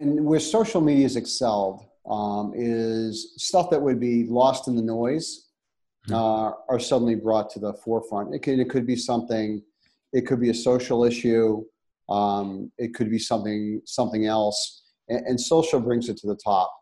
And 0.00 0.24
where 0.24 0.40
social 0.40 0.80
media 0.80 1.02
has 1.04 1.16
excelled 1.16 1.84
um, 2.08 2.52
is 2.56 3.34
stuff 3.36 3.68
that 3.70 3.80
would 3.80 4.00
be 4.00 4.24
lost 4.24 4.66
in 4.66 4.74
the 4.74 4.82
noise 4.82 5.48
mm-hmm. 6.08 6.14
uh, 6.14 6.52
are 6.68 6.80
suddenly 6.80 7.14
brought 7.14 7.50
to 7.50 7.58
the 7.58 7.74
forefront. 7.74 8.34
It 8.34 8.40
could, 8.40 8.58
it 8.58 8.70
could 8.70 8.86
be 8.86 8.96
something, 8.96 9.62
it 10.12 10.26
could 10.26 10.40
be 10.40 10.50
a 10.50 10.54
social 10.54 11.04
issue, 11.04 11.62
um, 12.08 12.72
it 12.78 12.94
could 12.94 13.10
be 13.10 13.18
something 13.18 13.80
something 13.84 14.26
else, 14.26 14.82
and, 15.08 15.24
and, 15.26 15.40
social 15.40 15.78
brings 15.78 16.08
it 16.08 16.16
to 16.18 16.26
the 16.26 16.34
top. 16.42 16.74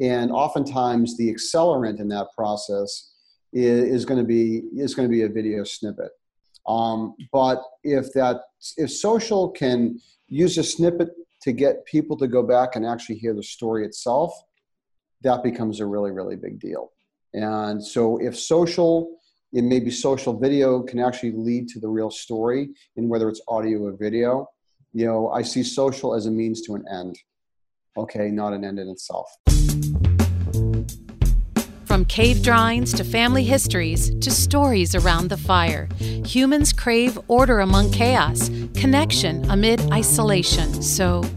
And 0.00 0.32
oftentimes, 0.32 1.16
the 1.16 1.32
accelerant 1.32 2.00
in 2.00 2.08
that 2.08 2.26
process 2.36 3.12
is, 3.52 4.00
is 4.00 4.04
going 4.04 4.18
to 4.18 4.26
be 4.26 4.62
is 4.76 4.94
going 4.94 5.08
to 5.08 5.12
be 5.12 5.22
a 5.22 5.28
video 5.28 5.62
snippet. 5.62 6.10
Um, 6.66 7.14
but 7.32 7.62
if 7.84 8.12
that 8.14 8.40
if 8.76 8.90
social 8.90 9.50
can 9.50 10.00
use 10.26 10.58
a 10.58 10.64
snippet 10.64 11.10
to 11.46 11.52
get 11.52 11.84
people 11.86 12.16
to 12.18 12.26
go 12.26 12.42
back 12.42 12.76
and 12.76 12.84
actually 12.84 13.16
hear 13.16 13.32
the 13.32 13.42
story 13.42 13.86
itself, 13.86 14.34
that 15.22 15.42
becomes 15.42 15.80
a 15.80 15.86
really 15.86 16.10
really 16.10 16.36
big 16.36 16.60
deal. 16.60 16.92
And 17.32 17.82
so 17.82 18.18
if 18.18 18.36
social 18.38 19.16
and 19.52 19.68
maybe 19.68 19.90
social 19.90 20.38
video 20.38 20.82
can 20.82 20.98
actually 20.98 21.32
lead 21.32 21.68
to 21.68 21.80
the 21.80 21.88
real 21.88 22.10
story, 22.10 22.70
and 22.96 23.08
whether 23.08 23.28
it's 23.28 23.40
audio 23.48 23.84
or 23.84 23.92
video, 23.96 24.48
you 24.92 25.06
know, 25.06 25.30
I 25.30 25.42
see 25.42 25.62
social 25.62 26.14
as 26.14 26.26
a 26.26 26.30
means 26.30 26.62
to 26.62 26.74
an 26.74 26.84
end. 26.92 27.16
Okay, 27.96 28.28
not 28.30 28.52
an 28.52 28.64
end 28.64 28.78
in 28.78 28.88
itself. 28.88 29.30
From 31.84 32.04
cave 32.04 32.42
drawings 32.42 32.92
to 32.94 33.04
family 33.04 33.44
histories 33.44 34.10
to 34.18 34.30
stories 34.30 34.94
around 34.94 35.28
the 35.28 35.36
fire, 35.36 35.88
humans 35.98 36.72
crave 36.72 37.18
order 37.28 37.60
among 37.60 37.90
chaos, 37.92 38.50
connection 38.74 39.50
amid 39.50 39.80
isolation. 39.92 40.82
So 40.82 41.22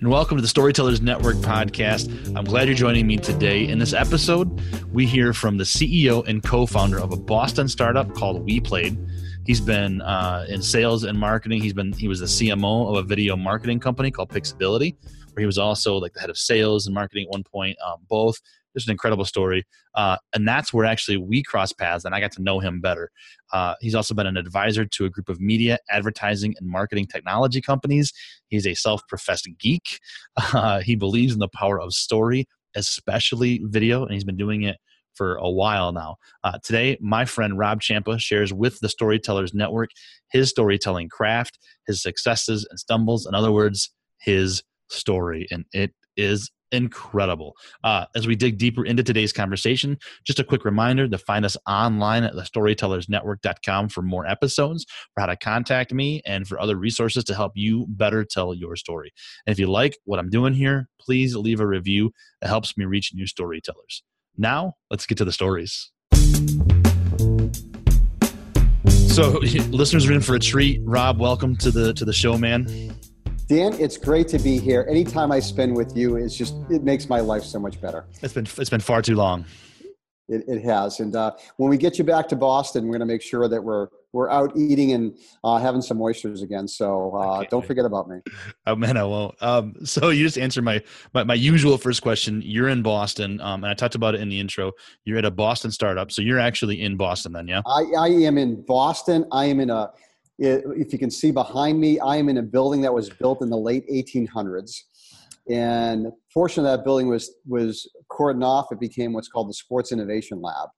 and 0.00 0.10
welcome 0.10 0.36
to 0.36 0.42
the 0.42 0.48
Storytellers 0.48 1.00
Network 1.00 1.36
podcast. 1.36 2.36
I'm 2.36 2.44
glad 2.44 2.68
you're 2.68 2.76
joining 2.76 3.06
me 3.06 3.16
today. 3.16 3.66
In 3.66 3.78
this 3.78 3.94
episode, 3.94 4.60
we 4.92 5.06
hear 5.06 5.32
from 5.32 5.56
the 5.56 5.64
CEO 5.64 6.26
and 6.26 6.42
co 6.42 6.66
founder 6.66 7.00
of 7.00 7.12
a 7.12 7.16
Boston 7.16 7.66
startup 7.66 8.14
called 8.14 8.46
WePlayed. 8.46 8.96
He's 9.46 9.60
been 9.60 10.02
uh, 10.02 10.44
in 10.48 10.60
sales 10.60 11.04
and 11.04 11.18
marketing. 11.18 11.62
He's 11.62 11.72
been 11.72 11.92
he 11.94 12.08
was 12.08 12.20
the 12.20 12.26
CMO 12.26 12.90
of 12.90 12.96
a 12.96 13.02
video 13.02 13.36
marketing 13.36 13.80
company 13.80 14.10
called 14.10 14.28
Pixability, 14.28 14.96
where 15.32 15.40
he 15.40 15.46
was 15.46 15.56
also 15.56 15.96
like 15.96 16.12
the 16.12 16.20
head 16.20 16.30
of 16.30 16.36
sales 16.36 16.86
and 16.86 16.94
marketing 16.94 17.26
at 17.28 17.30
one 17.30 17.44
point. 17.44 17.78
Um, 17.86 18.00
both 18.06 18.38
just 18.76 18.88
an 18.88 18.92
incredible 18.92 19.24
story. 19.24 19.64
Uh, 19.94 20.16
and 20.34 20.46
that's 20.46 20.72
where 20.72 20.84
actually 20.84 21.16
we 21.16 21.42
crossed 21.42 21.78
paths 21.78 22.04
and 22.04 22.14
I 22.14 22.20
got 22.20 22.32
to 22.32 22.42
know 22.42 22.60
him 22.60 22.80
better. 22.80 23.10
Uh, 23.52 23.74
he's 23.80 23.94
also 23.94 24.14
been 24.14 24.26
an 24.26 24.36
advisor 24.36 24.84
to 24.84 25.04
a 25.04 25.10
group 25.10 25.28
of 25.28 25.40
media, 25.40 25.78
advertising, 25.90 26.54
and 26.58 26.68
marketing 26.68 27.06
technology 27.06 27.60
companies. 27.60 28.12
He's 28.48 28.66
a 28.66 28.74
self 28.74 29.02
professed 29.08 29.48
geek. 29.58 30.00
Uh, 30.52 30.80
he 30.80 30.94
believes 30.94 31.32
in 31.32 31.38
the 31.38 31.48
power 31.48 31.80
of 31.80 31.92
story, 31.92 32.46
especially 32.76 33.60
video, 33.64 34.02
and 34.02 34.12
he's 34.12 34.24
been 34.24 34.36
doing 34.36 34.62
it 34.62 34.76
for 35.14 35.36
a 35.36 35.50
while 35.50 35.92
now. 35.92 36.16
Uh, 36.44 36.58
today, 36.62 36.96
my 37.00 37.24
friend 37.24 37.58
Rob 37.58 37.80
Ciampa 37.80 38.20
shares 38.20 38.52
with 38.52 38.78
the 38.80 38.88
Storytellers 38.88 39.54
Network 39.54 39.90
his 40.30 40.50
storytelling 40.50 41.08
craft, 41.08 41.58
his 41.86 42.02
successes 42.02 42.66
and 42.70 42.78
stumbles, 42.78 43.26
in 43.26 43.34
other 43.34 43.52
words, 43.52 43.90
his 44.18 44.62
story. 44.88 45.46
And 45.50 45.64
it 45.72 45.92
is 46.16 46.50
incredible. 46.72 47.54
Uh, 47.84 48.06
as 48.14 48.26
we 48.26 48.36
dig 48.36 48.58
deeper 48.58 48.84
into 48.84 49.02
today's 49.02 49.32
conversation, 49.32 49.98
just 50.24 50.38
a 50.38 50.44
quick 50.44 50.64
reminder 50.64 51.08
to 51.08 51.18
find 51.18 51.44
us 51.44 51.56
online 51.66 52.24
at 52.24 52.34
thestorytellersnetwork.com 52.34 53.88
for 53.88 54.02
more 54.02 54.26
episodes, 54.26 54.86
for 55.14 55.20
how 55.20 55.26
to 55.26 55.36
contact 55.36 55.92
me, 55.92 56.22
and 56.26 56.46
for 56.46 56.60
other 56.60 56.76
resources 56.76 57.24
to 57.24 57.34
help 57.34 57.52
you 57.54 57.86
better 57.88 58.24
tell 58.24 58.54
your 58.54 58.76
story. 58.76 59.12
And 59.46 59.52
if 59.52 59.58
you 59.58 59.66
like 59.66 59.98
what 60.04 60.18
I'm 60.18 60.30
doing 60.30 60.54
here, 60.54 60.88
please 61.00 61.36
leave 61.36 61.60
a 61.60 61.66
review. 61.66 62.12
It 62.42 62.48
helps 62.48 62.76
me 62.76 62.84
reach 62.84 63.12
new 63.14 63.26
storytellers. 63.26 64.02
Now, 64.36 64.74
let's 64.90 65.06
get 65.06 65.18
to 65.18 65.24
the 65.24 65.32
stories. 65.32 65.90
So, 69.16 69.30
listeners 69.70 70.06
are 70.06 70.12
in 70.12 70.20
for 70.20 70.34
a 70.34 70.38
treat. 70.38 70.80
Rob, 70.84 71.18
welcome 71.18 71.56
to 71.56 71.70
the 71.70 71.94
to 71.94 72.04
the 72.04 72.12
show, 72.12 72.36
man. 72.36 72.66
Dan, 73.48 73.74
it's 73.74 73.96
great 73.96 74.26
to 74.28 74.40
be 74.40 74.58
here. 74.58 74.84
Anytime 74.88 75.30
I 75.30 75.38
spend 75.38 75.76
with 75.76 75.96
you, 75.96 76.16
it's 76.16 76.36
just 76.36 76.56
it 76.68 76.82
makes 76.82 77.08
my 77.08 77.20
life 77.20 77.44
so 77.44 77.60
much 77.60 77.80
better. 77.80 78.04
It's 78.20 78.34
been 78.34 78.46
it's 78.58 78.70
been 78.70 78.80
far 78.80 79.02
too 79.02 79.14
long. 79.14 79.44
It, 80.28 80.42
it 80.48 80.64
has, 80.64 80.98
and 80.98 81.14
uh, 81.14 81.30
when 81.56 81.70
we 81.70 81.76
get 81.76 81.98
you 81.98 82.02
back 82.02 82.26
to 82.28 82.36
Boston, 82.36 82.86
we're 82.86 82.98
going 82.98 83.06
to 83.06 83.06
make 83.06 83.22
sure 83.22 83.46
that 83.46 83.62
we're 83.62 83.86
we're 84.12 84.28
out 84.28 84.56
eating 84.56 84.92
and 84.92 85.16
uh, 85.44 85.58
having 85.58 85.80
some 85.80 86.02
oysters 86.02 86.42
again. 86.42 86.66
So 86.66 87.14
uh, 87.14 87.44
don't 87.48 87.64
forget 87.64 87.84
about 87.84 88.08
me. 88.08 88.18
Oh 88.66 88.74
man, 88.74 88.96
I 88.96 89.04
won't. 89.04 89.40
Um, 89.40 89.74
so 89.84 90.08
you 90.08 90.24
just 90.24 90.38
answered 90.38 90.64
my, 90.64 90.82
my, 91.14 91.22
my 91.22 91.34
usual 91.34 91.78
first 91.78 92.02
question. 92.02 92.42
You're 92.44 92.68
in 92.68 92.82
Boston, 92.82 93.40
um, 93.40 93.62
and 93.62 93.70
I 93.70 93.74
talked 93.74 93.94
about 93.94 94.16
it 94.16 94.20
in 94.20 94.28
the 94.28 94.40
intro. 94.40 94.72
You're 95.04 95.18
at 95.18 95.24
a 95.24 95.30
Boston 95.30 95.70
startup, 95.70 96.10
so 96.10 96.22
you're 96.22 96.40
actually 96.40 96.80
in 96.82 96.96
Boston 96.96 97.32
then, 97.32 97.46
yeah? 97.46 97.60
I, 97.66 97.84
I 97.98 98.08
am 98.08 98.38
in 98.38 98.64
Boston. 98.64 99.26
I 99.30 99.44
am 99.44 99.60
in 99.60 99.70
a 99.70 99.90
if 100.38 100.92
you 100.92 100.98
can 100.98 101.10
see 101.10 101.30
behind 101.30 101.80
me, 101.80 101.98
I 102.00 102.16
am 102.16 102.28
in 102.28 102.38
a 102.38 102.42
building 102.42 102.82
that 102.82 102.92
was 102.92 103.08
built 103.10 103.42
in 103.42 103.50
the 103.50 103.56
late 103.56 103.88
1800s. 103.88 104.82
And 105.48 106.08
portion 106.34 106.66
of 106.66 106.70
that 106.70 106.84
building 106.84 107.08
was 107.08 107.32
was 107.46 107.88
cordoned 108.10 108.44
off. 108.44 108.72
It 108.72 108.80
became 108.80 109.12
what's 109.12 109.28
called 109.28 109.48
the 109.48 109.54
Sports 109.54 109.92
Innovation 109.92 110.42
Lab, 110.42 110.70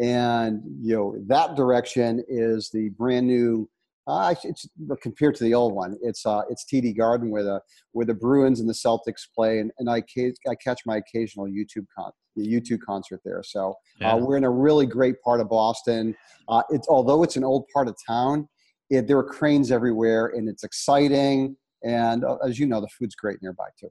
and 0.00 0.60
you 0.82 0.96
know 0.96 1.14
that 1.28 1.54
direction 1.54 2.24
is 2.28 2.68
the 2.70 2.88
brand 2.90 3.28
new. 3.28 3.68
Uh, 4.08 4.34
it's 4.42 4.66
compared 5.02 5.36
to 5.36 5.44
the 5.44 5.54
old 5.54 5.72
one. 5.72 5.96
It's 6.02 6.26
uh, 6.26 6.42
it's 6.50 6.64
TD 6.64 6.96
Garden 6.96 7.30
where 7.30 7.44
the 7.44 7.60
where 7.92 8.06
the 8.06 8.14
Bruins 8.14 8.58
and 8.58 8.68
the 8.68 8.72
Celtics 8.72 9.22
play, 9.32 9.60
and, 9.60 9.70
and 9.78 9.88
I 9.88 10.02
I 10.48 10.54
catch 10.56 10.80
my 10.84 10.96
occasional 10.96 11.46
U2 11.46 11.86
con 11.96 12.10
U2 12.36 12.78
concert 12.84 13.20
there. 13.24 13.42
So 13.44 13.70
uh, 13.70 13.74
yeah. 14.00 14.12
uh, 14.14 14.16
we're 14.16 14.36
in 14.36 14.44
a 14.44 14.50
really 14.50 14.86
great 14.86 15.20
part 15.22 15.40
of 15.40 15.48
Boston. 15.48 16.16
Uh, 16.48 16.62
it's 16.70 16.88
although 16.88 17.22
it's 17.22 17.36
an 17.36 17.44
old 17.44 17.66
part 17.72 17.86
of 17.86 17.96
town, 18.04 18.48
it, 18.90 19.06
there 19.06 19.18
are 19.18 19.24
cranes 19.24 19.70
everywhere 19.70 20.26
and 20.28 20.48
it's 20.48 20.64
exciting 20.64 21.56
and 21.84 22.24
uh, 22.24 22.36
as 22.36 22.58
you 22.58 22.66
know 22.66 22.80
the 22.80 22.88
food's 22.88 23.14
great 23.14 23.40
nearby 23.42 23.68
too 23.78 23.90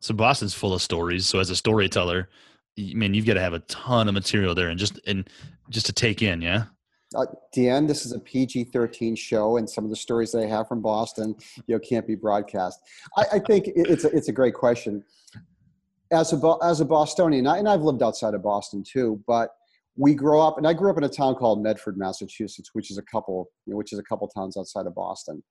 so 0.00 0.12
boston's 0.14 0.54
full 0.54 0.74
of 0.74 0.82
stories 0.82 1.26
so 1.26 1.38
as 1.38 1.50
a 1.50 1.56
storyteller 1.56 2.28
I 2.78 2.94
mean, 2.94 3.12
you've 3.14 3.26
got 3.26 3.34
to 3.34 3.40
have 3.40 3.52
a 3.52 3.58
ton 3.60 4.08
of 4.08 4.14
material 4.14 4.54
there 4.54 4.68
and 4.68 4.78
just 4.78 4.98
and 5.06 5.28
just 5.68 5.86
to 5.86 5.92
take 5.92 6.22
in, 6.22 6.40
yeah. 6.40 6.64
Uh, 7.14 7.26
Dan, 7.54 7.86
this 7.86 8.06
is 8.06 8.12
a 8.12 8.18
PG-13 8.18 9.18
show, 9.18 9.58
and 9.58 9.68
some 9.68 9.84
of 9.84 9.90
the 9.90 9.96
stories 9.96 10.32
that 10.32 10.42
I 10.42 10.46
have 10.46 10.66
from 10.66 10.80
Boston, 10.80 11.34
you 11.66 11.74
know, 11.74 11.78
can't 11.78 12.06
be 12.06 12.14
broadcast. 12.14 12.80
I, 13.18 13.24
I 13.34 13.38
think 13.38 13.66
it's 13.66 14.04
a, 14.04 14.16
it's 14.16 14.28
a 14.28 14.32
great 14.32 14.54
question. 14.54 15.04
As 16.10 16.32
a 16.32 16.56
as 16.62 16.80
a 16.80 16.84
Bostonian, 16.84 17.46
and 17.46 17.68
I've 17.68 17.82
lived 17.82 18.02
outside 18.02 18.32
of 18.34 18.42
Boston 18.42 18.82
too, 18.82 19.22
but 19.26 19.50
we 19.96 20.14
grow 20.14 20.40
up, 20.40 20.58
and 20.58 20.66
I 20.66 20.72
grew 20.72 20.90
up 20.90 20.96
in 20.96 21.04
a 21.04 21.08
town 21.08 21.34
called 21.34 21.62
Medford, 21.62 21.98
Massachusetts, 21.98 22.70
which 22.72 22.90
is 22.90 22.98
a 22.98 23.02
couple, 23.02 23.50
you 23.66 23.72
know, 23.72 23.76
which 23.76 23.92
is 23.92 23.98
a 23.98 24.02
couple 24.02 24.26
towns 24.28 24.56
outside 24.56 24.86
of 24.86 24.94
Boston. 24.94 25.42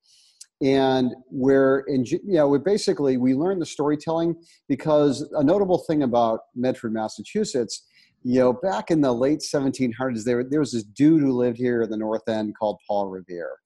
And 0.62 1.14
we're 1.30 1.80
in, 1.88 2.06
you 2.06 2.20
know, 2.24 2.48
we 2.48 2.60
basically 2.60 3.18
we 3.18 3.34
learned 3.34 3.62
the 3.62 3.66
storytelling 3.66 4.36
because 4.68 5.28
a 5.34 5.44
notable 5.44 5.80
thing 5.80 6.04
about 6.04 6.42
Medford, 6.56 6.94
Massachusetts, 6.94 7.88
you 8.24 8.40
know, 8.40 8.54
back 8.54 8.92
in 8.92 9.02
the 9.02 9.14
late 9.14 9.40
1700s, 9.40 10.24
there 10.24 10.44
there 10.44 10.60
was 10.60 10.74
this 10.74 10.84
dude 10.84 11.22
who 11.22 11.34
lived 11.34 11.58
here 11.58 11.82
in 11.82 11.90
the 11.90 11.98
North 11.98 12.28
End 12.28 12.56
called 12.58 12.80
Paul 12.88 13.08
Revere, 13.08 13.58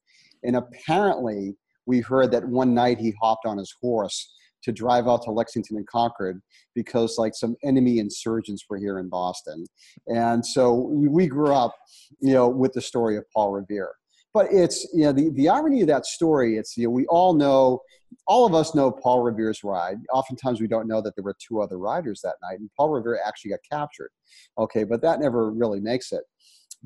and 0.43 0.55
apparently 0.55 1.57
we 1.85 1.99
heard 1.99 2.31
that 2.31 2.47
one 2.47 2.73
night 2.73 2.97
he 2.97 3.13
hopped 3.21 3.45
on 3.45 3.57
his 3.57 3.73
horse 3.81 4.33
to 4.65 4.71
drive 4.71 5.07
out 5.07 5.21
to 5.23 5.31
Lexington 5.31 5.77
and 5.77 5.87
Concord 5.87 6.41
because 6.73 7.17
like 7.17 7.33
some 7.35 7.55
enemy 7.63 7.99
insurgents 7.99 8.65
were 8.67 8.77
here 8.77 8.99
in 8.99 9.09
Boston. 9.09 9.65
And 10.07 10.45
so 10.45 10.73
we 10.91 11.27
grew 11.27 11.53
up, 11.53 11.75
you 12.19 12.33
know, 12.33 12.49
with 12.49 12.73
the 12.73 12.81
story 12.81 13.15
of 13.15 13.23
Paul 13.33 13.51
Revere. 13.51 13.91
But 14.33 14.47
it's, 14.51 14.85
you 14.93 15.05
know, 15.05 15.13
the, 15.13 15.29
the 15.29 15.47
irony 15.47 15.81
of 15.81 15.87
that 15.87 16.05
story, 16.05 16.57
it's, 16.57 16.75
you 16.75 16.85
know, 16.85 16.89
we 16.89 17.05
all 17.05 17.33
know, 17.33 17.79
all 18.27 18.45
of 18.45 18.53
us 18.55 18.73
know 18.75 18.91
Paul 18.91 19.21
Revere's 19.21 19.63
ride. 19.63 19.97
Oftentimes 20.11 20.59
we 20.59 20.67
don't 20.67 20.87
know 20.87 20.99
that 21.01 21.15
there 21.15 21.23
were 21.23 21.37
two 21.39 21.61
other 21.61 21.77
riders 21.77 22.21
that 22.23 22.35
night 22.41 22.59
and 22.59 22.69
Paul 22.75 22.89
Revere 22.89 23.19
actually 23.25 23.51
got 23.51 23.59
captured. 23.71 24.09
Okay, 24.57 24.83
but 24.83 25.01
that 25.03 25.19
never 25.19 25.51
really 25.51 25.79
makes 25.79 26.11
it. 26.11 26.23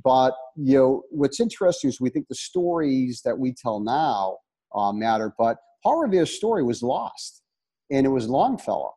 But, 0.03 0.33
you 0.55 0.77
know, 0.77 1.03
what's 1.09 1.39
interesting 1.39 1.89
is 1.89 1.99
we 1.99 2.09
think 2.09 2.27
the 2.27 2.35
stories 2.35 3.21
that 3.23 3.37
we 3.37 3.53
tell 3.53 3.79
now 3.79 4.37
uh, 4.75 4.91
matter, 4.91 5.33
but 5.39 5.57
Paul 5.81 6.01
Revere's 6.01 6.35
story 6.35 6.63
was 6.63 6.83
lost 6.83 7.38
and 7.91 8.05
it 8.05 8.09
was 8.09 8.27
Longfellow. 8.27 8.93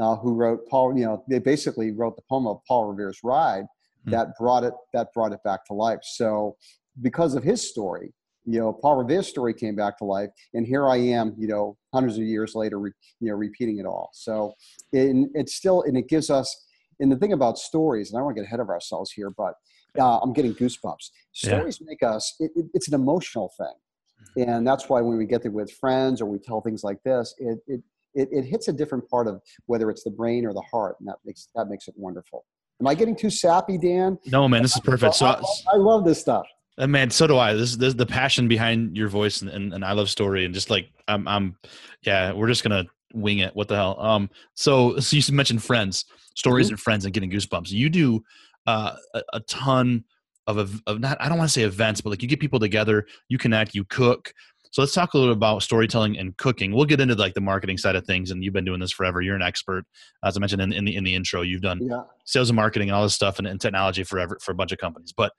uh, 0.00 0.16
who 0.16 0.34
wrote 0.34 0.66
Paul. 0.68 0.96
You 0.96 1.04
know, 1.06 1.24
they 1.28 1.38
basically 1.38 1.90
wrote 1.92 2.16
the 2.16 2.22
poem 2.28 2.46
of 2.46 2.60
Paul 2.66 2.86
Revere's 2.86 3.18
Ride 3.22 3.64
hmm. 4.04 4.10
that 4.10 4.28
brought 4.38 4.64
it 4.64 4.74
that 4.92 5.08
brought 5.14 5.32
it 5.32 5.42
back 5.44 5.64
to 5.66 5.74
life. 5.74 6.00
So 6.02 6.56
because 7.00 7.34
of 7.34 7.42
his 7.42 7.68
story, 7.68 8.12
you 8.44 8.58
know, 8.58 8.72
Paul 8.72 8.96
Revere's 8.96 9.28
story 9.28 9.54
came 9.54 9.76
back 9.76 9.98
to 9.98 10.04
life, 10.04 10.30
and 10.54 10.66
here 10.66 10.88
I 10.88 10.96
am, 10.96 11.34
you 11.38 11.48
know, 11.48 11.76
hundreds 11.92 12.16
of 12.18 12.24
years 12.24 12.54
later, 12.54 12.78
re, 12.78 12.90
you 13.20 13.28
know, 13.30 13.36
repeating 13.36 13.78
it 13.78 13.86
all. 13.86 14.10
So 14.12 14.54
it, 14.92 15.28
it's 15.34 15.54
still, 15.54 15.82
and 15.82 15.96
it 15.96 16.08
gives 16.08 16.30
us. 16.30 16.66
And 17.00 17.10
the 17.10 17.16
thing 17.16 17.32
about 17.32 17.58
stories, 17.58 18.10
and 18.10 18.16
I 18.16 18.20
don't 18.20 18.26
want 18.26 18.36
to 18.36 18.42
get 18.42 18.46
ahead 18.46 18.60
of 18.60 18.68
ourselves 18.68 19.10
here, 19.10 19.30
but 19.30 19.54
uh, 19.98 20.18
I'm 20.18 20.32
getting 20.32 20.54
goosebumps. 20.54 21.10
Stories 21.32 21.78
yeah. 21.80 21.86
make 21.88 22.02
us. 22.02 22.34
It, 22.38 22.52
it, 22.54 22.66
it's 22.74 22.88
an 22.88 22.94
emotional 22.94 23.50
thing, 23.58 24.46
and 24.46 24.66
that's 24.66 24.88
why 24.88 25.00
when 25.00 25.16
we 25.18 25.26
get 25.26 25.42
there 25.42 25.50
with 25.50 25.72
friends 25.72 26.20
or 26.20 26.26
we 26.26 26.38
tell 26.38 26.60
things 26.60 26.84
like 26.84 27.02
this, 27.04 27.34
it 27.38 27.58
it 27.66 27.80
it, 28.14 28.28
it 28.30 28.44
hits 28.44 28.68
a 28.68 28.72
different 28.72 29.08
part 29.08 29.26
of 29.26 29.40
whether 29.66 29.90
it's 29.90 30.04
the 30.04 30.10
brain 30.10 30.46
or 30.46 30.52
the 30.52 30.62
heart, 30.70 30.96
and 31.00 31.08
that 31.08 31.16
makes 31.24 31.48
that 31.54 31.68
makes 31.68 31.88
it 31.88 31.94
wonderful. 31.96 32.44
Am 32.80 32.86
I 32.86 32.94
getting 32.94 33.14
too 33.14 33.30
sappy, 33.30 33.78
Dan? 33.78 34.18
No, 34.26 34.48
man, 34.48 34.62
this 34.62 34.74
is 34.74 34.80
perfect. 34.80 35.14
So 35.14 35.26
I, 35.26 35.40
I 35.72 35.76
love 35.76 36.04
this 36.04 36.20
stuff. 36.20 36.46
And 36.78 36.90
man, 36.90 37.10
so 37.10 37.26
do 37.26 37.36
I. 37.36 37.52
This, 37.54 37.76
is 37.76 37.94
the 37.94 38.06
passion 38.06 38.48
behind 38.48 38.96
your 38.96 39.08
voice 39.08 39.42
and, 39.42 39.50
and, 39.50 39.74
and 39.74 39.84
I 39.84 39.92
love 39.92 40.08
story 40.08 40.44
and 40.44 40.54
just 40.54 40.70
like 40.70 40.88
I'm 41.06 41.28
I'm 41.28 41.56
yeah, 42.02 42.32
we're 42.32 42.48
just 42.48 42.62
gonna 42.62 42.86
wing 43.12 43.38
it. 43.38 43.54
What 43.54 43.68
the 43.68 43.76
hell? 43.76 44.00
Um 44.00 44.30
so 44.54 44.98
so 44.98 45.16
you 45.16 45.22
mentioned 45.32 45.62
friends, 45.62 46.06
stories 46.34 46.66
mm-hmm. 46.66 46.74
and 46.74 46.80
friends 46.80 47.04
and 47.04 47.12
getting 47.12 47.30
goosebumps. 47.30 47.70
You 47.70 47.90
do 47.90 48.24
uh, 48.66 48.94
a, 49.14 49.22
a 49.34 49.40
ton 49.40 50.04
of, 50.46 50.82
of 50.86 51.00
not 51.00 51.18
I 51.20 51.28
don't 51.28 51.38
want 51.38 51.48
to 51.48 51.52
say 51.52 51.62
events, 51.62 52.00
but 52.00 52.10
like 52.10 52.22
you 52.22 52.28
get 52.28 52.40
people 52.40 52.58
together, 52.58 53.06
you 53.28 53.38
connect, 53.38 53.74
you 53.74 53.84
cook. 53.84 54.32
So 54.72 54.80
let's 54.80 54.94
talk 54.94 55.12
a 55.12 55.18
little 55.18 55.34
bit 55.34 55.36
about 55.36 55.62
storytelling 55.62 56.18
and 56.18 56.34
cooking. 56.38 56.72
We'll 56.72 56.86
get 56.86 56.98
into 56.98 57.14
like 57.14 57.34
the 57.34 57.42
marketing 57.42 57.76
side 57.76 57.94
of 57.94 58.06
things, 58.06 58.30
and 58.30 58.42
you've 58.42 58.54
been 58.54 58.64
doing 58.64 58.80
this 58.80 58.90
forever. 58.90 59.20
You're 59.20 59.36
an 59.36 59.42
expert, 59.42 59.84
as 60.24 60.34
I 60.34 60.40
mentioned 60.40 60.62
in, 60.62 60.72
in 60.72 60.86
the 60.86 60.96
in 60.96 61.04
the 61.04 61.14
intro. 61.14 61.42
You've 61.42 61.60
done 61.60 61.80
yeah. 61.82 62.04
sales 62.24 62.48
and 62.48 62.56
marketing 62.56 62.88
and 62.88 62.96
all 62.96 63.02
this 63.02 63.12
stuff 63.12 63.38
and, 63.38 63.46
and 63.46 63.60
technology 63.60 64.02
forever 64.02 64.38
for 64.40 64.50
a 64.50 64.54
bunch 64.54 64.72
of 64.72 64.78
companies. 64.78 65.12
But 65.14 65.32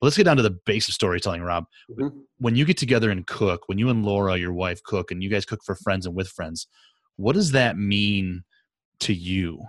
let's 0.00 0.16
get 0.16 0.24
down 0.24 0.36
to 0.36 0.44
the 0.44 0.56
base 0.64 0.86
of 0.86 0.94
storytelling, 0.94 1.42
Rob. 1.42 1.64
Mm-hmm. 1.90 2.18
When 2.38 2.54
you 2.54 2.64
get 2.64 2.76
together 2.76 3.10
and 3.10 3.26
cook, 3.26 3.64
when 3.66 3.78
you 3.78 3.90
and 3.90 4.04
Laura, 4.04 4.36
your 4.36 4.52
wife, 4.52 4.80
cook, 4.84 5.10
and 5.10 5.24
you 5.24 5.28
guys 5.28 5.44
cook 5.44 5.64
for 5.64 5.74
friends 5.74 6.06
and 6.06 6.14
with 6.14 6.28
friends, 6.28 6.68
what 7.16 7.34
does 7.34 7.50
that 7.50 7.76
mean 7.76 8.44
to 9.00 9.12
you? 9.12 9.60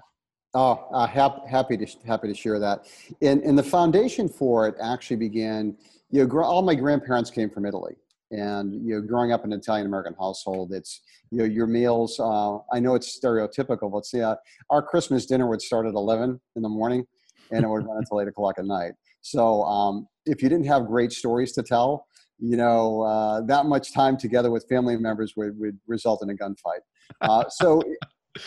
Oh, 0.54 0.88
uh, 0.94 1.08
hap- 1.08 1.48
happy 1.48 1.78
to 1.78 1.88
happy 2.06 2.28
to 2.28 2.36
share 2.36 2.60
that. 2.60 2.86
And 3.24 3.42
and 3.42 3.58
the 3.58 3.64
foundation 3.64 4.30
for 4.30 4.68
it 4.68 4.76
actually 4.80 5.18
began. 5.18 5.76
You 6.12 6.28
know, 6.28 6.42
all 6.42 6.62
my 6.62 6.76
grandparents 6.76 7.32
came 7.32 7.50
from 7.50 7.66
Italy, 7.66 7.96
and 8.32 8.74
you 8.88 8.96
know, 8.96 9.02
growing 9.02 9.32
up 9.32 9.46
in 9.46 9.54
an 9.54 9.60
Italian 9.60 9.88
American 9.88 10.16
household, 10.20 10.72
it's 10.74 11.02
you 11.32 11.40
know 11.40 11.46
your 11.46 11.68
meals. 11.68 12.20
Uh, 12.20 12.58
I 12.72 12.80
know 12.80 12.96
it's 12.96 13.20
stereotypical, 13.20 13.92
but 13.92 14.06
see, 14.06 14.22
uh, 14.22 14.36
our 14.70 14.82
Christmas 14.82 15.26
dinner 15.26 15.48
would 15.48 15.62
start 15.62 15.86
at 15.86 15.94
eleven 15.94 16.40
in 16.56 16.62
the 16.62 16.70
morning, 16.70 17.06
and 17.52 17.64
it 17.64 17.68
would 17.68 17.86
run 17.86 17.98
until 17.98 18.22
eight 18.22 18.28
o'clock 18.28 18.56
at 18.58 18.66
night. 18.66 18.94
So 19.22 19.64
um, 19.64 20.08
if 20.26 20.42
you 20.42 20.50
didn't 20.50 20.68
have 20.68 20.86
great 20.86 21.12
stories 21.12 21.52
to 21.54 21.64
tell, 21.64 22.06
you 22.40 22.56
know, 22.56 23.02
uh, 23.02 23.42
that 23.42 23.66
much 23.66 23.94
time 23.94 24.18
together 24.18 24.50
with 24.50 24.66
family 24.70 24.96
members 24.98 25.34
would, 25.36 25.60
would 25.60 25.78
result 25.88 26.24
in 26.24 26.30
a 26.30 26.34
gunfight. 26.34 26.82
Uh, 27.22 27.44
so 27.50 27.82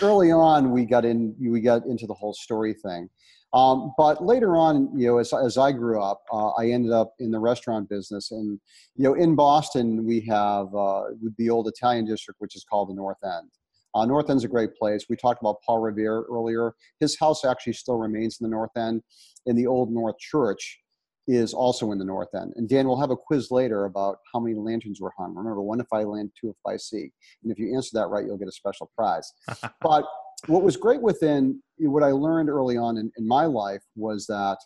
early 0.00 0.30
on, 0.30 0.70
we 0.70 0.84
got 0.84 1.04
in, 1.04 1.34
we 1.40 1.60
got 1.60 1.84
into 1.86 2.06
the 2.06 2.14
whole 2.14 2.34
story 2.34 2.74
thing. 2.74 3.08
Um, 3.54 3.92
but 3.98 4.24
later 4.24 4.56
on, 4.56 4.88
you 4.98 5.08
know, 5.08 5.18
as, 5.18 5.32
as 5.32 5.58
I 5.58 5.72
grew 5.72 6.00
up, 6.00 6.22
uh, 6.32 6.50
I 6.50 6.70
ended 6.70 6.92
up 6.92 7.12
in 7.18 7.30
the 7.30 7.38
restaurant 7.38 7.88
business. 7.88 8.30
And, 8.30 8.58
you 8.96 9.04
know, 9.04 9.14
in 9.14 9.34
Boston, 9.34 10.06
we 10.06 10.20
have 10.22 10.74
uh, 10.74 11.02
the 11.36 11.50
old 11.50 11.68
Italian 11.68 12.06
district, 12.06 12.40
which 12.40 12.56
is 12.56 12.64
called 12.64 12.88
the 12.88 12.94
North 12.94 13.22
End. 13.22 13.50
Uh, 13.94 14.06
North 14.06 14.30
End's 14.30 14.44
a 14.44 14.48
great 14.48 14.74
place. 14.74 15.04
We 15.10 15.16
talked 15.16 15.42
about 15.42 15.56
Paul 15.66 15.80
Revere 15.80 16.24
earlier. 16.30 16.72
His 16.98 17.18
house 17.18 17.44
actually 17.44 17.74
still 17.74 17.98
remains 17.98 18.38
in 18.40 18.44
the 18.44 18.50
North 18.50 18.74
End. 18.74 19.02
In 19.44 19.54
the 19.54 19.66
Old 19.66 19.92
North 19.92 20.18
Church, 20.18 20.80
is 21.28 21.54
also 21.54 21.92
in 21.92 21.98
the 21.98 22.04
north 22.04 22.34
end. 22.34 22.52
And 22.56 22.68
Dan, 22.68 22.86
we'll 22.86 23.00
have 23.00 23.10
a 23.10 23.16
quiz 23.16 23.50
later 23.50 23.84
about 23.84 24.18
how 24.32 24.40
many 24.40 24.56
lanterns 24.56 25.00
were 25.00 25.12
hung. 25.16 25.34
Remember, 25.34 25.62
one 25.62 25.80
if 25.80 25.86
I 25.92 26.02
land, 26.02 26.32
two 26.40 26.50
if 26.50 26.56
I 26.66 26.76
see. 26.76 27.12
And 27.42 27.52
if 27.52 27.58
you 27.58 27.74
answer 27.74 27.90
that 27.94 28.08
right, 28.08 28.24
you'll 28.24 28.38
get 28.38 28.48
a 28.48 28.52
special 28.52 28.90
prize. 28.96 29.32
but 29.80 30.04
what 30.46 30.62
was 30.62 30.76
great 30.76 31.00
within 31.00 31.62
what 31.78 32.02
I 32.02 32.10
learned 32.10 32.48
early 32.48 32.76
on 32.76 32.96
in, 32.96 33.12
in, 33.16 33.26
my 33.26 33.44
life 33.44 33.82
was 33.94 34.26
that 34.26 34.58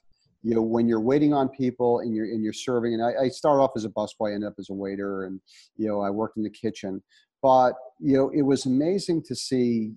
you 0.42 0.54
know 0.54 0.62
when 0.62 0.88
you're 0.88 1.00
waiting 1.00 1.34
on 1.34 1.48
people 1.48 2.00
and 2.00 2.14
you're 2.14 2.26
and 2.26 2.42
you're 2.42 2.52
serving 2.52 2.94
and 2.94 3.02
I, 3.02 3.24
I 3.24 3.28
started 3.28 3.62
off 3.62 3.72
as 3.76 3.84
a 3.84 3.90
busboy, 3.90 4.34
ended 4.34 4.48
up 4.48 4.54
as 4.58 4.70
a 4.70 4.74
waiter, 4.74 5.24
and 5.24 5.40
you 5.76 5.86
know 5.86 6.00
I 6.00 6.10
worked 6.10 6.36
in 6.36 6.42
the 6.42 6.50
kitchen. 6.50 7.02
But 7.42 7.74
you 8.00 8.16
know 8.16 8.30
it 8.34 8.42
was 8.42 8.64
amazing 8.64 9.22
to 9.24 9.34
see 9.34 9.92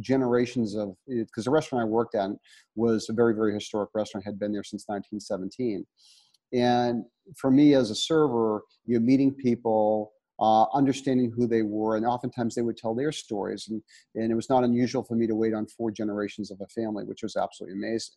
generations 0.00 0.74
of 0.74 0.94
because 1.06 1.44
the 1.44 1.50
restaurant 1.50 1.82
I 1.82 1.88
worked 1.88 2.14
at 2.14 2.30
was 2.76 3.08
a 3.08 3.12
very 3.12 3.34
very 3.34 3.52
historic 3.52 3.90
restaurant 3.94 4.24
had 4.24 4.38
been 4.38 4.52
there 4.52 4.64
since 4.64 4.84
1917 4.86 5.84
and 6.52 7.04
for 7.36 7.50
me 7.50 7.74
as 7.74 7.90
a 7.90 7.94
server 7.94 8.62
you 8.86 8.98
know 8.98 9.04
meeting 9.04 9.32
people 9.32 10.12
uh, 10.40 10.64
understanding 10.74 11.30
who 11.30 11.46
they 11.46 11.62
were 11.62 11.96
and 11.96 12.06
oftentimes 12.06 12.54
they 12.54 12.62
would 12.62 12.76
tell 12.76 12.94
their 12.94 13.12
stories 13.12 13.68
and, 13.68 13.82
and 14.14 14.32
it 14.32 14.34
was 14.34 14.50
not 14.50 14.64
unusual 14.64 15.04
for 15.04 15.14
me 15.14 15.26
to 15.26 15.34
wait 15.34 15.54
on 15.54 15.66
four 15.66 15.90
generations 15.90 16.50
of 16.50 16.60
a 16.60 16.66
family 16.68 17.04
which 17.04 17.22
was 17.22 17.36
absolutely 17.36 17.78
amazing. 17.78 18.14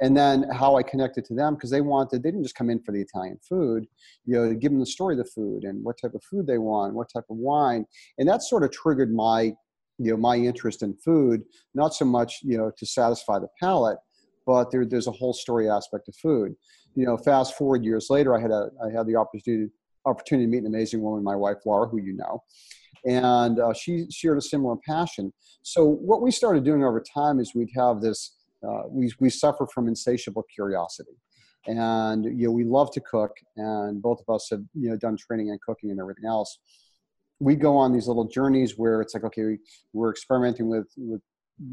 And 0.00 0.16
then 0.16 0.44
how 0.50 0.76
i 0.76 0.82
connected 0.82 1.24
to 1.26 1.34
them 1.34 1.54
because 1.54 1.70
they 1.70 1.80
wanted 1.80 2.22
they 2.22 2.28
didn't 2.28 2.42
just 2.42 2.56
come 2.56 2.68
in 2.68 2.82
for 2.82 2.92
the 2.92 3.00
italian 3.00 3.38
food 3.48 3.86
you 4.26 4.34
know 4.34 4.52
give 4.52 4.72
them 4.72 4.80
the 4.80 4.86
story 4.86 5.14
of 5.14 5.24
the 5.24 5.30
food 5.30 5.62
and 5.62 5.82
what 5.82 5.96
type 6.02 6.14
of 6.14 6.22
food 6.24 6.46
they 6.46 6.58
want 6.58 6.94
what 6.94 7.08
type 7.10 7.24
of 7.30 7.36
wine 7.36 7.86
and 8.18 8.28
that 8.28 8.42
sort 8.42 8.64
of 8.64 8.72
triggered 8.72 9.14
my 9.14 9.54
you 9.98 10.10
know 10.10 10.16
my 10.16 10.36
interest 10.36 10.82
in 10.82 10.94
food 10.94 11.42
not 11.74 11.94
so 11.94 12.04
much 12.04 12.40
you 12.42 12.56
know 12.58 12.70
to 12.76 12.86
satisfy 12.86 13.38
the 13.38 13.48
palate 13.60 13.98
but 14.46 14.70
there, 14.70 14.84
there's 14.84 15.06
a 15.06 15.12
whole 15.12 15.32
story 15.32 15.70
aspect 15.70 16.06
of 16.06 16.14
food. 16.16 16.54
You 16.94 17.06
know 17.06 17.16
fast 17.16 17.56
forward 17.56 17.84
years 17.84 18.08
later 18.10 18.36
i 18.36 18.40
had 18.40 18.50
a 18.50 18.70
i 18.84 18.90
had 18.96 19.06
the 19.06 19.16
opportunity 19.16 19.70
opportunity 20.06 20.46
to 20.46 20.50
meet 20.50 20.58
an 20.58 20.66
amazing 20.66 21.00
woman 21.02 21.24
my 21.24 21.36
wife 21.36 21.58
laura 21.64 21.88
who 21.88 22.00
you 22.00 22.14
know 22.14 22.42
and 23.06 23.58
uh, 23.58 23.72
she 23.74 24.06
shared 24.10 24.38
a 24.38 24.42
similar 24.42 24.76
passion. 24.76 25.32
So 25.62 25.84
what 25.84 26.22
we 26.22 26.30
started 26.30 26.64
doing 26.64 26.84
over 26.84 27.02
time 27.02 27.38
is 27.38 27.54
we'd 27.54 27.70
have 27.76 28.00
this 28.00 28.36
uh, 28.66 28.84
we, 28.88 29.12
we 29.20 29.28
suffer 29.28 29.66
from 29.66 29.88
insatiable 29.88 30.42
curiosity. 30.54 31.12
And 31.66 32.24
you 32.24 32.46
know 32.46 32.50
we 32.50 32.64
love 32.64 32.90
to 32.92 33.00
cook 33.00 33.32
and 33.56 34.00
both 34.02 34.22
of 34.26 34.34
us 34.34 34.48
have 34.50 34.60
you 34.74 34.90
know 34.90 34.96
done 34.96 35.16
training 35.16 35.50
and 35.50 35.60
cooking 35.60 35.90
and 35.90 36.00
everything 36.00 36.26
else 36.26 36.58
we 37.40 37.56
go 37.56 37.76
on 37.76 37.92
these 37.92 38.08
little 38.08 38.26
journeys 38.26 38.78
where 38.78 39.00
it's 39.00 39.14
like, 39.14 39.24
okay, 39.24 39.58
we're 39.92 40.10
experimenting 40.10 40.68
with, 40.68 40.86
with 40.96 41.20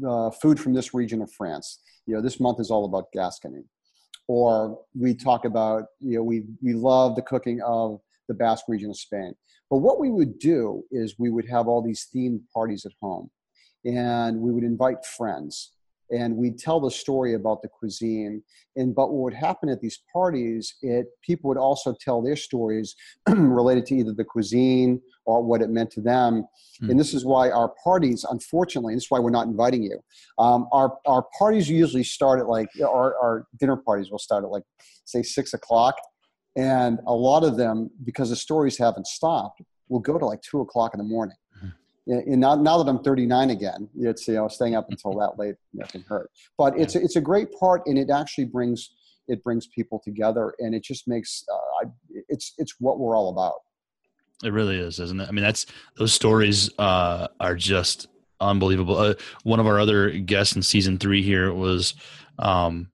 uh, 0.06 0.30
food 0.30 0.58
from 0.58 0.74
this 0.74 0.94
region 0.94 1.22
of 1.22 1.32
France. 1.32 1.80
You 2.06 2.14
know, 2.14 2.20
this 2.20 2.40
month 2.40 2.60
is 2.60 2.70
all 2.70 2.84
about 2.84 3.12
Gascony. 3.12 3.64
Or 4.28 4.78
we 4.98 5.14
talk 5.14 5.44
about, 5.44 5.84
you 6.00 6.16
know, 6.16 6.22
we, 6.22 6.44
we 6.62 6.74
love 6.74 7.16
the 7.16 7.22
cooking 7.22 7.60
of 7.62 8.00
the 8.28 8.34
Basque 8.34 8.64
region 8.68 8.90
of 8.90 8.96
Spain. 8.96 9.34
But 9.70 9.78
what 9.78 9.98
we 9.98 10.10
would 10.10 10.38
do 10.38 10.84
is 10.90 11.16
we 11.18 11.30
would 11.30 11.48
have 11.48 11.66
all 11.66 11.82
these 11.82 12.08
themed 12.14 12.40
parties 12.54 12.84
at 12.84 12.92
home 13.00 13.30
and 13.84 14.40
we 14.40 14.52
would 14.52 14.64
invite 14.64 15.04
friends 15.04 15.72
and 16.12 16.36
we'd 16.36 16.58
tell 16.58 16.78
the 16.78 16.90
story 16.90 17.34
about 17.34 17.62
the 17.62 17.68
cuisine. 17.68 18.42
And 18.76 18.94
but 18.94 19.10
what 19.12 19.22
would 19.24 19.34
happen 19.34 19.68
at 19.68 19.80
these 19.80 20.00
parties, 20.12 20.74
it 20.82 21.06
people 21.22 21.48
would 21.48 21.58
also 21.58 21.94
tell 22.00 22.22
their 22.22 22.36
stories 22.36 22.94
related 23.28 23.86
to 23.86 23.96
either 23.96 24.12
the 24.12 24.24
cuisine 24.24 25.00
or 25.24 25.42
what 25.42 25.62
it 25.62 25.70
meant 25.70 25.90
to 25.92 26.00
them. 26.00 26.44
Mm. 26.82 26.90
And 26.90 27.00
this 27.00 27.14
is 27.14 27.24
why 27.24 27.50
our 27.50 27.72
parties, 27.82 28.24
unfortunately, 28.28 28.94
this 28.94 29.04
is 29.04 29.10
why 29.10 29.18
we're 29.18 29.30
not 29.30 29.46
inviting 29.46 29.82
you. 29.82 29.98
Um, 30.38 30.68
our 30.72 30.96
our 31.06 31.24
parties 31.38 31.68
usually 31.68 32.04
start 32.04 32.40
at 32.40 32.46
like 32.46 32.68
our, 32.80 33.16
our 33.16 33.46
dinner 33.58 33.76
parties 33.76 34.10
will 34.10 34.18
start 34.18 34.44
at 34.44 34.50
like 34.50 34.64
say 35.04 35.22
six 35.22 35.54
o'clock, 35.54 35.96
and 36.56 36.98
a 37.06 37.14
lot 37.14 37.42
of 37.42 37.56
them 37.56 37.90
because 38.04 38.30
the 38.30 38.36
stories 38.36 38.76
haven't 38.78 39.06
stopped 39.06 39.62
will 39.88 40.00
go 40.00 40.18
to 40.18 40.26
like 40.26 40.40
two 40.42 40.60
o'clock 40.60 40.94
in 40.94 40.98
the 40.98 41.04
morning 41.04 41.36
and 42.06 42.40
now, 42.40 42.54
now 42.54 42.82
that 42.82 42.90
I'm 42.90 43.02
39 43.02 43.50
again, 43.50 43.88
it's 43.96 44.26
you 44.26 44.34
know 44.34 44.48
staying 44.48 44.74
up 44.74 44.90
until 44.90 45.14
that 45.18 45.38
late 45.38 45.54
can 45.88 46.02
hurt. 46.08 46.30
But 46.58 46.78
it's 46.78 46.96
a, 46.96 47.02
it's 47.02 47.16
a 47.16 47.20
great 47.20 47.52
part, 47.58 47.82
and 47.86 47.98
it 47.98 48.10
actually 48.10 48.46
brings 48.46 48.90
it 49.28 49.42
brings 49.44 49.66
people 49.68 50.00
together, 50.02 50.54
and 50.58 50.74
it 50.74 50.82
just 50.82 51.06
makes 51.06 51.44
uh, 51.52 51.88
it's 52.28 52.54
it's 52.58 52.76
what 52.80 52.98
we're 52.98 53.16
all 53.16 53.30
about. 53.30 53.54
It 54.44 54.52
really 54.52 54.78
is, 54.78 54.98
isn't 54.98 55.20
it? 55.20 55.28
I 55.28 55.32
mean, 55.32 55.44
that's 55.44 55.66
those 55.96 56.12
stories 56.12 56.70
uh, 56.78 57.28
are 57.38 57.54
just 57.54 58.08
unbelievable. 58.40 58.96
Uh, 58.96 59.14
one 59.44 59.60
of 59.60 59.66
our 59.66 59.78
other 59.78 60.10
guests 60.10 60.56
in 60.56 60.62
season 60.62 60.98
three 60.98 61.22
here 61.22 61.52
was 61.52 61.94
um, 62.40 62.90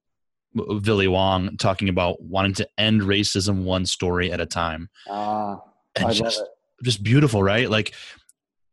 Billy 0.54 1.08
Wong 1.08 1.56
talking 1.56 1.88
about 1.88 2.22
wanting 2.22 2.54
to 2.54 2.68
end 2.76 3.00
racism 3.00 3.64
one 3.64 3.86
story 3.86 4.30
at 4.30 4.40
a 4.40 4.46
time. 4.46 4.90
Ah, 5.08 5.60
I 5.96 6.12
just, 6.12 6.38
love 6.38 6.46
it. 6.46 6.84
Just 6.84 7.02
beautiful, 7.02 7.42
right? 7.42 7.70
Like 7.70 7.94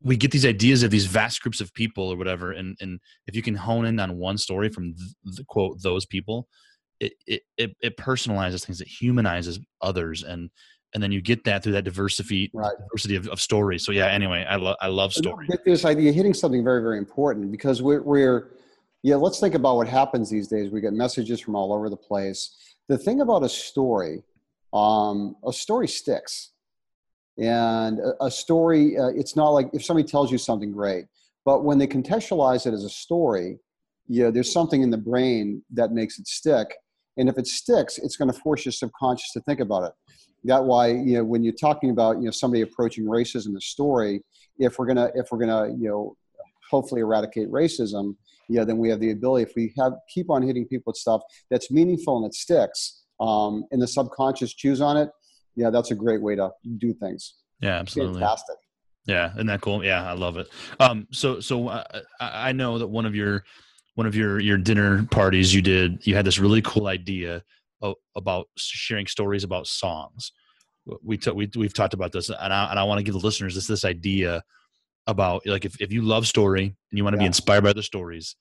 we 0.06 0.16
get 0.16 0.32
these 0.32 0.46
ideas 0.46 0.84
of 0.84 0.92
these 0.92 1.08
vast 1.08 1.42
groups 1.42 1.60
of 1.60 1.74
people 1.74 2.10
or 2.10 2.16
whatever 2.16 2.52
and 2.52 2.78
and 2.80 3.00
if 3.28 3.36
you 3.36 3.42
can 3.42 3.56
hone 3.56 3.86
in 3.86 4.00
on 4.00 4.18
one 4.18 4.38
story 4.38 4.70
from 4.70 4.96
the 5.24 5.44
quote 5.48 5.82
those 5.82 6.06
people 6.06 6.48
it, 7.00 7.14
it 7.28 7.42
it 7.58 7.76
it 7.82 7.98
personalizes 7.98 8.66
things 8.66 8.80
it 8.80 8.88
humanizes 8.88 9.60
others 9.82 10.24
and 10.24 10.50
and 10.94 11.04
then 11.04 11.12
you 11.12 11.22
get 11.22 11.44
that 11.44 11.62
through 11.62 11.74
that 11.74 11.84
diversity 11.84 12.50
Right. 12.54 12.72
diversity 12.90 13.18
of, 13.18 13.28
of 13.28 13.42
stories. 13.42 13.86
So 13.86 13.92
yeah. 13.92 14.08
Anyway, 14.08 14.46
I 14.50 14.56
love 14.56 14.78
I 14.80 14.88
love 14.88 15.12
story. 15.14 15.46
But 15.50 15.66
This 15.66 15.84
idea, 15.84 16.14
hitting 16.14 16.34
something 16.34 16.64
very, 16.64 16.82
very 16.82 16.98
important 16.98 17.52
because 17.52 17.82
we're, 17.82 18.02
we're, 18.02 18.52
yeah, 19.04 19.18
let's 19.18 19.42
think 19.42 19.56
about 19.56 19.76
what 19.76 19.90
happens 19.90 20.30
these 20.30 20.48
days. 20.48 20.72
We 20.72 20.80
get 20.80 20.94
messages 20.94 21.42
from 21.42 21.54
all 21.54 21.74
over 21.74 21.90
the 21.90 21.98
place. 21.98 22.56
The 22.88 22.98
thing 22.98 23.20
about 23.20 23.44
a 23.44 23.50
story, 23.50 24.24
um, 24.74 25.36
a 25.46 25.52
story 25.52 25.90
sticks. 25.90 26.52
And 27.38 28.00
a, 28.22 28.32
story, 28.32 28.98
uh, 28.98 29.08
it's 29.08 29.36
not 29.36 29.50
like 29.50 29.70
if 29.74 29.84
somebody 29.84 30.08
tells 30.08 30.32
you 30.32 30.38
something 30.38 30.72
great, 30.72 31.06
but 31.44 31.64
when 31.64 31.78
they 31.78 31.88
contextualize 31.88 32.66
it 32.66 32.74
as 32.74 32.84
a 32.84 32.90
story, 32.90 33.60
yeah, 34.08 34.30
there's 34.30 34.54
something 34.54 34.82
in 34.82 34.90
the 34.90 34.98
brain 34.98 35.62
that 35.74 35.92
makes 35.92 36.18
it 36.18 36.28
stick. 36.28 36.68
And 37.18 37.28
if 37.28 37.38
it 37.38 37.48
sticks, 37.48 37.98
it's 37.98 38.16
going 38.16 38.32
to 38.32 38.40
force 38.40 38.66
your 38.66 38.72
subconscious 38.72 39.32
to 39.34 39.42
think 39.42 39.60
about 39.60 39.84
it. 39.84 39.92
That 40.46 40.64
why, 40.64 40.88
you 40.90 41.18
know, 41.18 41.24
when 41.24 41.44
you're 41.44 41.54
talking 41.54 41.90
about, 41.90 42.18
you 42.18 42.26
know, 42.26 42.32
somebody 42.32 42.62
approaching 42.62 43.06
racism, 43.06 43.54
the 43.54 43.62
story, 43.62 44.22
if 44.60 44.78
we're 44.78 44.86
gonna, 44.86 45.10
if 45.16 45.28
we're 45.32 45.40
gonna, 45.40 45.70
you 45.70 45.90
know, 45.90 46.16
hopefully 46.70 47.02
eradicate 47.02 47.50
racism, 47.50 48.16
yeah, 48.48 48.64
then 48.64 48.78
we 48.78 48.90
have 48.90 49.00
the 49.00 49.12
ability. 49.12 49.44
If 49.44 49.56
we 49.56 49.74
have 49.78 49.94
keep 50.08 50.30
on 50.30 50.44
hitting 50.44 50.68
people 50.68 50.92
with 50.92 50.98
stuff 50.98 51.22
that's 51.50 51.72
meaningful 51.72 52.18
and 52.18 52.28
it 52.28 52.36
sticks, 52.36 53.06
um, 53.20 53.64
and 53.72 53.82
the 53.82 53.88
subconscious 53.88 54.54
chews 54.54 54.82
on 54.82 54.98
it, 54.98 55.10
yeah, 55.56 55.70
that's 55.70 55.92
a 55.92 55.96
great 55.96 56.22
way 56.22 56.36
to 56.36 56.52
do 56.78 56.94
things. 56.94 57.36
Yeah, 57.60 57.78
absolutely. 57.80 58.20
Fantastic. 58.20 58.56
Yeah, 59.06 59.34
isn't 59.34 59.48
that 59.48 59.62
cool? 59.62 59.84
Yeah, 59.84 60.10
I 60.10 60.14
love 60.14 60.38
it. 60.38 60.48
Um, 60.80 61.08
so 61.12 61.40
so 61.40 61.68
uh, 61.68 61.84
I 62.20 62.50
I 62.50 62.52
know 62.52 62.80
that 62.80 62.88
one 62.88 63.06
of 63.06 63.16
your 63.16 63.44
one 63.96 64.08
of 64.08 64.16
your 64.16 64.40
your 64.40 64.58
dinner 64.58 65.06
parties 65.12 65.54
you 65.54 65.62
did, 65.62 66.06
you 66.06 66.16
had 66.16 66.26
this 66.26 66.40
really 66.40 66.62
cool 66.62 66.88
idea 66.88 67.44
of, 67.82 67.96
about 68.16 68.48
sharing 68.58 69.08
stories 69.08 69.44
about 69.44 69.68
songs. 69.68 70.32
We 71.04 71.18
t- 71.18 71.32
we 71.32 71.50
we've 71.56 71.74
talked 71.74 71.94
about 71.94 72.12
this, 72.12 72.30
and 72.30 72.54
I 72.54 72.70
and 72.70 72.80
I 72.80 72.84
want 72.84 73.00
to 73.00 73.04
give 73.04 73.14
the 73.14 73.26
listeners 73.26 73.56
this 73.56 73.68
this 73.68 73.86
idea 73.86 74.44
about 75.08 75.46
like 75.46 75.66
if 75.66 75.80
if 75.80 75.92
you 75.92 76.02
love 76.02 76.28
story 76.28 76.66
and 76.66 76.98
you 76.98 77.04
want 77.04 77.14
to 77.14 77.20
be 77.20 77.26
inspired 77.26 77.64
by 77.64 77.74
the 77.74 77.84
stories, 77.84 78.36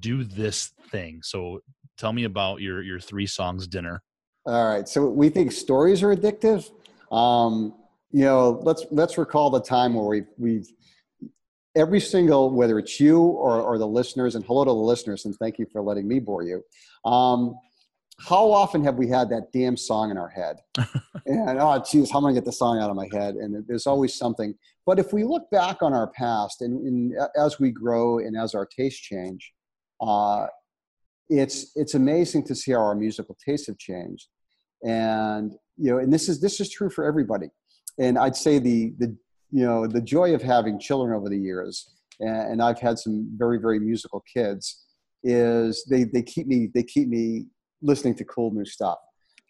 do 0.00 0.24
this 0.24 0.72
thing. 0.90 1.20
So 1.22 1.60
tell 1.98 2.12
me 2.12 2.24
about 2.24 2.60
your 2.60 2.82
your 2.82 3.00
three 3.00 3.26
songs 3.26 3.66
dinner. 3.66 4.02
All 4.46 4.68
right. 4.68 4.88
So 4.88 5.06
we 5.06 5.28
think 5.28 5.50
stories 5.50 6.04
are 6.04 6.14
addictive. 6.14 6.70
Um, 7.10 7.74
you 8.12 8.24
know, 8.24 8.60
let's 8.62 8.86
let's 8.92 9.18
recall 9.18 9.50
the 9.50 9.60
time 9.60 9.94
where 9.94 10.04
we've 10.04 10.28
we've 10.38 10.68
every 11.74 11.98
single 11.98 12.54
whether 12.54 12.78
it's 12.78 13.00
you 13.00 13.20
or 13.20 13.60
or 13.60 13.76
the 13.76 13.88
listeners, 13.88 14.36
and 14.36 14.44
hello 14.44 14.64
to 14.64 14.70
the 14.70 14.74
listeners, 14.74 15.24
and 15.24 15.34
thank 15.36 15.58
you 15.58 15.66
for 15.72 15.82
letting 15.82 16.06
me 16.06 16.20
bore 16.20 16.44
you. 16.44 16.62
Um, 17.04 17.58
how 18.20 18.50
often 18.52 18.84
have 18.84 18.94
we 18.94 19.08
had 19.08 19.28
that 19.30 19.52
damn 19.52 19.76
song 19.76 20.12
in 20.12 20.16
our 20.16 20.28
head? 20.28 20.58
and 21.26 21.58
oh, 21.58 21.82
geez, 21.90 22.08
how 22.12 22.18
am 22.18 22.26
I 22.26 22.28
gonna 22.28 22.34
get 22.34 22.44
the 22.44 22.52
song 22.52 22.78
out 22.78 22.88
of 22.88 22.94
my 22.94 23.08
head? 23.12 23.34
And 23.34 23.64
there's 23.66 23.88
always 23.88 24.14
something. 24.14 24.54
But 24.86 25.00
if 25.00 25.12
we 25.12 25.24
look 25.24 25.50
back 25.50 25.82
on 25.82 25.92
our 25.92 26.06
past, 26.12 26.62
and, 26.62 26.86
and 26.86 27.14
as 27.36 27.58
we 27.58 27.72
grow 27.72 28.20
and 28.20 28.36
as 28.36 28.54
our 28.54 28.64
tastes 28.64 29.00
change, 29.00 29.52
uh, 30.00 30.46
it's 31.28 31.72
it's 31.74 31.94
amazing 31.94 32.44
to 32.44 32.54
see 32.54 32.70
how 32.70 32.78
our 32.78 32.94
musical 32.94 33.36
tastes 33.44 33.66
have 33.66 33.78
changed 33.78 34.28
and 34.84 35.52
you 35.76 35.90
know 35.90 35.98
and 35.98 36.12
this 36.12 36.28
is 36.28 36.40
this 36.40 36.60
is 36.60 36.70
true 36.70 36.90
for 36.90 37.04
everybody. 37.04 37.48
And 37.98 38.18
i'd 38.18 38.36
say 38.36 38.58
the 38.58 38.92
the 38.98 39.16
you 39.50 39.64
know 39.64 39.86
the 39.86 40.00
joy 40.00 40.34
of 40.34 40.42
having 40.42 40.78
children 40.78 41.16
over 41.16 41.28
the 41.28 41.38
years 41.38 41.94
and, 42.20 42.52
and 42.52 42.62
i've 42.62 42.78
had 42.78 42.98
some 42.98 43.28
very 43.36 43.58
very 43.58 43.78
musical 43.78 44.22
kids 44.32 44.86
is 45.26 45.84
they 45.90 46.04
they 46.04 46.22
keep 46.22 46.46
me 46.46 46.68
they 46.72 46.82
keep 46.82 47.08
me 47.08 47.46
listening 47.82 48.14
to 48.14 48.24
cool 48.24 48.50
new 48.52 48.64
stuff. 48.64 48.98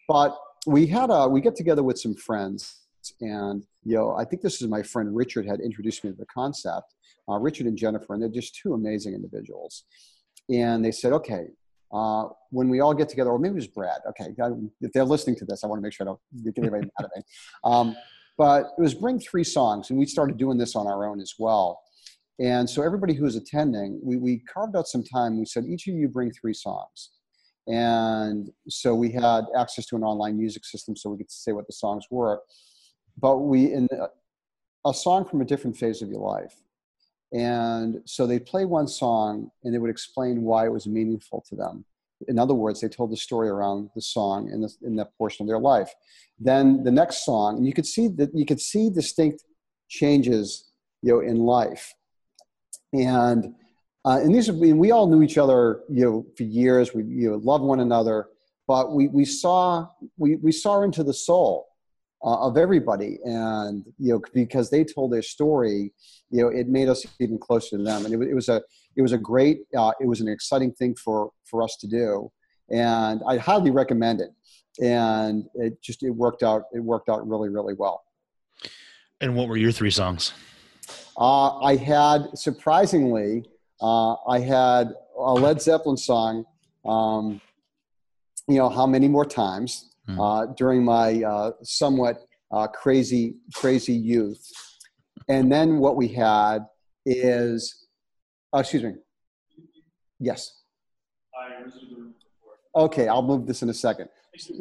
But 0.07 0.35
we 0.65 0.87
had 0.87 1.09
a 1.09 1.27
we 1.27 1.39
get 1.39 1.55
together 1.55 1.83
with 1.83 1.99
some 1.99 2.15
friends 2.15 2.81
and 3.21 3.63
you 3.83 3.95
know 3.95 4.17
i 4.17 4.25
think 4.25 4.41
this 4.41 4.61
is 4.61 4.67
my 4.67 4.81
friend 4.81 5.15
richard 5.15 5.47
had 5.47 5.61
introduced 5.61 6.03
me 6.03 6.11
to 6.11 6.17
the 6.17 6.25
concept. 6.25 6.93
Uh, 7.29 7.37
richard 7.37 7.67
and 7.67 7.77
jennifer 7.77 8.13
and 8.13 8.21
they're 8.21 8.29
just 8.29 8.55
two 8.55 8.73
amazing 8.73 9.13
individuals. 9.13 9.83
And 10.49 10.83
they 10.83 10.91
said 10.91 11.13
okay 11.13 11.47
uh, 11.91 12.27
when 12.49 12.69
we 12.69 12.79
all 12.79 12.93
get 12.93 13.09
together, 13.09 13.29
or 13.31 13.39
maybe 13.39 13.53
it 13.53 13.55
was 13.55 13.67
Brad. 13.67 13.99
Okay, 14.09 14.33
I- 14.41 14.51
if 14.81 14.91
they're 14.93 15.05
listening 15.05 15.35
to 15.37 15.45
this, 15.45 15.63
I 15.63 15.67
want 15.67 15.79
to 15.79 15.83
make 15.83 15.93
sure 15.93 16.05
I 16.05 16.09
don't 16.09 16.43
get 16.43 16.57
anybody 16.57 16.83
mad 16.99 17.05
at 17.05 17.11
me. 17.15 17.23
Um, 17.63 17.95
but 18.37 18.67
it 18.77 18.81
was 18.81 18.93
bring 18.93 19.19
three 19.19 19.43
songs, 19.43 19.89
and 19.89 19.97
we 19.97 20.05
started 20.05 20.37
doing 20.37 20.57
this 20.57 20.75
on 20.75 20.87
our 20.87 21.07
own 21.07 21.19
as 21.19 21.33
well. 21.39 21.81
And 22.39 22.69
so 22.69 22.83
everybody 22.83 23.15
who 23.15 23.23
was 23.23 23.35
attending, 23.35 23.99
we, 24.03 24.17
we 24.17 24.39
carved 24.53 24.75
out 24.75 24.87
some 24.87 25.03
time. 25.03 25.39
We 25.39 25.45
said 25.45 25.65
each 25.65 25.87
of 25.87 25.95
you 25.95 26.07
bring 26.07 26.31
three 26.31 26.53
songs, 26.53 27.11
and 27.67 28.51
so 28.69 28.93
we 28.93 29.11
had 29.11 29.45
access 29.57 29.85
to 29.87 29.95
an 29.95 30.03
online 30.03 30.37
music 30.37 30.63
system, 30.65 30.95
so 30.95 31.09
we 31.09 31.17
could 31.17 31.31
say 31.31 31.51
what 31.51 31.67
the 31.67 31.73
songs 31.73 32.05
were. 32.11 32.41
But 33.19 33.39
we 33.39 33.73
in 33.73 33.87
a, 33.91 34.89
a 34.89 34.93
song 34.93 35.25
from 35.25 35.41
a 35.41 35.45
different 35.45 35.75
phase 35.77 36.01
of 36.01 36.09
your 36.09 36.19
life. 36.19 36.53
And 37.33 38.01
so 38.05 38.25
they 38.25 38.39
play 38.39 38.65
one 38.65 38.87
song 38.87 39.51
and 39.63 39.73
they 39.73 39.79
would 39.79 39.89
explain 39.89 40.43
why 40.43 40.65
it 40.65 40.71
was 40.71 40.87
meaningful 40.87 41.43
to 41.49 41.55
them. 41.55 41.85
In 42.27 42.39
other 42.39 42.53
words, 42.53 42.81
they 42.81 42.87
told 42.87 43.11
the 43.11 43.17
story 43.17 43.49
around 43.49 43.89
the 43.93 44.01
song 44.01 44.49
in, 44.49 44.61
this, 44.61 44.77
in 44.81 44.95
that 44.95 45.15
portion 45.17 45.43
of 45.43 45.47
their 45.47 45.59
life. 45.59 45.93
Then 46.39 46.83
the 46.83 46.91
next 46.91 47.25
song, 47.25 47.57
and 47.57 47.65
you 47.65 47.73
could 47.73 47.85
see 47.85 48.07
that 48.09 48.33
you 48.33 48.45
could 48.45 48.61
see 48.61 48.89
distinct 48.89 49.43
changes, 49.89 50.71
you 51.01 51.13
know, 51.13 51.19
in 51.19 51.37
life. 51.37 51.93
And 52.93 53.53
uh, 54.05 54.19
and 54.23 54.33
these, 54.33 54.47
are- 54.47 54.53
we, 54.53 54.73
we 54.73 54.91
all 54.91 55.07
knew 55.07 55.21
each 55.21 55.37
other, 55.37 55.81
you 55.89 56.05
know, 56.05 56.25
for 56.37 56.43
years. 56.43 56.93
We 56.93 57.03
you 57.03 57.31
know 57.31 57.37
loved 57.37 57.63
one 57.63 57.81
another, 57.81 58.29
but 58.67 58.93
we 58.93 59.09
we 59.09 59.25
saw 59.25 59.87
we 60.17 60.37
we 60.37 60.51
saw 60.51 60.81
into 60.81 61.03
the 61.03 61.13
soul 61.13 61.66
uh, 62.23 62.47
of 62.47 62.57
everybody, 62.57 63.19
and 63.23 63.85
you 63.99 64.13
know 64.13 64.21
because 64.33 64.69
they 64.69 64.83
told 64.83 65.11
their 65.11 65.21
story, 65.21 65.93
you 66.29 66.41
know, 66.41 66.47
it 66.49 66.67
made 66.67 66.89
us 66.89 67.05
even 67.19 67.37
closer 67.37 67.77
to 67.77 67.83
them, 67.83 68.05
and 68.05 68.13
it, 68.13 68.17
was- 68.17 68.27
it 68.29 68.33
was 68.33 68.49
a 68.49 68.61
it 68.95 69.01
was 69.01 69.11
a 69.13 69.17
great 69.17 69.59
uh, 69.77 69.91
it 69.99 70.07
was 70.07 70.21
an 70.21 70.27
exciting 70.27 70.71
thing 70.73 70.95
for 70.95 71.31
for 71.45 71.61
us 71.61 71.77
to 71.81 71.87
do, 71.87 72.31
and 72.71 73.21
I 73.27 73.37
highly 73.37 73.69
recommend 73.71 74.21
it, 74.21 74.31
and 74.83 75.45
it 75.55 75.81
just 75.81 76.01
it 76.03 76.09
worked 76.09 76.41
out 76.43 76.63
it 76.73 76.79
worked 76.79 77.09
out 77.09 77.27
really 77.27 77.49
really 77.49 77.75
well. 77.75 78.03
And 79.21 79.35
what 79.35 79.47
were 79.47 79.57
your 79.57 79.71
three 79.71 79.91
songs? 79.91 80.33
Uh, 81.17 81.57
I 81.59 81.75
had 81.75 82.37
surprisingly, 82.37 83.43
uh, 83.81 84.13
I 84.27 84.39
had 84.39 84.93
a 85.19 85.33
Led 85.33 85.61
Zeppelin 85.61 85.97
song. 85.97 86.45
Um, 86.85 87.41
you 88.47 88.55
know, 88.57 88.69
how 88.69 88.87
many 88.87 89.07
more 89.09 89.25
times 89.25 89.89
Hmm. 90.07 90.19
uh, 90.19 90.45
during 90.55 90.83
my 90.85 91.21
uh, 91.23 91.51
somewhat 91.63 92.23
uh, 92.51 92.67
crazy, 92.67 93.35
crazy 93.53 93.93
youth, 93.93 94.41
and 95.27 95.51
then 95.51 95.79
what 95.79 95.97
we 95.97 96.07
had 96.07 96.59
is, 97.05 97.87
oh, 98.53 98.59
excuse 98.59 98.83
me, 98.83 98.93
yes. 100.19 100.61
Okay, 102.75 103.07
I'll 103.07 103.21
move 103.21 103.45
this 103.47 103.63
in 103.63 103.69
a 103.69 103.73
second. 103.73 104.07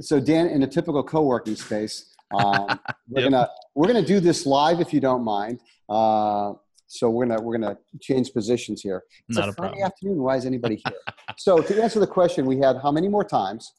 So 0.00 0.18
Dan, 0.18 0.46
in 0.48 0.62
a 0.62 0.66
typical 0.66 1.02
co-working 1.04 1.54
space, 1.54 2.12
um, 2.32 2.80
we're 3.08 3.22
Yep. 3.22 3.30
gonna 3.30 3.48
we're 3.74 3.86
gonna 3.86 4.02
do 4.04 4.18
this 4.20 4.46
live 4.46 4.80
if 4.80 4.92
you 4.92 5.00
don't 5.00 5.22
mind. 5.22 5.60
Uh, 5.88 6.54
so 6.88 7.08
we're 7.10 7.26
gonna 7.26 7.40
we're 7.40 7.56
gonna 7.56 7.76
change 8.00 8.32
positions 8.32 8.80
here. 8.82 9.04
It's 9.28 9.38
Not 9.38 9.46
a 9.46 9.50
a 9.50 9.52
Friday 9.52 9.74
problem. 9.74 9.86
afternoon. 9.86 10.22
Why 10.22 10.36
is 10.36 10.44
anybody 10.46 10.76
here? 10.76 10.96
so 11.36 11.62
to 11.62 11.82
answer 11.82 12.00
the 12.00 12.06
question, 12.06 12.46
we 12.46 12.58
had 12.58 12.78
how 12.82 12.90
many 12.90 13.08
more 13.08 13.24
times? 13.24 13.72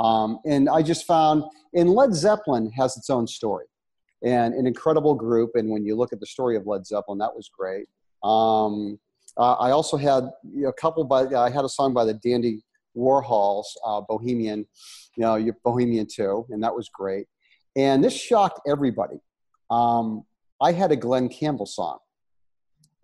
Um, 0.00 0.38
and 0.46 0.68
I 0.68 0.82
just 0.82 1.06
found, 1.06 1.44
and 1.74 1.90
Led 1.90 2.14
Zeppelin 2.14 2.70
has 2.72 2.96
its 2.96 3.10
own 3.10 3.26
story, 3.26 3.66
and 4.24 4.54
an 4.54 4.66
incredible 4.66 5.14
group. 5.14 5.50
And 5.54 5.68
when 5.68 5.84
you 5.84 5.94
look 5.94 6.12
at 6.12 6.20
the 6.20 6.26
story 6.26 6.56
of 6.56 6.66
Led 6.66 6.86
Zeppelin, 6.86 7.18
that 7.18 7.34
was 7.34 7.50
great. 7.56 7.86
Um, 8.22 8.98
uh, 9.36 9.52
I 9.54 9.70
also 9.70 9.96
had 9.96 10.24
you 10.54 10.62
know, 10.62 10.68
a 10.68 10.72
couple 10.72 11.04
by 11.04 11.26
I 11.26 11.50
had 11.50 11.64
a 11.64 11.68
song 11.68 11.92
by 11.92 12.04
the 12.04 12.14
Dandy 12.14 12.62
Warhols, 12.96 13.66
uh, 13.86 14.00
Bohemian, 14.00 14.66
you 15.16 15.22
know, 15.22 15.52
Bohemian 15.64 16.06
too, 16.10 16.46
and 16.50 16.62
that 16.64 16.74
was 16.74 16.88
great. 16.88 17.26
And 17.76 18.02
this 18.02 18.14
shocked 18.14 18.60
everybody. 18.66 19.20
Um, 19.70 20.24
I 20.60 20.72
had 20.72 20.92
a 20.92 20.96
Glen 20.96 21.28
Campbell 21.28 21.66
song. 21.66 21.98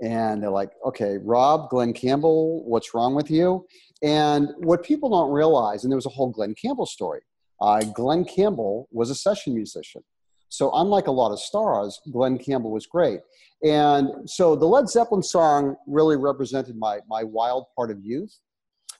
And 0.02 0.42
they're 0.42 0.50
like, 0.50 0.72
okay, 0.84 1.16
Rob, 1.22 1.70
Glen 1.70 1.94
Campbell, 1.94 2.62
what's 2.68 2.92
wrong 2.92 3.14
with 3.14 3.30
you? 3.30 3.66
And 4.02 4.50
what 4.58 4.84
people 4.84 5.10
don't 5.10 5.32
realize, 5.32 5.84
and 5.84 5.90
there 5.90 5.96
was 5.96 6.06
a 6.06 6.10
whole 6.10 6.30
Glen 6.30 6.54
Campbell 6.54 6.86
story. 6.86 7.20
Uh, 7.60 7.80
Glen 7.80 8.24
Campbell 8.24 8.88
was 8.90 9.10
a 9.10 9.14
session 9.14 9.54
musician. 9.54 10.02
So, 10.48 10.70
unlike 10.74 11.06
a 11.06 11.12
lot 11.12 11.32
of 11.32 11.40
stars, 11.40 12.00
Glen 12.12 12.38
Campbell 12.38 12.70
was 12.70 12.86
great. 12.86 13.20
And 13.64 14.28
so, 14.28 14.54
the 14.54 14.66
Led 14.66 14.88
Zeppelin 14.88 15.22
song 15.22 15.76
really 15.86 16.16
represented 16.16 16.76
my, 16.76 17.00
my 17.08 17.24
wild 17.24 17.66
part 17.74 17.90
of 17.90 18.04
youth. 18.04 18.38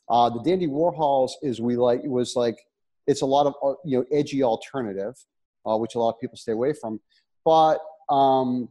Uh, 0.09 0.31
the 0.31 0.43
Dandy 0.43 0.67
Warhols 0.67 1.33
is 1.43 1.61
we 1.61 1.77
like 1.77 2.05
it 2.05 2.11
was 2.11 2.37
like 2.37 2.59
it's 3.07 3.23
a 3.23 3.27
lot 3.27 3.47
of 3.47 3.55
uh, 3.63 3.75
you 3.85 3.99
know 3.99 4.05
edgy 4.13 4.43
alternative, 4.43 5.15
uh, 5.67 5.77
which 5.77 5.95
a 5.95 5.99
lot 5.99 6.11
of 6.11 6.21
people 6.21 6.37
stay 6.37 6.53
away 6.53 6.73
from. 6.73 7.01
But 7.45 7.79
um, 8.09 8.69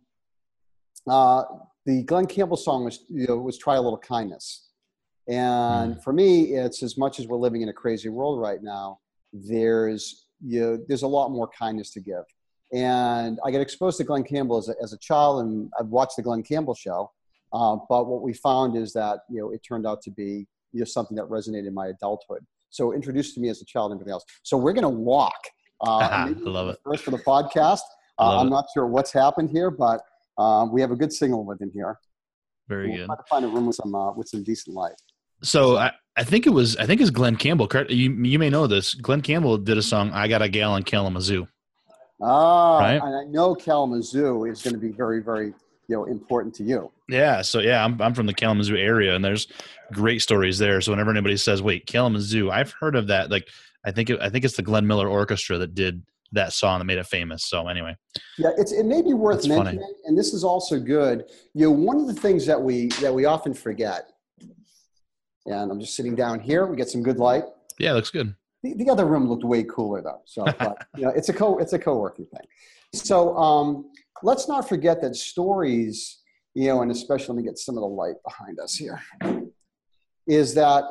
uh, 1.07 1.43
the 1.85 2.03
Glen 2.03 2.25
Campbell 2.25 2.57
song 2.57 2.85
was 2.85 3.03
you 3.09 3.27
know 3.27 3.37
was 3.37 3.57
try 3.57 3.75
a 3.75 3.81
little 3.81 3.97
kindness, 3.99 4.64
and 5.27 6.01
for 6.03 6.13
me, 6.13 6.53
it's 6.53 6.83
as 6.83 6.97
much 6.97 7.19
as 7.19 7.27
we're 7.27 7.37
living 7.37 7.61
in 7.61 7.69
a 7.69 7.73
crazy 7.73 8.09
world 8.09 8.39
right 8.39 8.61
now. 8.61 8.99
There's 9.33 10.27
you 10.45 10.61
know, 10.61 10.79
there's 10.87 11.03
a 11.03 11.07
lot 11.07 11.29
more 11.29 11.49
kindness 11.57 11.91
to 11.91 11.99
give, 11.99 12.23
and 12.73 13.39
I 13.45 13.51
got 13.51 13.61
exposed 13.61 13.97
to 13.97 14.03
Glen 14.03 14.23
Campbell 14.23 14.57
as 14.57 14.69
a, 14.69 14.75
as 14.81 14.93
a 14.93 14.97
child, 14.99 15.45
and 15.45 15.69
I've 15.79 15.87
watched 15.87 16.17
the 16.17 16.23
Glen 16.23 16.43
Campbell 16.43 16.75
show. 16.75 17.11
Uh, 17.53 17.77
but 17.89 18.07
what 18.07 18.21
we 18.21 18.33
found 18.33 18.75
is 18.75 18.93
that 18.93 19.19
you 19.29 19.39
know 19.39 19.51
it 19.51 19.61
turned 19.67 19.87
out 19.87 20.01
to 20.03 20.11
be 20.11 20.47
you 20.73 20.79
know 20.79 20.85
something 20.85 21.15
that 21.17 21.25
resonated 21.25 21.67
in 21.67 21.73
my 21.73 21.87
adulthood. 21.87 22.45
So 22.69 22.93
introduced 22.93 23.33
to 23.35 23.39
me 23.39 23.49
as 23.49 23.61
a 23.61 23.65
child 23.65 23.91
and 23.91 23.99
everything 23.99 24.11
else. 24.11 24.25
So 24.43 24.57
we're 24.57 24.73
going 24.73 24.83
to 24.83 24.89
walk. 24.89 25.39
Uh, 25.81 25.97
I 26.11 26.33
love 26.37 26.69
it. 26.69 26.77
First 26.83 27.03
for 27.03 27.11
the 27.11 27.19
podcast. 27.19 27.79
Uh, 28.19 28.39
I'm 28.39 28.47
it. 28.47 28.49
not 28.49 28.65
sure 28.73 28.85
what's 28.85 29.13
happened 29.13 29.49
here, 29.49 29.71
but 29.71 30.01
uh, 30.37 30.67
we 30.69 30.81
have 30.81 30.91
a 30.91 30.95
good 30.95 31.13
signal 31.13 31.45
within 31.45 31.71
here. 31.73 31.97
Very 32.67 32.89
we'll 32.89 32.97
good. 32.97 33.05
Try 33.05 33.15
to 33.15 33.23
find 33.29 33.45
a 33.45 33.47
room 33.47 33.67
with 33.67 33.75
some 33.77 33.95
uh, 33.95 34.11
with 34.11 34.27
some 34.27 34.43
decent 34.43 34.75
light. 34.75 34.95
So 35.41 35.77
I, 35.77 35.91
I 36.15 36.23
think 36.23 36.47
it 36.47 36.51
was 36.51 36.77
I 36.77 36.85
think 36.85 37.01
it's 37.01 37.09
Glen 37.09 37.35
Campbell. 37.35 37.69
You 37.89 38.11
you 38.11 38.39
may 38.39 38.49
know 38.49 38.67
this. 38.67 38.93
Glen 38.93 39.21
Campbell 39.21 39.57
did 39.57 39.77
a 39.77 39.81
song 39.83 40.11
"I 40.11 40.27
Got 40.27 40.41
a 40.41 40.49
Gal 40.49 40.75
in 40.75 40.83
Kalamazoo." 40.83 41.47
Ah, 42.21 42.79
right? 42.79 43.01
and 43.01 43.15
I 43.15 43.23
know 43.29 43.55
Kalamazoo 43.55 44.45
is 44.45 44.61
going 44.61 44.73
to 44.73 44.79
be 44.79 44.91
very 44.91 45.21
very 45.21 45.47
you 45.87 45.95
know 45.95 46.05
important 46.05 46.55
to 46.55 46.63
you. 46.63 46.91
Yeah. 47.09 47.41
So 47.41 47.59
yeah, 47.59 47.83
I'm 47.83 48.01
I'm 48.01 48.13
from 48.13 48.25
the 48.25 48.33
Kalamazoo 48.33 48.77
area, 48.77 49.15
and 49.15 49.23
there's 49.23 49.47
great 49.91 50.21
stories 50.21 50.57
there. 50.57 50.81
So 50.81 50.91
whenever 50.91 51.11
anybody 51.11 51.37
says, 51.37 51.61
"Wait, 51.61 51.85
Kalamazoo," 51.85 52.49
I've 52.49 52.73
heard 52.79 52.95
of 52.95 53.07
that. 53.07 53.29
Like 53.29 53.49
I 53.85 53.91
think 53.91 54.09
it, 54.09 54.19
I 54.21 54.29
think 54.29 54.45
it's 54.45 54.55
the 54.55 54.63
Glenn 54.63 54.87
Miller 54.87 55.07
Orchestra 55.07 55.57
that 55.57 55.75
did 55.75 56.03
that 56.31 56.53
song 56.53 56.79
that 56.79 56.85
made 56.85 56.97
it 56.97 57.05
famous. 57.05 57.45
So 57.45 57.67
anyway, 57.67 57.95
yeah, 58.37 58.49
it's 58.57 58.71
it 58.71 58.85
may 58.85 59.01
be 59.01 59.13
worth 59.13 59.37
That's 59.37 59.47
mentioning, 59.49 59.81
funny. 59.81 59.93
and 60.05 60.17
this 60.17 60.33
is 60.33 60.43
also 60.43 60.79
good. 60.79 61.25
You 61.53 61.65
know, 61.67 61.71
one 61.71 61.97
of 61.97 62.07
the 62.07 62.13
things 62.13 62.45
that 62.45 62.61
we 62.61 62.87
that 63.01 63.13
we 63.13 63.25
often 63.25 63.53
forget, 63.53 64.11
and 65.45 65.71
I'm 65.71 65.79
just 65.79 65.95
sitting 65.95 66.15
down 66.15 66.39
here. 66.39 66.65
We 66.65 66.75
get 66.75 66.89
some 66.89 67.03
good 67.03 67.17
light. 67.17 67.43
Yeah, 67.77 67.93
looks 67.93 68.09
good. 68.09 68.35
The, 68.63 68.73
the 68.73 68.89
other 68.89 69.05
room 69.05 69.29
looked 69.29 69.43
way 69.43 69.63
cooler 69.63 70.01
though. 70.01 70.21
So, 70.25 70.45
but, 70.59 70.85
you 70.95 71.03
know, 71.03 71.09
it's 71.09 71.29
a 71.29 71.33
co 71.33 71.57
it's 71.57 71.73
a 71.73 71.79
co-working 71.79 72.25
thing. 72.25 72.47
So 72.93 73.35
um, 73.37 73.91
let's 74.23 74.47
not 74.47 74.67
forget 74.67 75.01
that 75.01 75.15
stories, 75.15 76.19
you 76.53 76.67
know, 76.67 76.81
and 76.81 76.91
especially 76.91 77.35
let 77.35 77.37
me 77.37 77.43
get 77.43 77.57
some 77.57 77.75
of 77.75 77.81
the 77.81 77.87
light 77.87 78.15
behind 78.23 78.59
us 78.59 78.75
here, 78.75 79.01
is 80.27 80.53
that 80.55 80.85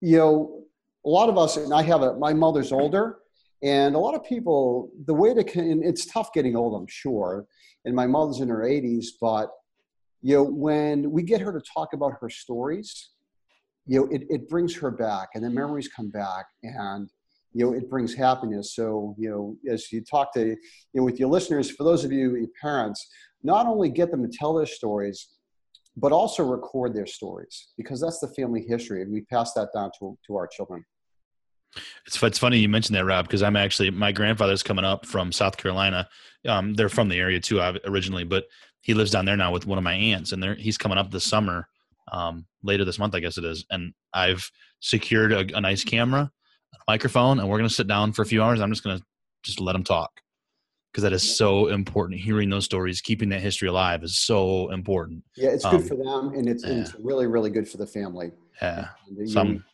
you 0.00 0.16
know 0.16 0.64
a 1.04 1.08
lot 1.08 1.28
of 1.28 1.38
us, 1.38 1.56
and 1.56 1.72
I 1.72 1.82
have 1.82 2.02
a 2.02 2.14
my 2.14 2.32
mother's 2.32 2.72
older 2.72 3.18
and 3.62 3.94
a 3.94 3.98
lot 3.98 4.14
of 4.14 4.24
people, 4.24 4.90
the 5.06 5.14
way 5.14 5.34
to, 5.34 5.44
it's 5.54 6.06
tough 6.06 6.32
getting 6.32 6.54
old, 6.54 6.80
I'm 6.80 6.86
sure. 6.86 7.46
And 7.84 7.94
my 7.94 8.06
mother's 8.06 8.40
in 8.40 8.48
her 8.48 8.60
80s, 8.60 9.06
but 9.20 9.50
you 10.22 10.36
know, 10.36 10.44
when 10.44 11.10
we 11.10 11.22
get 11.22 11.40
her 11.40 11.52
to 11.52 11.60
talk 11.60 11.92
about 11.92 12.14
her 12.20 12.30
stories, 12.30 13.10
you 13.88 14.00
know, 14.00 14.08
it, 14.12 14.26
it 14.28 14.48
brings 14.48 14.76
her 14.76 14.90
back 14.90 15.30
and 15.34 15.42
the 15.42 15.50
memories 15.50 15.88
come 15.88 16.10
back 16.10 16.46
and, 16.62 17.08
you 17.54 17.64
know, 17.64 17.72
it 17.72 17.88
brings 17.88 18.14
happiness. 18.14 18.74
So, 18.74 19.16
you 19.18 19.30
know, 19.30 19.56
as 19.72 19.90
you 19.90 20.02
talk 20.02 20.32
to, 20.34 20.46
you 20.46 20.56
know, 20.94 21.04
with 21.04 21.18
your 21.18 21.30
listeners, 21.30 21.70
for 21.70 21.84
those 21.84 22.04
of 22.04 22.12
you, 22.12 22.48
parents, 22.60 23.08
not 23.42 23.66
only 23.66 23.88
get 23.88 24.10
them 24.10 24.22
to 24.22 24.28
tell 24.28 24.54
their 24.54 24.66
stories, 24.66 25.28
but 25.96 26.12
also 26.12 26.44
record 26.44 26.94
their 26.94 27.06
stories 27.06 27.68
because 27.76 28.00
that's 28.00 28.20
the 28.20 28.28
family 28.28 28.64
history 28.68 29.02
and 29.02 29.10
we 29.10 29.22
pass 29.22 29.54
that 29.54 29.70
down 29.74 29.90
to, 29.98 30.16
to 30.26 30.36
our 30.36 30.46
children. 30.46 30.84
It's 32.06 32.22
it's 32.22 32.38
funny 32.38 32.58
you 32.58 32.68
mentioned 32.68 32.96
that, 32.96 33.04
Rob, 33.04 33.26
because 33.26 33.42
I'm 33.42 33.56
actually 33.56 33.90
my 33.90 34.12
grandfather's 34.12 34.62
coming 34.62 34.84
up 34.84 35.04
from 35.04 35.32
South 35.32 35.56
Carolina. 35.56 36.08
Um, 36.46 36.74
they're 36.74 36.88
from 36.88 37.08
the 37.08 37.18
area 37.18 37.40
too, 37.40 37.60
originally, 37.84 38.24
but 38.24 38.46
he 38.80 38.94
lives 38.94 39.10
down 39.10 39.26
there 39.26 39.36
now 39.36 39.52
with 39.52 39.66
one 39.66 39.76
of 39.76 39.84
my 39.84 39.92
aunts, 39.92 40.32
and 40.32 40.42
he's 40.56 40.78
coming 40.78 40.96
up 40.96 41.10
this 41.10 41.24
summer, 41.24 41.68
um, 42.12 42.46
later 42.62 42.84
this 42.84 42.98
month, 42.98 43.14
I 43.14 43.20
guess 43.20 43.38
it 43.38 43.44
is. 43.44 43.64
And 43.70 43.92
I've 44.12 44.50
secured 44.80 45.32
a, 45.32 45.56
a 45.56 45.60
nice 45.60 45.84
camera, 45.84 46.30
a 46.74 46.78
microphone, 46.86 47.38
and 47.38 47.48
we're 47.48 47.58
gonna 47.58 47.70
sit 47.70 47.86
down 47.88 48.12
for 48.12 48.22
a 48.22 48.26
few 48.26 48.42
hours. 48.42 48.60
I'm 48.60 48.70
just 48.70 48.84
gonna 48.84 49.00
just 49.42 49.60
let 49.60 49.72
them 49.72 49.84
talk 49.84 50.10
because 50.92 51.02
that 51.02 51.12
is 51.12 51.36
so 51.36 51.68
important. 51.68 52.20
Hearing 52.20 52.50
those 52.50 52.64
stories, 52.64 53.00
keeping 53.00 53.28
that 53.30 53.40
history 53.40 53.68
alive 53.68 54.02
is 54.02 54.18
so 54.18 54.70
important. 54.70 55.22
Yeah, 55.36 55.50
it's 55.50 55.64
good 55.64 55.74
um, 55.74 55.82
for 55.82 55.96
them, 55.96 56.34
and 56.34 56.48
it's, 56.48 56.64
yeah. 56.64 56.70
and 56.70 56.80
it's 56.80 56.94
really, 56.96 57.26
really 57.26 57.50
good 57.50 57.68
for 57.68 57.76
the 57.76 57.86
family. 57.86 58.32
Yeah, 58.60 58.88
Some, 59.26 59.64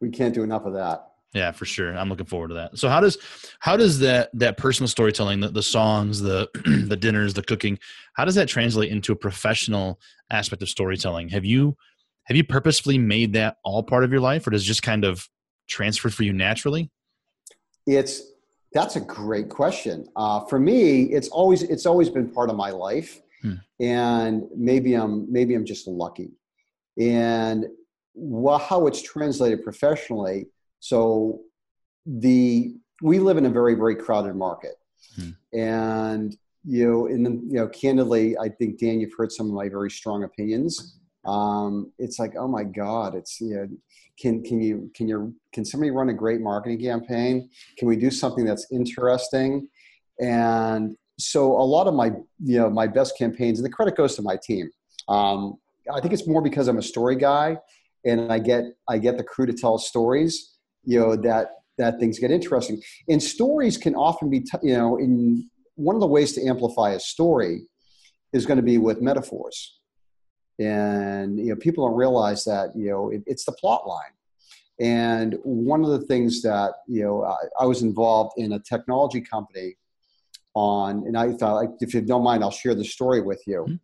we 0.00 0.10
can't 0.10 0.34
do 0.34 0.42
enough 0.42 0.64
of 0.66 0.74
that. 0.74 1.08
Yeah, 1.34 1.52
for 1.52 1.66
sure. 1.66 1.96
I'm 1.96 2.08
looking 2.08 2.26
forward 2.26 2.48
to 2.48 2.54
that. 2.54 2.78
So 2.78 2.88
how 2.88 3.00
does 3.00 3.18
how 3.60 3.76
does 3.76 3.98
that 3.98 4.30
that 4.34 4.56
personal 4.56 4.88
storytelling, 4.88 5.40
the, 5.40 5.48
the 5.48 5.62
songs, 5.62 6.20
the 6.20 6.48
the 6.88 6.96
dinners, 6.96 7.34
the 7.34 7.42
cooking, 7.42 7.78
how 8.14 8.24
does 8.24 8.34
that 8.36 8.48
translate 8.48 8.90
into 8.90 9.12
a 9.12 9.16
professional 9.16 10.00
aspect 10.30 10.62
of 10.62 10.68
storytelling? 10.68 11.28
Have 11.28 11.44
you 11.44 11.76
have 12.24 12.36
you 12.36 12.44
purposefully 12.44 12.98
made 12.98 13.34
that 13.34 13.56
all 13.62 13.82
part 13.82 14.04
of 14.04 14.10
your 14.10 14.20
life 14.20 14.46
or 14.46 14.50
does 14.50 14.62
it 14.62 14.66
just 14.66 14.82
kind 14.82 15.04
of 15.04 15.28
transfer 15.68 16.08
for 16.08 16.22
you 16.22 16.32
naturally? 16.32 16.90
It's 17.86 18.22
that's 18.72 18.96
a 18.96 19.00
great 19.00 19.48
question. 19.50 20.08
Uh, 20.16 20.44
for 20.46 20.58
me, 20.58 21.04
it's 21.04 21.28
always 21.28 21.62
it's 21.62 21.86
always 21.86 22.08
been 22.08 22.30
part 22.30 22.48
of 22.48 22.56
my 22.56 22.70
life, 22.70 23.20
hmm. 23.42 23.54
and 23.80 24.44
maybe 24.56 24.94
I'm 24.94 25.30
maybe 25.30 25.54
I'm 25.54 25.64
just 25.64 25.86
lucky. 25.86 26.30
And 26.98 27.66
well, 28.14 28.58
how 28.58 28.86
it's 28.86 29.00
translated 29.00 29.62
professionally 29.62 30.48
so 30.80 31.40
the 32.06 32.74
we 33.02 33.18
live 33.18 33.36
in 33.36 33.46
a 33.46 33.50
very 33.50 33.74
very 33.74 33.96
crowded 33.96 34.34
market, 34.34 34.76
hmm. 35.16 35.30
and 35.52 36.36
you 36.64 36.86
know, 36.86 37.06
in 37.06 37.22
the, 37.22 37.30
you 37.30 37.54
know, 37.54 37.68
candidly, 37.68 38.36
I 38.36 38.50
think 38.50 38.78
Dan, 38.78 39.00
you've 39.00 39.14
heard 39.16 39.32
some 39.32 39.46
of 39.46 39.54
my 39.54 39.70
very 39.70 39.90
strong 39.90 40.24
opinions. 40.24 40.98
Um, 41.24 41.92
it's 41.98 42.18
like, 42.18 42.34
oh 42.36 42.46
my 42.46 42.62
God, 42.62 43.14
it's 43.14 43.40
you 43.40 43.56
know, 43.56 43.68
can 44.20 44.42
can 44.42 44.60
you 44.60 44.90
can 44.94 45.08
you 45.08 45.34
can 45.52 45.64
somebody 45.64 45.90
run 45.90 46.08
a 46.08 46.14
great 46.14 46.40
marketing 46.40 46.80
campaign? 46.80 47.48
Can 47.78 47.88
we 47.88 47.96
do 47.96 48.10
something 48.10 48.44
that's 48.44 48.66
interesting? 48.70 49.68
And 50.20 50.96
so 51.18 51.52
a 51.52 51.62
lot 51.62 51.86
of 51.86 51.94
my 51.94 52.12
you 52.42 52.58
know 52.58 52.70
my 52.70 52.86
best 52.86 53.16
campaigns, 53.16 53.58
and 53.58 53.66
the 53.66 53.72
credit 53.72 53.96
goes 53.96 54.16
to 54.16 54.22
my 54.22 54.36
team. 54.36 54.68
Um, 55.08 55.54
I 55.92 56.00
think 56.00 56.12
it's 56.12 56.26
more 56.26 56.42
because 56.42 56.68
I'm 56.68 56.78
a 56.78 56.82
story 56.82 57.16
guy, 57.16 57.56
and 58.04 58.32
I 58.32 58.38
get 58.38 58.64
I 58.88 58.98
get 58.98 59.16
the 59.16 59.24
crew 59.24 59.46
to 59.46 59.52
tell 59.52 59.78
stories 59.78 60.57
you 60.88 60.98
know 60.98 61.16
that 61.16 61.48
that 61.76 62.00
things 62.00 62.18
get 62.18 62.30
interesting. 62.30 62.80
And 63.08 63.22
stories 63.22 63.76
can 63.76 63.94
often 63.94 64.30
be 64.30 64.40
t- 64.40 64.58
you 64.62 64.76
know 64.76 64.96
in 64.96 65.48
one 65.74 65.94
of 65.94 66.00
the 66.00 66.06
ways 66.06 66.32
to 66.32 66.44
amplify 66.46 66.90
a 66.92 67.00
story 67.00 67.66
is 68.32 68.46
going 68.46 68.56
to 68.56 68.62
be 68.62 68.78
with 68.78 69.02
metaphors. 69.02 69.78
And 70.58 71.38
you 71.38 71.50
know 71.50 71.56
people 71.56 71.86
don't 71.86 71.96
realize 71.96 72.44
that 72.44 72.70
you 72.74 72.90
know 72.90 73.10
it, 73.10 73.22
it's 73.26 73.44
the 73.44 73.52
plot 73.52 73.86
line. 73.86 74.14
And 74.80 75.36
one 75.42 75.84
of 75.84 75.90
the 75.90 76.06
things 76.06 76.40
that 76.42 76.72
you 76.86 77.04
know 77.04 77.24
I, 77.24 77.62
I, 77.62 77.66
was 77.66 77.82
involved 77.82 78.32
in 78.38 78.52
a 78.52 78.60
technology 78.60 79.20
company 79.20 79.76
on 80.54 81.04
and 81.06 81.16
i 81.16 81.30
thought 81.30 81.66
if 81.80 81.92
you 81.92 82.00
don't 82.00 82.24
mind 82.24 82.42
i'll 82.42 82.50
share 82.50 82.74
the 82.74 82.84
story 82.84 83.20
with 83.20 83.42
you. 83.46 83.66
Mm-hmm. 83.68 83.74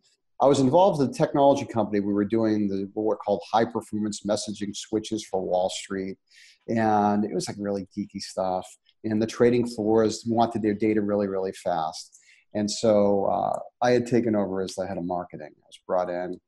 I 0.41 0.47
was 0.47 0.59
involved 0.59 1.01
in 1.01 1.09
a 1.09 1.13
technology 1.13 1.65
company. 1.65 2.01
We 2.01 2.11
were 2.11 2.25
doing 2.25 2.67
the 2.67 2.89
what 2.93 3.05
were 3.05 3.15
called 3.15 3.41
high 3.51 3.65
performance 3.65 4.21
messaging 4.27 4.75
switches 4.75 5.23
for 5.23 5.41
Wall 5.41 5.69
Street, 5.69 6.17
and 6.67 7.25
it 7.25 7.33
was 7.33 7.47
like 7.47 7.57
really 7.59 7.87
geeky 7.97 8.21
stuff. 8.21 8.65
And 9.03 9.21
the 9.21 9.27
trading 9.27 9.67
floors 9.67 10.23
wanted 10.27 10.61
their 10.61 10.73
data 10.73 11.01
really, 11.01 11.27
really 11.27 11.51
fast. 11.51 12.19
And 12.55 12.69
so 12.69 13.25
uh, 13.25 13.59
I 13.81 13.91
had 13.91 14.07
taken 14.07 14.35
over 14.35 14.61
as 14.61 14.75
the 14.75 14.87
head 14.87 14.97
of 14.97 15.05
marketing. 15.05 15.51
I 15.55 15.67
was 15.67 15.79
brought 15.85 16.09
in, 16.09 16.39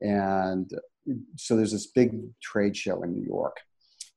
and 0.00 0.70
so 1.36 1.56
there's 1.56 1.72
this 1.72 1.86
big 1.86 2.20
trade 2.42 2.76
show 2.76 3.02
in 3.02 3.12
New 3.12 3.24
York. 3.24 3.56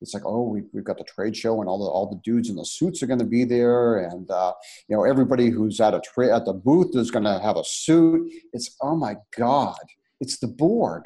It's 0.02 0.14
like, 0.14 0.24
oh, 0.26 0.44
we, 0.44 0.64
we've 0.74 0.84
got 0.84 0.98
the 0.98 1.06
trade 1.06 1.36
show, 1.36 1.60
and 1.62 1.70
all 1.70 1.80
the 1.80 1.90
all 1.90 2.10
the 2.10 2.22
dudes 2.24 2.50
in 2.50 2.58
the 2.58 2.66
suits 2.66 3.02
are 3.02 3.08
going 3.08 3.20
to 3.20 3.26
be 3.26 3.46
there, 3.46 4.00
and 4.00 4.30
uh, 4.30 4.54
you 4.88 4.96
know 4.96 5.06
everybody 5.06 5.50
who's 5.50 5.80
at 5.80 5.94
a 5.94 6.02
tra- 6.02 6.36
at 6.36 6.46
the 6.46 6.54
booth 6.54 6.96
is 6.96 7.12
going 7.12 7.26
to 7.26 7.40
have 7.40 7.56
a 7.56 7.64
suit. 7.64 8.30
It's 8.54 8.76
oh 8.82 8.96
my 8.96 9.16
god, 9.38 9.80
it's 10.20 10.38
the 10.40 10.48
Borg, 10.48 11.06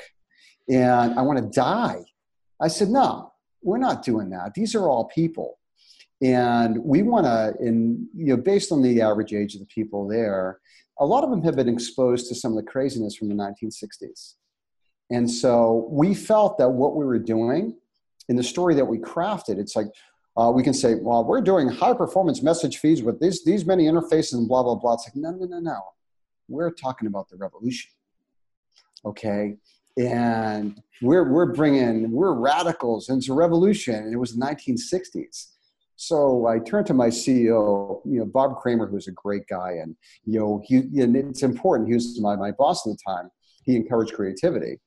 and 0.67 1.17
I 1.17 1.21
want 1.21 1.37
to 1.37 1.45
die. 1.45 2.03
I 2.59 2.67
said, 2.67 2.89
no, 2.89 3.30
we're 3.61 3.77
not 3.77 4.03
doing 4.03 4.29
that. 4.31 4.53
These 4.53 4.75
are 4.75 4.87
all 4.87 5.05
people. 5.05 5.59
And 6.21 6.77
we 6.83 7.01
want 7.01 7.25
to, 7.25 7.55
in 7.65 8.07
you 8.15 8.35
know, 8.35 8.37
based 8.37 8.71
on 8.71 8.81
the 8.81 9.01
average 9.01 9.33
age 9.33 9.55
of 9.55 9.59
the 9.59 9.65
people 9.65 10.07
there, 10.07 10.59
a 10.99 11.05
lot 11.05 11.23
of 11.23 11.31
them 11.31 11.41
have 11.43 11.55
been 11.55 11.69
exposed 11.69 12.27
to 12.27 12.35
some 12.35 12.51
of 12.51 12.63
the 12.63 12.69
craziness 12.69 13.15
from 13.15 13.29
the 13.29 13.35
1960s. 13.35 14.35
And 15.09 15.29
so 15.29 15.87
we 15.89 16.13
felt 16.13 16.57
that 16.59 16.69
what 16.69 16.95
we 16.95 17.05
were 17.05 17.19
doing 17.19 17.75
in 18.29 18.35
the 18.35 18.43
story 18.43 18.75
that 18.75 18.85
we 18.85 18.99
crafted, 18.99 19.57
it's 19.57 19.75
like 19.75 19.87
uh, 20.37 20.51
we 20.53 20.63
can 20.63 20.73
say, 20.73 20.95
well, 20.95 21.25
we're 21.25 21.41
doing 21.41 21.67
high 21.67 21.93
performance 21.93 22.43
message 22.43 22.77
feeds 22.77 23.01
with 23.01 23.19
these, 23.19 23.43
these 23.43 23.65
many 23.65 23.85
interfaces 23.85 24.33
and 24.33 24.47
blah, 24.47 24.61
blah, 24.63 24.75
blah. 24.75 24.93
It's 24.93 25.07
like, 25.07 25.15
no, 25.15 25.31
no, 25.31 25.45
no, 25.45 25.59
no. 25.59 25.79
We're 26.47 26.71
talking 26.71 27.07
about 27.07 27.29
the 27.29 27.37
revolution. 27.37 27.91
Okay 29.03 29.57
and 30.07 30.81
we're 31.01 31.29
we're 31.31 31.53
bringing 31.53 32.11
we're 32.11 32.33
radicals 32.33 33.09
and 33.09 33.19
it's 33.19 33.29
a 33.29 33.33
revolution 33.33 33.95
and 33.95 34.13
it 34.13 34.17
was 34.17 34.35
the 34.35 34.45
1960s 34.45 35.47
so 35.95 36.47
i 36.47 36.59
turned 36.59 36.85
to 36.85 36.93
my 36.93 37.07
ceo 37.07 38.01
you 38.05 38.19
know 38.19 38.25
bob 38.25 38.57
kramer 38.57 38.87
who's 38.87 39.07
a 39.07 39.11
great 39.11 39.47
guy 39.47 39.71
and 39.71 39.95
you 40.25 40.39
know 40.39 40.61
he 40.65 40.77
and 41.01 41.15
it's 41.15 41.43
important 41.43 41.87
he 41.87 41.95
was 41.95 42.19
my, 42.21 42.35
my 42.35 42.51
boss 42.51 42.85
at 42.87 42.91
the 42.91 42.99
time 43.05 43.29
he 43.65 43.75
encouraged 43.75 44.13
creativity 44.13 44.79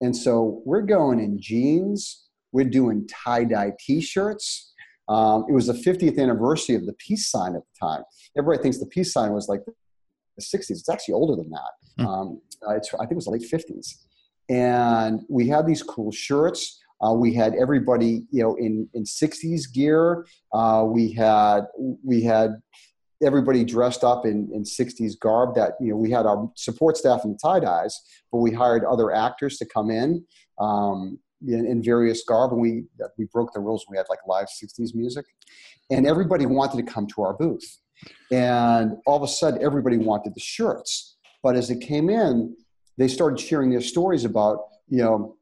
and 0.00 0.16
so 0.16 0.62
we're 0.64 0.82
going 0.82 1.20
in 1.20 1.40
jeans 1.40 2.28
we're 2.52 2.64
doing 2.64 3.06
tie-dye 3.08 3.72
t-shirts 3.78 4.74
Um, 5.08 5.46
it 5.48 5.52
was 5.52 5.66
the 5.66 5.72
50th 5.72 6.18
anniversary 6.18 6.76
of 6.76 6.84
the 6.84 6.92
peace 6.94 7.30
sign 7.30 7.56
at 7.56 7.62
the 7.62 7.86
time. 7.86 8.02
Everybody 8.36 8.62
thinks 8.62 8.78
the 8.78 8.86
peace 8.86 9.10
sign 9.10 9.32
was 9.32 9.48
like 9.48 9.62
the 9.64 10.42
60s. 10.42 10.70
It's 10.70 10.88
actually 10.88 11.14
older 11.14 11.34
than 11.34 11.50
that. 11.50 11.72
Mm. 11.98 12.06
Um, 12.06 12.40
it's, 12.76 12.92
I 12.94 12.98
think 12.98 13.12
it 13.12 13.16
was 13.16 13.24
the 13.24 13.30
late 13.30 13.50
50s. 13.50 13.86
And 14.48 15.22
we 15.28 15.48
had 15.48 15.66
these 15.66 15.82
cool 15.82 16.10
shirts. 16.10 16.80
Uh, 17.00 17.12
we 17.12 17.32
had 17.32 17.54
everybody, 17.54 18.24
you 18.30 18.42
know, 18.42 18.56
in, 18.56 18.88
in 18.94 19.04
60s 19.04 19.72
gear. 19.72 20.26
Uh, 20.52 20.84
we 20.86 21.12
had 21.12 21.66
we 22.04 22.22
had 22.22 22.60
everybody 23.22 23.64
dressed 23.64 24.04
up 24.04 24.24
in, 24.24 24.48
in 24.52 24.62
60s 24.62 25.18
garb 25.18 25.54
that 25.54 25.72
you 25.80 25.90
know 25.90 25.96
we 25.96 26.10
had 26.10 26.24
our 26.24 26.50
support 26.54 26.96
staff 26.96 27.24
in 27.24 27.36
tie 27.36 27.58
dyes 27.58 28.00
but 28.30 28.38
we 28.38 28.52
hired 28.52 28.84
other 28.84 29.12
actors 29.12 29.56
to 29.56 29.66
come 29.66 29.90
in 29.90 30.24
um, 30.60 31.18
in, 31.46 31.66
in, 31.66 31.82
various 31.82 32.24
garb. 32.24 32.52
And 32.52 32.60
we 32.60 32.84
we 33.16 33.26
broke 33.26 33.52
the 33.52 33.60
rules. 33.60 33.84
We 33.88 33.96
had 33.96 34.06
like 34.08 34.20
live 34.26 34.46
60s 34.46 34.94
music. 34.94 35.26
And 35.90 36.06
everybody 36.06 36.46
wanted 36.46 36.84
to 36.84 36.92
come 36.92 37.06
to 37.08 37.22
our 37.22 37.34
booth. 37.34 37.78
And 38.30 38.96
all 39.06 39.16
of 39.16 39.22
a 39.22 39.28
sudden 39.28 39.62
everybody 39.62 39.98
wanted 39.98 40.34
the 40.34 40.40
shirts. 40.40 41.16
But 41.42 41.56
as 41.56 41.70
it 41.70 41.80
came 41.80 42.10
in 42.10 42.56
they 42.98 43.08
started 43.08 43.40
sharing 43.40 43.70
their 43.70 43.80
stories 43.80 44.24
about 44.24 44.58
you 44.88 44.98
know 44.98 45.36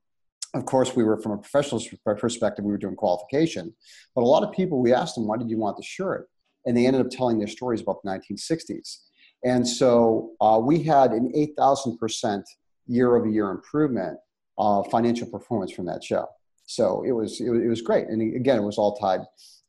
of 0.55 0.65
course 0.65 0.95
we 0.95 1.03
were 1.03 1.21
from 1.21 1.33
a 1.33 1.39
professional 1.39 1.83
perspective 2.17 2.65
we 2.65 2.71
were 2.71 2.79
doing 2.79 2.95
qualification 2.95 3.75
but 4.15 4.23
a 4.23 4.25
lot 4.25 4.45
of 4.45 4.53
people 4.53 4.81
we 4.81 4.93
asked 4.93 5.17
them 5.17 5.27
why 5.27 5.37
did 5.37 5.51
you 5.51 5.59
want 5.59 5.77
the 5.77 5.83
shirt 5.83 6.29
and 6.67 6.77
they 6.77 6.87
ended 6.87 7.01
up 7.01 7.11
telling 7.11 7.39
their 7.39 7.49
stories 7.49 7.81
about 7.81 8.03
the 8.03 8.11
1960s. 8.11 8.99
And 9.45 9.67
so 9.67 10.33
uh, 10.41 10.61
we 10.63 10.83
had 10.83 11.13
an 11.13 11.33
8,000% 11.35 12.43
year 12.89 13.17
over 13.17 13.29
year 13.29 13.51
improvement 13.51 14.19
of 14.59 14.91
financial 14.91 15.29
performance 15.29 15.71
from 15.73 15.87
that 15.87 16.03
show. 16.03 16.27
So 16.67 17.05
it 17.07 17.13
was, 17.13 17.41
it 17.41 17.49
was, 17.49 17.63
it 17.63 17.69
was 17.69 17.83
great. 17.83 18.09
And 18.09 18.35
again, 18.35 18.59
it 18.59 18.63
was 18.63 18.79
all 18.79 18.97
tied, 18.97 19.21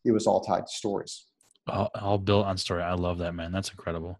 it 0.03 0.11
was 0.11 0.25
all 0.25 0.41
tied 0.41 0.65
to 0.65 0.73
stories. 0.73 1.25
All 1.67 2.17
built 2.17 2.45
on 2.45 2.57
story. 2.57 2.81
I 2.81 2.93
love 2.93 3.19
that, 3.19 3.35
man. 3.35 3.51
That's 3.51 3.69
incredible. 3.69 4.19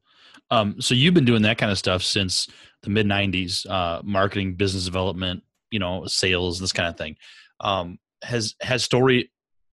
Um, 0.49 0.79
so 0.79 0.95
you've 0.95 1.13
been 1.13 1.25
doing 1.25 1.41
that 1.43 1.57
kind 1.57 1.71
of 1.71 1.77
stuff 1.77 2.03
since 2.03 2.47
the 2.83 2.89
mid 2.89 3.05
90s, 3.05 3.69
uh, 3.69 4.01
marketing, 4.03 4.55
business 4.55 4.85
development, 4.85 5.43
you 5.71 5.79
know, 5.79 6.05
sales, 6.05 6.59
this 6.59 6.71
kind 6.71 6.87
of 6.87 6.97
thing. 6.97 7.17
Um, 7.59 7.99
has, 8.23 8.55
has 8.61 8.83
story, 8.83 9.31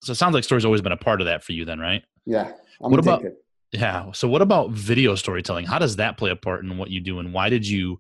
so 0.04 0.12
it 0.12 0.16
sounds 0.16 0.34
like 0.34 0.44
story's 0.44 0.66
always 0.66 0.82
been 0.82 0.92
a 0.92 0.98
part 0.98 1.22
of 1.22 1.26
that 1.26 1.44
for 1.44 1.54
you 1.54 1.66
then, 1.66 1.80
right? 1.80 2.04
Yeah. 2.26 2.52
I'm 2.82 2.92
what 2.92 3.00
about 3.00 3.24
yeah? 3.72 4.12
So 4.14 4.28
what 4.28 4.42
about 4.42 4.72
video 4.72 5.16
storytelling? 5.16 5.66
How 5.66 5.80
does 5.80 5.98
that 5.98 6.18
play 6.18 6.32
a 6.32 6.36
part 6.36 6.64
in 6.64 6.78
what 6.78 6.90
you 6.90 7.00
do, 7.00 7.20
and 7.20 7.34
why 7.34 7.50
did 7.50 7.68
you 7.68 8.00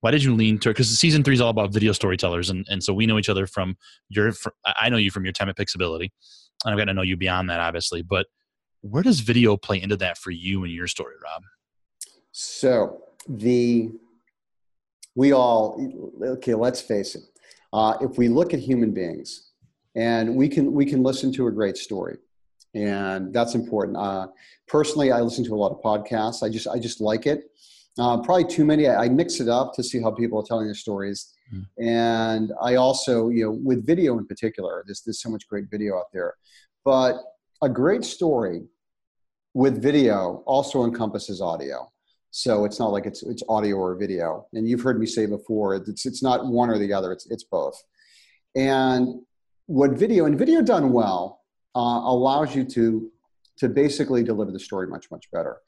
why 0.00 0.10
did 0.10 0.22
you 0.22 0.34
lean 0.34 0.58
to 0.60 0.70
it? 0.70 0.72
because 0.72 0.98
season 0.98 1.22
three 1.22 1.34
is 1.34 1.40
all 1.40 1.50
about 1.50 1.72
video 1.72 1.92
storytellers, 1.92 2.50
and 2.50 2.66
and 2.68 2.82
so 2.82 2.92
we 2.92 3.06
know 3.06 3.18
each 3.18 3.28
other 3.28 3.46
from 3.46 3.76
your 4.08 4.32
I 4.64 4.88
know 4.88 4.96
you 4.96 5.10
from 5.10 5.24
your 5.24 5.32
time 5.32 5.48
at 5.48 5.56
Pixability, 5.56 6.10
and 6.64 6.72
I've 6.72 6.78
got 6.78 6.86
to 6.86 6.94
know 6.94 7.02
you 7.02 7.16
beyond 7.16 7.48
that, 7.50 7.60
obviously. 7.60 8.02
But 8.02 8.26
where 8.82 9.02
does 9.02 9.20
video 9.20 9.56
play 9.56 9.80
into 9.80 9.96
that 9.98 10.18
for 10.18 10.30
you 10.30 10.64
and 10.64 10.72
your 10.72 10.86
story, 10.86 11.14
Rob? 11.22 11.42
So 12.32 13.02
the 13.28 13.90
we 15.14 15.32
all 15.32 16.14
okay. 16.22 16.54
Let's 16.54 16.80
face 16.80 17.14
it. 17.14 17.22
Uh, 17.72 17.96
if 18.00 18.16
we 18.18 18.28
look 18.28 18.54
at 18.54 18.60
human 18.60 18.92
beings, 18.92 19.50
and 19.94 20.36
we 20.36 20.48
can 20.48 20.72
we 20.72 20.84
can 20.84 21.02
listen 21.02 21.32
to 21.34 21.46
a 21.46 21.50
great 21.50 21.76
story 21.76 22.18
and 22.74 23.32
that's 23.32 23.54
important. 23.54 23.96
Uh, 23.96 24.28
personally, 24.68 25.12
I 25.12 25.20
listen 25.20 25.44
to 25.44 25.54
a 25.54 25.56
lot 25.56 25.72
of 25.72 25.80
podcasts. 25.80 26.42
I 26.42 26.48
just 26.48 26.68
I 26.68 26.78
just 26.78 27.00
like 27.00 27.26
it. 27.26 27.44
Uh, 27.98 28.22
probably 28.22 28.44
too 28.44 28.64
many. 28.64 28.86
I, 28.86 29.04
I, 29.04 29.08
mix 29.08 29.40
it 29.40 29.48
up 29.48 29.74
to 29.74 29.82
see 29.82 30.00
how 30.00 30.12
people 30.12 30.38
are 30.38 30.44
telling 30.46 30.66
their 30.66 30.74
stories, 30.74 31.34
mm. 31.52 31.66
and 31.78 32.52
I 32.62 32.76
also 32.76 33.28
you 33.28 33.44
know 33.44 33.50
with 33.50 33.84
video 33.84 34.16
in 34.18 34.26
particular, 34.26 34.84
there's 34.86 35.02
there's 35.02 35.20
so 35.20 35.28
much 35.28 35.48
great 35.48 35.64
video 35.70 35.96
out 35.96 36.06
there, 36.12 36.34
but 36.84 37.16
a 37.62 37.68
great 37.68 38.04
story 38.04 38.62
with 39.54 39.82
video 39.82 40.44
also 40.46 40.84
encompasses 40.84 41.40
audio. 41.40 41.90
So 42.30 42.64
it's 42.64 42.78
not 42.78 42.92
like 42.92 43.06
it's 43.06 43.22
it's 43.22 43.42
audio 43.48 43.76
or 43.76 43.96
video. 43.96 44.46
And 44.52 44.68
you've 44.68 44.82
heard 44.82 45.00
me 45.00 45.06
say 45.06 45.26
before, 45.26 45.74
it's 45.74 46.06
it's 46.06 46.22
not 46.22 46.46
one 46.46 46.70
or 46.70 46.78
the 46.78 46.92
other. 46.92 47.12
It's 47.12 47.26
it's 47.30 47.44
both. 47.44 47.80
And 48.54 49.22
what 49.66 49.92
video 49.92 50.26
and 50.26 50.38
video 50.38 50.62
done 50.62 50.92
well 50.92 51.40
uh, 51.74 52.02
allows 52.04 52.54
you 52.54 52.64
to 52.64 53.10
to 53.58 53.68
basically 53.68 54.22
deliver 54.22 54.52
the 54.52 54.60
story 54.60 54.86
much 54.86 55.10
much 55.10 55.30
better. 55.32 55.58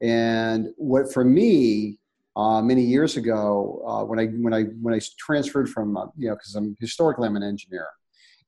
And 0.00 0.68
what 0.76 1.12
for 1.12 1.24
me, 1.24 1.98
uh, 2.36 2.62
many 2.62 2.82
years 2.82 3.16
ago, 3.16 3.82
uh, 3.86 4.04
when 4.04 4.18
I 4.18 4.26
when 4.26 4.54
I 4.54 4.64
when 4.80 4.94
I 4.94 5.00
transferred 5.18 5.68
from 5.68 5.96
uh, 5.96 6.06
you 6.16 6.28
know 6.28 6.34
because 6.34 6.54
I'm 6.54 6.76
historically 6.80 7.26
I'm 7.26 7.36
an 7.36 7.42
engineer, 7.42 7.88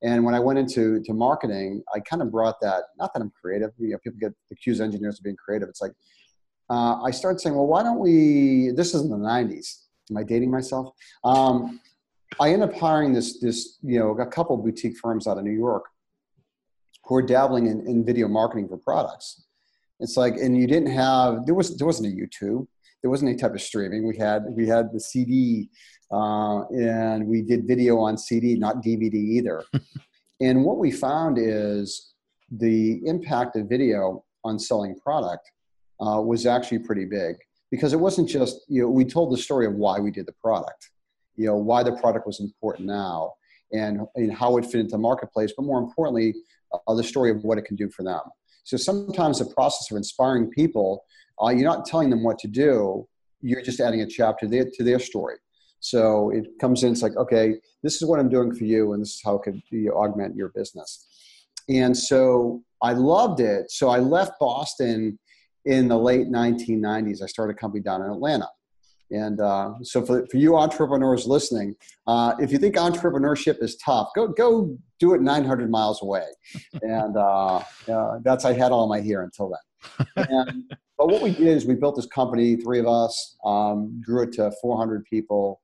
and 0.03 0.25
when 0.25 0.35
I 0.35 0.41
went 0.41 0.59
into 0.59 1.03
to 1.03 1.13
marketing, 1.13 1.83
I 1.95 2.01
kind 2.01 2.23
of 2.23 2.31
brought 2.31 2.61
that. 2.61 2.85
Not 2.99 3.13
that 3.15 3.21
I'm 3.21 3.33
creative. 3.41 3.71
You 3.79 3.91
know, 3.91 3.99
people 3.99 4.19
get 4.21 4.33
accused 4.53 4.81
engineers 4.81 5.19
of 5.19 5.25
being 5.25 5.37
creative. 5.37 5.69
It's 5.69 5.83
like 5.83 5.93
uh, 6.71 7.03
I 7.03 7.11
started 7.11 7.41
saying, 7.41 7.55
well, 7.55 7.67
why 7.67 7.83
don't 7.83 7.99
we? 7.99 8.71
This 8.75 8.95
is 8.95 9.03
in 9.03 9.11
the 9.11 9.17
'90s. 9.17 9.83
Am 10.11 10.17
I 10.17 10.23
dating 10.23 10.51
myself? 10.51 10.95
Um, 11.23 11.81
I 12.41 12.51
ended 12.51 12.71
up 12.71 12.77
hiring 12.77 13.13
this 13.13 13.41
this 13.41 13.79
you 13.83 13.99
know 13.99 14.11
a 14.11 14.27
couple 14.27 14.57
boutique 14.57 14.97
firms 14.99 15.27
out 15.27 15.39
of 15.39 15.45
New 15.45 15.53
York 15.53 15.85
who 17.05 17.17
are 17.17 17.23
dabbling 17.23 17.67
in, 17.67 17.87
in 17.87 18.05
video 18.05 18.29
marketing 18.29 18.69
for 18.69 18.79
products. 18.79 19.45
It's 20.01 20.17
like, 20.17 20.37
and 20.37 20.57
you 20.57 20.67
didn't 20.67 20.91
have 20.91 21.47
there 21.47 21.55
was 21.55 21.77
there 21.77 21.87
wasn't 21.87 22.13
a 22.13 22.17
YouTube, 22.17 22.67
there 23.03 23.11
wasn't 23.11 23.31
any 23.31 23.39
type 23.39 23.55
of 23.55 23.61
streaming. 23.61 24.07
We 24.07 24.17
had 24.17 24.45
we 24.51 24.67
had 24.67 24.93
the 24.93 25.01
CD, 25.01 25.69
uh, 26.11 26.63
and 26.69 27.27
we 27.27 27.43
did 27.43 27.67
video 27.67 27.99
on 27.99 28.17
CD, 28.17 28.57
not 28.57 28.83
DVD 28.83 29.15
either. 29.15 29.63
and 30.41 30.65
what 30.65 30.79
we 30.79 30.91
found 30.91 31.39
is 31.39 32.15
the 32.51 33.01
impact 33.07 33.57
of 33.57 33.69
video 33.69 34.25
on 34.45 34.59
selling 34.59 34.97
product 34.99 35.51
uh, 36.01 36.21
was 36.21 36.47
actually 36.47 36.79
pretty 36.79 37.05
big 37.05 37.37
because 37.71 37.93
it 37.93 38.01
wasn't 38.01 38.29
just 38.29 38.61
you 38.69 38.83
know 38.83 38.89
we 38.89 39.05
told 39.05 39.33
the 39.33 39.39
story 39.39 39.67
of 39.67 39.75
why 39.75 39.99
we 39.99 40.11
did 40.11 40.27
the 40.27 40.35
product, 40.43 40.91
you 41.37 41.47
know 41.47 41.57
why 41.57 41.83
the 41.83 41.93
product 41.93 42.27
was 42.27 42.41
important 42.41 42.87
now, 42.87 43.33
and, 43.73 44.01
and 44.15 44.33
how 44.33 44.57
it 44.57 44.65
fit 44.65 44.81
into 44.81 44.93
the 44.93 44.99
marketplace, 44.99 45.53
but 45.57 45.65
more 45.65 45.81
importantly, 45.81 46.35
uh, 46.73 46.95
the 46.95 47.03
story 47.03 47.31
of 47.31 47.43
what 47.45 47.59
it 47.59 47.65
can 47.65 47.77
do 47.77 47.91
for 47.91 48.03
them. 48.03 48.21
So 48.65 48.77
sometimes 48.77 49.39
the 49.39 49.47
process 49.47 49.91
of 49.91 49.97
inspiring 49.97 50.51
people, 50.51 51.05
uh, 51.43 51.51
you're 51.51 51.69
not 51.69 51.85
telling 51.85 52.11
them 52.11 52.23
what 52.23 52.39
to 52.41 52.49
do, 52.49 53.07
you're 53.43 53.63
just 53.63 53.81
adding 53.81 54.01
a 54.01 54.07
chapter 54.07 54.47
to 54.47 54.51
their, 54.51 54.65
to 54.73 54.85
their 54.85 54.99
story. 54.99 55.37
So 55.81 56.31
it 56.31 56.47
comes 56.61 56.83
in, 56.83 56.93
it's 56.93 57.03
like, 57.03 57.17
okay, 57.17 57.57
this 57.83 58.01
is 58.01 58.09
what 58.09 58.19
I'm 58.19 58.31
doing 58.31 58.55
for 58.55 58.65
you, 58.65 58.95
and 58.95 59.03
this 59.03 59.17
is 59.17 59.21
how 59.23 59.37
it 59.37 59.43
could 59.43 59.61
be, 59.71 59.91
augment 59.91 60.35
your 60.35 60.49
business. 60.49 61.07
And 61.69 61.97
so 61.97 62.63
I 62.81 62.93
loved 62.93 63.41
it. 63.41 63.71
So 63.71 63.91
I 63.91 63.99
left 63.99 64.39
Boston 64.41 65.19
in 65.65 65.89
the 65.89 65.99
late 65.99 66.29
1990s. 66.29 67.23
I 67.23 67.27
started 67.27 67.57
a 67.57 67.59
company 67.59 67.83
down 67.83 68.03
in 68.03 68.11
Atlanta. 68.11 68.49
And 69.11 69.41
uh, 69.41 69.75
so, 69.83 70.05
for, 70.05 70.27
for 70.27 70.39
you 70.39 70.57
entrepreneurs 70.57 71.27
listening, 71.27 71.77
uh, 72.07 72.35
if 72.41 72.51
you 72.51 72.59
think 72.59 72.75
entrepreneurship 72.77 73.63
is 73.63 73.77
tough, 73.77 74.09
go 74.17 74.29
go 74.29 74.77
do 74.99 75.15
it 75.15 75.21
900 75.21 75.71
miles 75.71 76.03
away. 76.03 76.25
And 76.83 77.17
uh, 77.17 77.63
that's 78.23 78.45
I 78.45 78.55
had 78.55 78.73
all 78.73 78.89
my 78.89 79.01
hair 79.01 79.23
until 79.23 79.51
then. 79.51 80.27
And, 80.31 80.65
but 80.97 81.09
what 81.09 81.23
we 81.23 81.33
did 81.33 81.49
is 81.49 81.67
we 81.67 81.75
built 81.75 81.97
this 81.97 82.07
company, 82.07 82.57
three 82.57 82.79
of 82.79 82.87
us, 82.87 83.37
um, 83.45 84.01
grew 84.05 84.23
it 84.23 84.33
to 84.35 84.51
400 84.63 85.05
people, 85.05 85.61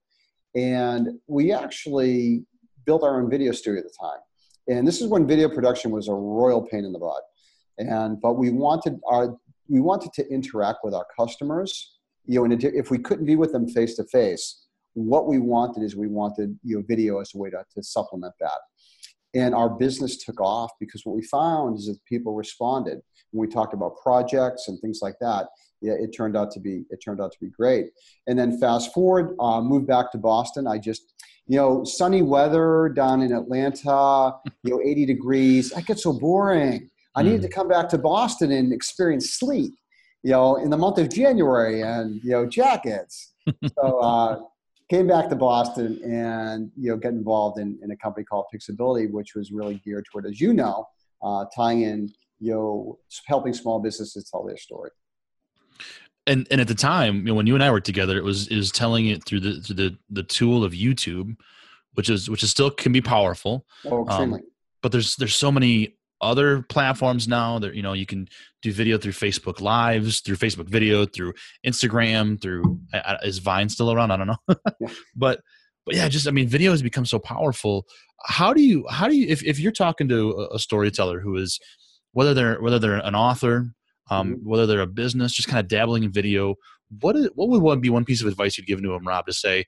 and 0.54 1.08
we 1.26 1.52
actually 1.52 2.44
built 2.84 3.02
our 3.02 3.20
own 3.20 3.30
video 3.30 3.52
studio 3.52 3.80
at 3.80 3.84
the 3.84 3.94
time. 4.00 4.18
And 4.68 4.86
this 4.86 5.00
is 5.00 5.08
when 5.08 5.26
video 5.26 5.48
production 5.48 5.90
was 5.90 6.08
a 6.08 6.14
royal 6.14 6.62
pain 6.62 6.84
in 6.84 6.92
the 6.92 6.98
butt. 6.98 7.22
And 7.78 8.20
but 8.20 8.34
we 8.34 8.50
wanted 8.50 9.00
our 9.08 9.36
we 9.70 9.80
wanted 9.80 10.12
to 10.14 10.28
interact 10.28 10.80
with 10.82 10.94
our 10.94 11.06
customers 11.18 12.00
you 12.26 12.46
know, 12.46 12.56
if 12.60 12.90
we 12.90 12.98
couldn't 12.98 13.26
be 13.26 13.36
with 13.36 13.52
them 13.52 13.68
face 13.68 13.96
to 13.96 14.04
face, 14.04 14.66
what 14.94 15.26
we 15.26 15.38
wanted 15.38 15.82
is 15.82 15.96
we 15.96 16.08
wanted 16.08 16.58
you 16.62 16.76
know 16.76 16.84
video 16.86 17.20
as 17.20 17.32
a 17.34 17.38
way 17.38 17.50
to, 17.50 17.64
to 17.74 17.82
supplement 17.82 18.34
that. 18.40 18.58
And 19.34 19.54
our 19.54 19.68
business 19.68 20.24
took 20.24 20.40
off 20.40 20.70
because 20.80 21.02
what 21.04 21.14
we 21.14 21.22
found 21.22 21.78
is 21.78 21.86
that 21.86 21.98
people 22.04 22.34
responded 22.34 23.00
when 23.30 23.48
we 23.48 23.52
talked 23.52 23.74
about 23.74 23.96
projects 24.02 24.66
and 24.68 24.80
things 24.80 25.00
like 25.02 25.14
that. 25.20 25.46
Yeah, 25.80 25.92
it 25.92 26.10
turned 26.16 26.36
out 26.36 26.50
to 26.52 26.60
be 26.60 26.84
it 26.90 27.00
turned 27.04 27.20
out 27.20 27.32
to 27.32 27.38
be 27.40 27.48
great. 27.48 27.86
And 28.26 28.38
then 28.38 28.60
fast 28.60 28.92
forward, 28.92 29.34
uh, 29.40 29.60
moved 29.60 29.86
back 29.86 30.12
to 30.12 30.18
Boston. 30.18 30.66
I 30.66 30.78
just 30.78 31.14
you 31.46 31.56
know 31.56 31.84
sunny 31.84 32.22
weather 32.22 32.90
down 32.94 33.22
in 33.22 33.32
Atlanta, 33.32 34.34
you 34.62 34.70
know 34.70 34.80
80 34.84 35.06
degrees. 35.06 35.70
That 35.70 35.86
gets 35.86 36.02
so 36.02 36.12
boring. 36.12 36.90
I 37.14 37.22
needed 37.22 37.42
to 37.42 37.48
mm. 37.48 37.52
come 37.52 37.68
back 37.68 37.88
to 37.90 37.98
Boston 37.98 38.52
and 38.52 38.72
experience 38.72 39.34
sleet 39.34 39.72
you 40.22 40.32
know, 40.32 40.56
in 40.56 40.70
the 40.70 40.76
month 40.76 40.98
of 40.98 41.08
January 41.08 41.82
and, 41.82 42.22
you 42.22 42.30
know, 42.30 42.46
jackets. 42.46 43.32
so 43.78 43.98
uh, 44.00 44.40
came 44.90 45.06
back 45.06 45.28
to 45.30 45.36
Boston 45.36 46.00
and, 46.04 46.70
you 46.76 46.90
know, 46.90 46.96
get 46.96 47.12
involved 47.12 47.58
in, 47.58 47.78
in 47.82 47.90
a 47.90 47.96
company 47.96 48.24
called 48.24 48.46
Pixability, 48.54 49.10
which 49.10 49.34
was 49.34 49.50
really 49.50 49.80
geared 49.84 50.04
toward, 50.10 50.26
as 50.26 50.40
you 50.40 50.52
know, 50.52 50.86
uh, 51.22 51.46
tying 51.54 51.82
in, 51.82 52.12
you 52.38 52.52
know, 52.52 52.98
helping 53.26 53.54
small 53.54 53.80
businesses 53.80 54.28
tell 54.30 54.44
their 54.44 54.58
story. 54.58 54.90
And, 56.26 56.46
and 56.50 56.60
at 56.60 56.68
the 56.68 56.74
time, 56.74 57.18
you 57.18 57.24
know, 57.24 57.34
when 57.34 57.46
you 57.46 57.54
and 57.54 57.64
I 57.64 57.70
worked 57.70 57.86
together, 57.86 58.18
it 58.18 58.24
was, 58.24 58.46
it 58.48 58.56
was 58.56 58.70
telling 58.70 59.06
it 59.06 59.24
through 59.24 59.40
the, 59.40 59.60
through 59.60 59.76
the, 59.76 59.98
the 60.10 60.22
tool 60.22 60.64
of 60.64 60.72
YouTube, 60.72 61.34
which 61.94 62.10
is, 62.10 62.28
which 62.28 62.42
is 62.42 62.50
still 62.50 62.70
can 62.70 62.92
be 62.92 63.00
powerful. 63.00 63.66
Oh, 63.86 64.04
extremely. 64.04 64.40
Um, 64.40 64.46
but 64.82 64.92
there's, 64.92 65.16
there's 65.16 65.34
so 65.34 65.50
many 65.50 65.96
other 66.20 66.62
platforms 66.62 67.28
now. 67.28 67.58
That 67.58 67.74
you 67.74 67.82
know 67.82 67.92
you 67.92 68.06
can 68.06 68.28
do 68.62 68.72
video 68.72 68.98
through 68.98 69.12
Facebook 69.12 69.60
Lives, 69.60 70.20
through 70.20 70.36
Facebook 70.36 70.68
Video, 70.68 71.06
through 71.06 71.34
Instagram, 71.66 72.40
through 72.40 72.80
is 73.22 73.38
Vine 73.38 73.68
still 73.68 73.92
around? 73.92 74.10
I 74.10 74.16
don't 74.16 74.26
know, 74.26 74.36
yeah. 74.80 74.88
but 75.16 75.40
but 75.86 75.94
yeah, 75.94 76.08
just 76.08 76.28
I 76.28 76.30
mean, 76.30 76.48
video 76.48 76.70
has 76.70 76.82
become 76.82 77.06
so 77.06 77.18
powerful. 77.18 77.86
How 78.26 78.52
do 78.52 78.62
you 78.62 78.86
how 78.88 79.08
do 79.08 79.16
you 79.16 79.26
if 79.28 79.42
if 79.44 79.58
you're 79.58 79.72
talking 79.72 80.08
to 80.08 80.48
a 80.52 80.58
storyteller 80.58 81.20
who 81.20 81.36
is 81.36 81.58
whether 82.12 82.34
they're 82.34 82.60
whether 82.60 82.78
they're 82.78 82.94
an 82.96 83.14
author, 83.14 83.72
um, 84.10 84.34
mm-hmm. 84.34 84.48
whether 84.48 84.66
they're 84.66 84.80
a 84.80 84.86
business, 84.86 85.32
just 85.32 85.48
kind 85.48 85.60
of 85.60 85.68
dabbling 85.68 86.04
in 86.04 86.12
video, 86.12 86.56
what 87.00 87.16
is, 87.16 87.28
what 87.34 87.48
would 87.48 87.62
one 87.62 87.80
be 87.80 87.90
one 87.90 88.04
piece 88.04 88.20
of 88.20 88.28
advice 88.28 88.58
you'd 88.58 88.66
give 88.66 88.82
to 88.82 88.88
them, 88.88 89.06
Rob, 89.06 89.26
to 89.26 89.32
say 89.32 89.64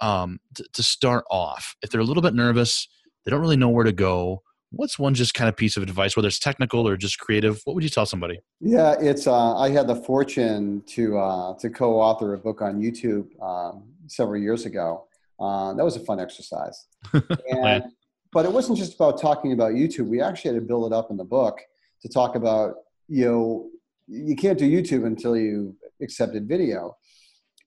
um, 0.00 0.38
to, 0.54 0.64
to 0.72 0.82
start 0.82 1.24
off 1.30 1.74
if 1.82 1.90
they're 1.90 2.00
a 2.00 2.04
little 2.04 2.22
bit 2.22 2.34
nervous, 2.34 2.88
they 3.24 3.30
don't 3.30 3.40
really 3.40 3.56
know 3.56 3.68
where 3.68 3.84
to 3.84 3.92
go 3.92 4.42
what's 4.72 4.98
one 4.98 5.14
just 5.14 5.34
kind 5.34 5.48
of 5.48 5.56
piece 5.56 5.76
of 5.76 5.82
advice 5.82 6.16
whether 6.16 6.28
it's 6.28 6.38
technical 6.38 6.88
or 6.88 6.96
just 6.96 7.18
creative? 7.18 7.60
What 7.64 7.74
would 7.74 7.84
you 7.84 7.90
tell 7.90 8.06
somebody? 8.06 8.40
Yeah 8.60 8.96
it's 9.00 9.26
uh, 9.26 9.56
i 9.56 9.68
had 9.70 9.86
the 9.86 9.96
fortune 9.96 10.82
to 10.86 11.18
uh, 11.18 11.54
to 11.58 11.70
co-author 11.70 12.34
a 12.34 12.38
book 12.38 12.62
on 12.62 12.80
youtube 12.80 13.26
um, 13.42 13.84
several 14.06 14.40
years 14.40 14.66
ago. 14.66 15.06
Uh, 15.38 15.74
that 15.74 15.84
was 15.84 15.96
a 15.96 16.00
fun 16.00 16.20
exercise. 16.20 16.86
And, 17.50 17.84
but 18.32 18.46
it 18.46 18.52
wasn't 18.52 18.78
just 18.78 18.94
about 18.94 19.20
talking 19.20 19.52
about 19.52 19.72
youtube. 19.72 20.06
We 20.06 20.20
actually 20.22 20.54
had 20.54 20.60
to 20.60 20.66
build 20.66 20.90
it 20.90 20.96
up 20.96 21.10
in 21.10 21.16
the 21.16 21.24
book 21.24 21.60
to 22.02 22.08
talk 22.08 22.34
about 22.34 22.74
you 23.08 23.26
know 23.26 23.70
you 24.08 24.34
can't 24.36 24.58
do 24.58 24.68
youtube 24.68 25.06
until 25.06 25.36
you 25.36 25.76
accepted 26.00 26.48
video. 26.48 26.96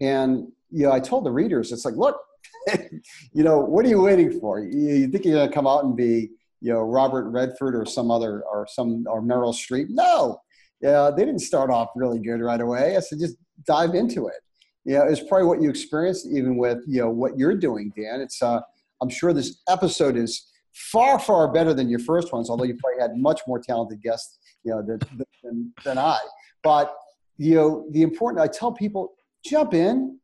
And 0.01 0.47
you 0.71 0.83
know 0.83 0.91
i 0.91 0.99
told 0.99 1.25
the 1.25 1.31
readers 1.31 1.71
it's 1.71 1.85
like 1.85 1.95
look 1.95 2.17
you 3.33 3.43
know 3.43 3.59
what 3.59 3.85
are 3.85 3.89
you 3.89 4.01
waiting 4.01 4.39
for? 4.39 4.59
You, 4.59 4.95
you 4.95 5.07
think 5.07 5.25
you're 5.25 5.35
going 5.35 5.47
to 5.47 5.53
come 5.53 5.67
out 5.67 5.83
and 5.83 5.95
be 5.95 6.31
you 6.61 6.71
know 6.73 6.81
Robert 6.81 7.29
Redford 7.29 7.75
or 7.75 7.85
some 7.85 8.11
other 8.11 8.43
or 8.43 8.67
some 8.67 9.05
or 9.09 9.21
Meryl 9.21 9.53
Streep. 9.53 9.87
No, 9.89 10.39
yeah, 10.81 11.11
they 11.15 11.25
didn't 11.25 11.41
start 11.41 11.69
off 11.69 11.89
really 11.95 12.19
good 12.19 12.41
right 12.41 12.61
away. 12.61 12.95
I 12.95 12.99
said 12.99 13.19
just 13.19 13.37
dive 13.65 13.95
into 13.95 14.27
it. 14.27 14.41
Yeah, 14.83 15.03
it's 15.07 15.21
probably 15.21 15.47
what 15.47 15.61
you 15.61 15.69
experienced 15.69 16.27
even 16.27 16.57
with 16.57 16.79
you 16.87 17.01
know 17.01 17.09
what 17.09 17.37
you're 17.37 17.55
doing, 17.55 17.91
Dan. 17.95 18.21
It's 18.21 18.41
uh, 18.41 18.61
I'm 19.01 19.09
sure 19.09 19.33
this 19.33 19.61
episode 19.67 20.15
is 20.15 20.51
far 20.73 21.19
far 21.19 21.51
better 21.51 21.73
than 21.73 21.89
your 21.89 21.99
first 21.99 22.31
ones, 22.33 22.49
although 22.49 22.65
you 22.65 22.77
probably 22.77 23.01
had 23.01 23.17
much 23.17 23.41
more 23.47 23.59
talented 23.59 24.01
guests 24.01 24.37
you 24.63 24.71
know 24.71 24.81
than, 24.81 24.99
than, 25.43 25.73
than 25.83 25.97
I. 25.97 26.19
But 26.63 26.93
you 27.37 27.55
know 27.55 27.87
the 27.91 28.01
important 28.01 28.43
I 28.43 28.47
tell 28.47 28.71
people 28.71 29.13
jump 29.43 29.73
in. 29.73 30.19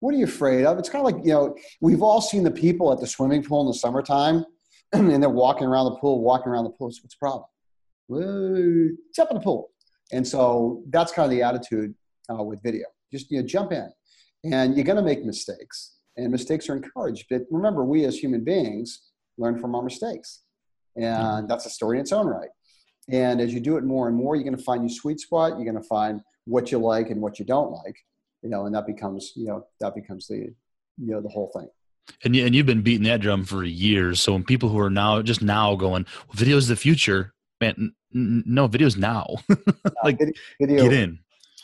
What 0.00 0.14
are 0.14 0.18
you 0.18 0.24
afraid 0.24 0.64
of? 0.64 0.80
It's 0.80 0.88
kind 0.88 1.06
of 1.06 1.12
like 1.12 1.24
you 1.24 1.32
know 1.32 1.56
we've 1.80 2.02
all 2.02 2.20
seen 2.20 2.42
the 2.42 2.50
people 2.50 2.92
at 2.92 2.98
the 2.98 3.06
swimming 3.06 3.42
pool 3.42 3.60
in 3.60 3.66
the 3.68 3.74
summertime 3.74 4.44
and 5.12 5.22
they're 5.22 5.30
walking 5.30 5.66
around 5.66 5.86
the 5.86 5.96
pool, 5.96 6.22
walking 6.22 6.48
around 6.48 6.64
the 6.64 6.70
pool. 6.70 6.90
So 6.90 7.00
what's 7.02 7.14
the 7.14 7.18
problem? 7.18 7.44
Whoa, 8.08 8.90
jump 9.14 9.30
in 9.30 9.36
the 9.36 9.42
pool. 9.42 9.70
And 10.12 10.26
so 10.26 10.82
that's 10.90 11.12
kind 11.12 11.24
of 11.24 11.30
the 11.30 11.42
attitude 11.42 11.94
uh, 12.30 12.42
with 12.42 12.62
video. 12.62 12.86
Just 13.10 13.30
you 13.30 13.40
know, 13.40 13.46
jump 13.46 13.72
in, 13.72 13.90
and 14.44 14.74
you're 14.74 14.84
going 14.84 14.96
to 14.96 15.02
make 15.02 15.24
mistakes, 15.24 15.96
and 16.16 16.30
mistakes 16.30 16.68
are 16.68 16.76
encouraged. 16.76 17.26
But 17.30 17.42
remember, 17.50 17.84
we 17.84 18.04
as 18.04 18.18
human 18.18 18.44
beings 18.44 19.10
learn 19.38 19.58
from 19.58 19.74
our 19.74 19.82
mistakes, 19.82 20.42
and 20.96 21.48
that's 21.48 21.66
a 21.66 21.70
story 21.70 21.98
in 21.98 22.02
its 22.02 22.12
own 22.12 22.26
right. 22.26 22.50
And 23.10 23.40
as 23.40 23.52
you 23.52 23.60
do 23.60 23.76
it 23.76 23.84
more 23.84 24.08
and 24.08 24.16
more, 24.16 24.36
you're 24.36 24.44
going 24.44 24.56
to 24.56 24.62
find 24.62 24.82
your 24.82 24.96
sweet 24.96 25.20
spot. 25.20 25.52
You're 25.52 25.70
going 25.70 25.82
to 25.82 25.88
find 25.88 26.20
what 26.44 26.70
you 26.70 26.78
like 26.78 27.10
and 27.10 27.20
what 27.20 27.38
you 27.38 27.44
don't 27.44 27.72
like, 27.72 27.96
you 28.42 28.50
know, 28.50 28.66
and 28.66 28.74
that 28.74 28.86
becomes 28.86 29.32
you 29.36 29.46
know 29.46 29.66
that 29.80 29.94
becomes 29.94 30.28
the 30.28 30.36
you 30.36 31.12
know 31.12 31.20
the 31.20 31.28
whole 31.28 31.50
thing. 31.56 31.68
And 32.24 32.36
you, 32.36 32.46
and 32.46 32.54
you've 32.54 32.66
been 32.66 32.82
beating 32.82 33.04
that 33.04 33.20
drum 33.20 33.44
for 33.44 33.64
years. 33.64 34.20
So 34.20 34.32
when 34.32 34.44
people 34.44 34.68
who 34.68 34.78
are 34.78 34.90
now 34.90 35.22
just 35.22 35.42
now 35.42 35.74
going, 35.76 36.06
well, 36.28 36.34
video 36.34 36.56
is 36.56 36.68
the 36.68 36.76
future, 36.76 37.32
man. 37.60 37.94
N- 38.14 38.44
no, 38.46 38.66
video's 38.66 38.96
now. 38.96 39.26
like 40.04 40.18
video, 40.60 40.82
get 40.82 40.92
in. 40.92 41.18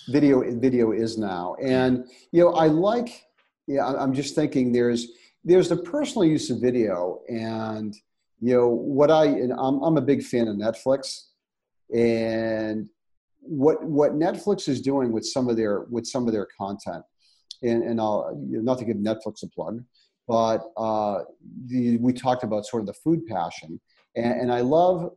Video, 0.09 0.43
video 0.59 0.93
is 0.93 1.19
now, 1.19 1.55
and 1.63 2.07
you 2.33 2.43
know, 2.43 2.55
I 2.55 2.67
like. 2.67 3.25
Yeah, 3.67 3.87
I'm 3.87 4.15
just 4.15 4.35
thinking. 4.35 4.73
There's 4.73 5.09
there's 5.45 5.69
the 5.69 5.77
personal 5.77 6.25
use 6.25 6.51
of 6.51 6.61
video, 6.61 7.21
and 7.29 7.95
you 8.41 8.55
know 8.55 8.69
what 8.69 9.11
I 9.11 9.27
and 9.27 9.53
I'm 9.53 9.83
I'm 9.83 9.97
a 9.99 10.03
big 10.03 10.23
fan 10.23 10.49
of 10.49 10.57
Netflix, 10.57 11.27
and 11.95 12.89
what 13.41 13.83
what 13.85 14.13
Netflix 14.13 14.69
is 14.69 14.81
doing 14.81 15.13
with 15.13 15.27
some 15.27 15.49
of 15.49 15.57
their 15.57 15.81
with 15.91 16.07
some 16.07 16.27
of 16.27 16.33
their 16.33 16.49
content, 16.57 17.05
and 17.63 17.83
and 17.83 18.01
I'll 18.01 18.39
you 18.49 18.59
know, 18.59 18.63
not 18.63 18.79
to 18.79 18.85
give 18.85 18.97
Netflix 18.97 19.43
a 19.43 19.49
plug, 19.49 19.85
but 20.29 20.71
uh, 20.77 21.21
the, 21.67 21.97
we 21.97 22.13
talked 22.13 22.45
about 22.45 22.67
sort 22.67 22.83
of 22.83 22.87
the 22.87 22.93
food 22.93 23.27
passion, 23.27 23.81
and, 24.15 24.43
and 24.43 24.53
I 24.53 24.61
love 24.61 25.11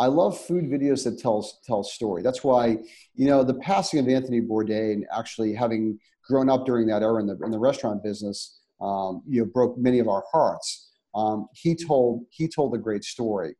I 0.00 0.06
love 0.06 0.38
food 0.38 0.64
videos 0.64 1.04
that 1.04 1.18
tells 1.18 1.58
tell 1.64 1.84
story. 1.84 2.22
That's 2.22 2.42
why 2.42 2.78
you 3.14 3.26
know 3.26 3.44
the 3.44 3.54
passing 3.54 4.00
of 4.00 4.08
Anthony 4.08 4.40
Bourdain, 4.40 5.02
actually 5.16 5.54
having 5.54 5.98
grown 6.26 6.48
up 6.48 6.66
during 6.66 6.86
that 6.88 7.02
era 7.02 7.20
in 7.20 7.26
the 7.26 7.38
in 7.44 7.50
the 7.50 7.58
restaurant 7.58 8.02
business, 8.02 8.58
um, 8.80 9.22
you 9.28 9.40
know, 9.40 9.46
broke 9.46 9.78
many 9.78 9.98
of 9.98 10.08
our 10.08 10.24
hearts. 10.32 10.90
Um, 11.14 11.48
he 11.52 11.74
told 11.74 12.24
he 12.30 12.48
told 12.48 12.74
a 12.74 12.78
great 12.78 13.04
story, 13.04 13.54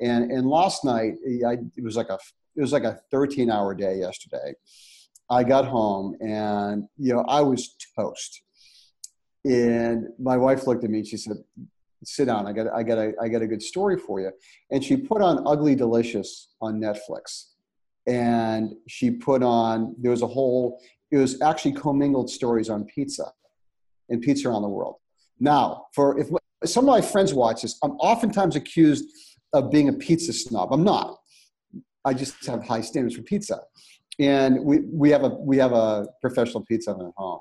and 0.00 0.30
and 0.32 0.48
last 0.48 0.84
night 0.84 1.14
I, 1.46 1.58
it 1.76 1.84
was 1.84 1.96
like 1.96 2.08
a 2.08 2.18
it 2.56 2.62
was 2.62 2.72
like 2.72 2.84
a 2.84 2.98
13 3.10 3.50
hour 3.50 3.74
day 3.74 3.98
yesterday. 3.98 4.54
I 5.30 5.44
got 5.44 5.66
home 5.66 6.16
and 6.20 6.88
you 6.96 7.14
know 7.14 7.24
I 7.28 7.42
was 7.42 7.76
toast. 7.96 8.42
And 9.44 10.08
my 10.18 10.36
wife 10.36 10.66
looked 10.66 10.84
at 10.84 10.90
me 10.90 10.98
and 10.98 11.06
she 11.06 11.16
said, 11.16 11.36
sit 12.04 12.26
down. 12.26 12.46
I 12.46 12.52
got, 12.52 12.66
I 12.74 12.82
got 12.82 12.98
a, 12.98 13.12
I 13.20 13.28
got 13.28 13.42
a 13.42 13.46
good 13.46 13.62
story 13.62 13.98
for 13.98 14.20
you. 14.20 14.32
And 14.70 14.82
she 14.84 14.96
put 14.96 15.22
on 15.22 15.46
Ugly 15.46 15.74
Delicious 15.76 16.54
on 16.60 16.80
Netflix. 16.80 17.50
And 18.06 18.74
she 18.88 19.10
put 19.10 19.42
on, 19.42 19.94
there 19.98 20.10
was 20.10 20.22
a 20.22 20.26
whole, 20.26 20.80
it 21.10 21.16
was 21.16 21.40
actually 21.42 21.72
commingled 21.72 22.30
stories 22.30 22.70
on 22.70 22.84
pizza 22.84 23.30
and 24.08 24.20
pizza 24.20 24.48
around 24.48 24.62
the 24.62 24.68
world. 24.68 24.96
Now, 25.38 25.86
for 25.94 26.18
if 26.18 26.28
some 26.64 26.84
of 26.84 26.88
my 26.88 27.00
friends 27.00 27.32
watch 27.32 27.62
this, 27.62 27.78
I'm 27.82 27.92
oftentimes 27.92 28.56
accused 28.56 29.04
of 29.52 29.70
being 29.70 29.88
a 29.88 29.92
pizza 29.92 30.32
snob. 30.32 30.72
I'm 30.72 30.84
not. 30.84 31.16
I 32.04 32.14
just 32.14 32.46
have 32.46 32.66
high 32.66 32.80
standards 32.80 33.16
for 33.16 33.22
pizza. 33.22 33.60
And 34.18 34.64
we, 34.64 34.80
we 34.80 35.10
have 35.10 35.24
a 35.24 35.28
we 35.28 35.56
have 35.58 35.72
a 35.72 36.06
professional 36.20 36.64
pizza 36.64 36.90
oven 36.90 37.06
at 37.06 37.12
home. 37.16 37.40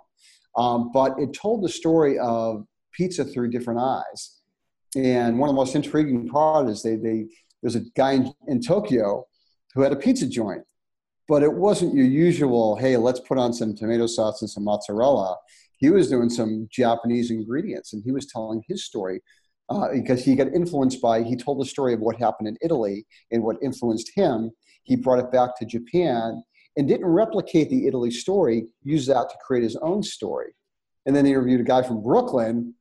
Um, 0.60 0.92
but 0.92 1.18
it 1.18 1.34
told 1.34 1.64
the 1.64 1.70
story 1.70 2.20
of 2.20 2.66
pizza 2.92 3.24
through 3.24 3.50
different 3.50 3.80
eyes. 3.80 4.42
And 4.96 5.40
one 5.40 5.48
of 5.50 5.56
the 5.56 5.60
most 5.60 5.74
intriguing 5.74 6.28
part 6.28 6.68
is 6.68 6.84
they, 6.84 6.98
they 6.98 7.28
there's 7.62 7.76
a 7.76 7.86
guy 7.96 8.14
in, 8.14 8.34
in 8.48 8.62
Tokyo 8.62 9.26
who 9.74 9.82
had 9.82 9.94
a 9.94 9.96
pizza 9.96 10.28
joint, 10.28 10.64
but 11.30 11.44
it 11.44 11.54
wasn't 11.54 11.96
your 11.96 12.06
usual, 12.06 12.76
hey, 12.76 12.98
let's 12.98 13.22
put 13.22 13.38
on 13.38 13.54
some 13.54 13.74
tomato 13.74 14.06
sauce 14.06 14.42
and 14.42 14.50
some 14.50 14.66
mozzarella. 14.66 15.38
He 15.78 15.90
was 15.90 16.10
doing 16.10 16.30
some 16.30 16.68
Japanese 16.70 17.32
ingredients 17.32 17.94
and 17.94 18.04
he 18.04 18.12
was 18.12 18.26
telling 18.26 18.62
his 18.68 18.84
story 18.84 19.22
uh, 19.70 19.90
because 19.94 20.26
he 20.26 20.36
got 20.36 20.54
influenced 20.54 21.02
by, 21.02 21.24
he 21.24 21.38
told 21.38 21.62
the 21.62 21.66
story 21.66 21.94
of 21.94 22.02
what 22.02 22.18
happened 22.18 22.50
in 22.50 22.58
Italy 22.62 23.06
and 23.32 23.44
what 23.44 23.58
influenced 23.62 24.12
him. 24.14 24.52
He 24.84 24.98
brought 24.98 25.20
it 25.20 25.32
back 25.32 25.58
to 25.58 25.66
Japan 25.66 26.44
and 26.80 26.88
didn't 26.88 27.06
replicate 27.06 27.70
the 27.70 27.88
Italy 27.88 28.10
story, 28.10 28.66
used 28.84 29.10
that 29.10 29.30
to 29.30 29.36
create 29.46 29.64
his 29.64 29.76
own 29.76 30.02
story. 30.02 30.54
And 31.06 31.14
then 31.14 31.26
he 31.26 31.32
interviewed 31.32 31.60
a 31.60 31.66
guy 31.66 31.84
from 31.84 32.02
Brooklyn 32.02 32.74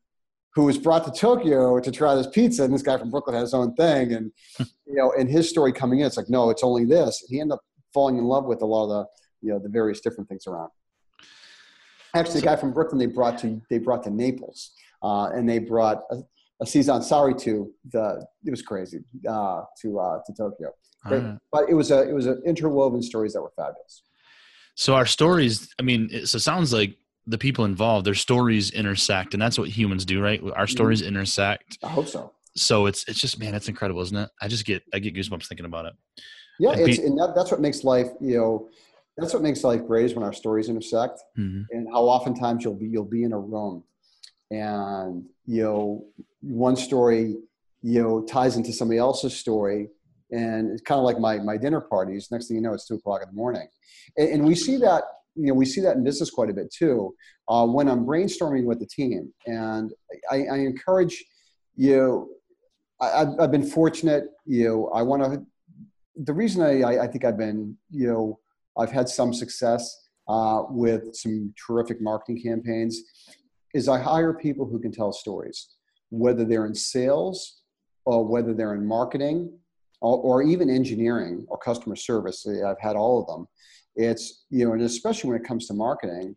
who 0.54 0.64
was 0.64 0.78
brought 0.78 1.04
to 1.04 1.10
Tokyo 1.10 1.80
to 1.80 1.90
try 1.90 2.14
this 2.14 2.28
pizza, 2.28 2.62
and 2.62 2.72
this 2.72 2.82
guy 2.82 2.96
from 2.96 3.10
Brooklyn 3.10 3.34
had 3.34 3.42
his 3.42 3.54
own 3.54 3.74
thing. 3.74 4.12
And 4.12 4.32
you 4.86 4.94
know, 4.94 5.12
and 5.18 5.28
his 5.28 5.48
story 5.48 5.72
coming 5.72 5.98
in, 5.98 6.06
it's 6.06 6.16
like, 6.16 6.28
no, 6.28 6.48
it's 6.48 6.62
only 6.62 6.84
this. 6.84 7.24
He 7.28 7.40
ended 7.40 7.54
up 7.54 7.60
falling 7.92 8.18
in 8.18 8.24
love 8.24 8.44
with 8.44 8.62
a 8.62 8.66
lot 8.66 8.84
of 8.84 8.90
the 8.90 9.06
you 9.40 9.52
know 9.52 9.58
the 9.58 9.68
various 9.68 10.00
different 10.00 10.28
things 10.28 10.46
around. 10.46 10.70
Actually, 12.14 12.40
the 12.40 12.46
guy 12.46 12.56
from 12.56 12.72
Brooklyn 12.72 13.00
they 13.00 13.06
brought 13.06 13.36
to 13.38 13.60
they 13.68 13.78
brought 13.78 14.04
to 14.04 14.10
Naples, 14.10 14.70
uh, 15.02 15.30
and 15.34 15.48
they 15.48 15.58
brought 15.58 16.02
a, 16.12 16.18
a 16.60 16.64
Seitan 16.64 17.40
to 17.42 17.72
the 17.92 18.26
it 18.44 18.50
was 18.50 18.62
crazy 18.62 18.98
uh, 19.28 19.62
to 19.82 19.98
uh, 19.98 20.18
to 20.26 20.34
Tokyo. 20.34 20.70
Right. 21.04 21.38
But 21.52 21.68
it 21.68 21.74
was 21.74 21.90
a 21.90 22.08
it 22.08 22.12
was 22.12 22.26
an 22.26 22.42
interwoven 22.44 23.02
stories 23.02 23.32
that 23.34 23.42
were 23.42 23.52
fabulous. 23.56 24.02
So 24.74 24.94
our 24.94 25.06
stories, 25.06 25.74
I 25.78 25.82
mean, 25.82 26.08
it, 26.12 26.28
so 26.28 26.36
it 26.36 26.40
sounds 26.40 26.72
like 26.72 26.96
the 27.26 27.38
people 27.38 27.64
involved, 27.64 28.06
their 28.06 28.14
stories 28.14 28.70
intersect, 28.70 29.34
and 29.34 29.42
that's 29.42 29.58
what 29.58 29.68
humans 29.68 30.04
do, 30.04 30.20
right? 30.20 30.40
Our 30.42 30.48
mm-hmm. 30.48 30.66
stories 30.66 31.00
mm-hmm. 31.00 31.08
intersect. 31.08 31.78
I 31.82 31.88
hope 31.88 32.08
so. 32.08 32.32
So 32.56 32.86
it's 32.86 33.06
it's 33.08 33.20
just 33.20 33.38
man, 33.38 33.54
it's 33.54 33.68
incredible, 33.68 34.00
isn't 34.02 34.16
it? 34.16 34.30
I 34.40 34.48
just 34.48 34.64
get 34.64 34.82
I 34.92 34.98
get 34.98 35.14
goosebumps 35.14 35.46
thinking 35.46 35.66
about 35.66 35.86
it. 35.86 35.94
Yeah, 36.58 36.72
and 36.72 36.80
it's, 36.88 36.98
be, 36.98 37.06
and 37.06 37.18
that, 37.18 37.34
that's 37.36 37.52
what 37.52 37.60
makes 37.60 37.84
life, 37.84 38.08
you 38.20 38.36
know, 38.36 38.68
that's 39.16 39.32
what 39.32 39.42
makes 39.42 39.62
life 39.62 39.86
great 39.86 40.06
is 40.06 40.14
when 40.14 40.24
our 40.24 40.32
stories 40.32 40.68
intersect, 40.68 41.20
mm-hmm. 41.38 41.62
and 41.70 41.88
how 41.92 42.02
oftentimes 42.02 42.64
you'll 42.64 42.74
be 42.74 42.86
you'll 42.86 43.04
be 43.04 43.24
in 43.24 43.32
a 43.32 43.38
room, 43.38 43.84
and 44.50 45.24
you 45.46 45.62
know, 45.62 46.04
one 46.40 46.76
story 46.76 47.36
you 47.82 48.02
know 48.02 48.22
ties 48.24 48.56
into 48.56 48.72
somebody 48.72 48.98
else's 48.98 49.36
story 49.36 49.88
and 50.30 50.70
it's 50.72 50.82
kind 50.82 50.98
of 50.98 51.04
like 51.04 51.18
my 51.18 51.38
my 51.38 51.56
dinner 51.56 51.80
parties. 51.80 52.28
Next 52.30 52.48
thing 52.48 52.56
you 52.56 52.62
know, 52.62 52.74
it's 52.74 52.86
two 52.86 52.94
o'clock 52.94 53.22
in 53.22 53.28
the 53.28 53.34
morning, 53.34 53.66
and, 54.16 54.28
and 54.28 54.44
we 54.44 54.54
see 54.54 54.76
that 54.78 55.04
you 55.34 55.48
know 55.48 55.54
we 55.54 55.64
see 55.64 55.80
that 55.82 55.96
in 55.96 56.04
business 56.04 56.30
quite 56.30 56.50
a 56.50 56.54
bit 56.54 56.72
too. 56.72 57.14
Uh, 57.48 57.66
when 57.66 57.88
I'm 57.88 58.04
brainstorming 58.04 58.64
with 58.64 58.78
the 58.78 58.86
team, 58.86 59.32
and 59.46 59.92
I, 60.30 60.44
I 60.44 60.56
encourage 60.58 61.24
you. 61.76 62.34
I, 63.00 63.20
have 63.20 63.34
I've 63.40 63.52
been 63.52 63.66
fortunate. 63.66 64.24
You 64.44 64.68
know, 64.68 64.88
I 64.88 65.02
want 65.02 65.22
to. 65.22 65.46
The 66.24 66.32
reason 66.32 66.62
I, 66.62 66.98
I 66.98 67.06
think 67.06 67.24
I've 67.24 67.38
been, 67.38 67.76
you 67.90 68.08
know, 68.08 68.40
I've 68.76 68.90
had 68.90 69.08
some 69.08 69.32
success 69.32 69.96
uh, 70.26 70.64
with 70.68 71.14
some 71.14 71.54
terrific 71.64 72.00
marketing 72.00 72.42
campaigns 72.42 73.00
is 73.72 73.88
I 73.88 74.00
hire 74.00 74.34
people 74.34 74.66
who 74.66 74.80
can 74.80 74.90
tell 74.90 75.12
stories, 75.12 75.68
whether 76.10 76.44
they're 76.44 76.66
in 76.66 76.74
sales 76.74 77.62
or 78.04 78.26
whether 78.26 78.54
they're 78.54 78.74
in 78.74 78.86
marketing 78.86 79.52
or, 80.00 80.18
or 80.18 80.42
even 80.42 80.70
engineering 80.70 81.44
or 81.48 81.58
customer 81.58 81.96
service. 81.96 82.46
I've 82.46 82.80
had 82.80 82.96
all 82.96 83.20
of 83.20 83.26
them. 83.26 83.46
It's, 83.96 84.44
you 84.50 84.64
know, 84.64 84.72
and 84.72 84.82
especially 84.82 85.30
when 85.30 85.40
it 85.40 85.46
comes 85.46 85.66
to 85.66 85.74
marketing, 85.74 86.36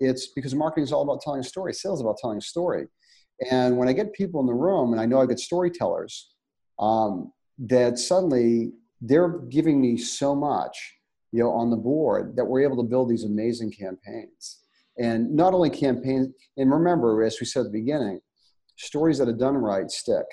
it's 0.00 0.28
because 0.28 0.54
marketing 0.54 0.84
is 0.84 0.92
all 0.92 1.02
about 1.02 1.20
telling 1.20 1.40
a 1.40 1.44
story. 1.44 1.72
Sales 1.74 2.00
about 2.00 2.18
telling 2.18 2.38
a 2.38 2.42
story. 2.42 2.86
And 3.50 3.76
when 3.76 3.88
I 3.88 3.92
get 3.92 4.12
people 4.12 4.40
in 4.40 4.46
the 4.46 4.54
room, 4.54 4.92
and 4.92 5.00
I 5.00 5.06
know 5.06 5.20
I 5.20 5.26
get 5.26 5.38
storytellers, 5.38 6.30
um, 6.78 7.32
that 7.58 7.98
suddenly 7.98 8.72
they're 9.00 9.38
giving 9.50 9.80
me 9.80 9.96
so 9.96 10.34
much, 10.34 10.76
you 11.32 11.42
know, 11.42 11.50
on 11.50 11.70
the 11.70 11.76
board 11.76 12.36
that 12.36 12.44
we're 12.44 12.62
able 12.62 12.76
to 12.76 12.88
build 12.88 13.08
these 13.08 13.24
amazing 13.24 13.72
campaigns. 13.72 14.60
And 14.98 15.34
not 15.34 15.52
only 15.52 15.70
campaigns, 15.70 16.28
and 16.56 16.70
remember, 16.70 17.22
as 17.22 17.38
we 17.40 17.46
said 17.46 17.60
at 17.60 17.72
the 17.72 17.80
beginning, 17.80 18.20
stories 18.76 19.18
that 19.18 19.28
are 19.28 19.32
done 19.32 19.56
right 19.56 19.90
stick 19.90 20.26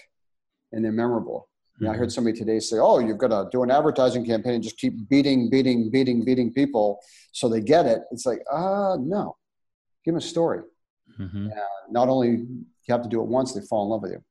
and 0.72 0.84
they're 0.84 0.92
memorable. 0.92 1.48
Know, 1.80 1.90
I 1.90 1.94
heard 1.94 2.10
mm-hmm. 2.10 2.12
somebody 2.12 2.38
today 2.38 2.60
say, 2.60 2.78
"Oh, 2.78 3.00
you've 3.00 3.18
got 3.18 3.30
to 3.30 3.50
do 3.52 3.64
an 3.64 3.72
advertising 3.72 4.24
campaign 4.24 4.54
and 4.54 4.64
just 4.64 4.78
keep 4.78 5.10
beating, 5.10 5.50
beating, 5.50 5.90
beating, 5.90 6.24
beating 6.24 6.54
people 6.54 7.00
so 7.32 7.50
they 7.50 7.60
get 7.60 7.88
it." 7.88 8.04
It's 8.12 8.24
like, 8.24 8.40
ah, 8.52 8.92
uh, 8.92 8.98
no, 8.98 9.36
give 10.06 10.14
them 10.14 10.20
a 10.20 10.22
story. 10.22 10.62
Mm-hmm. 11.20 11.50
not 11.90 12.08
only 12.08 12.30
you 12.30 12.66
have 12.90 13.02
to 13.02 13.10
do 13.10 13.20
it 13.20 13.28
once, 13.28 13.54
they 13.54 13.62
fall 13.62 13.84
in 13.86 13.90
love 13.90 14.04
with 14.04 14.12
you. 14.12 14.24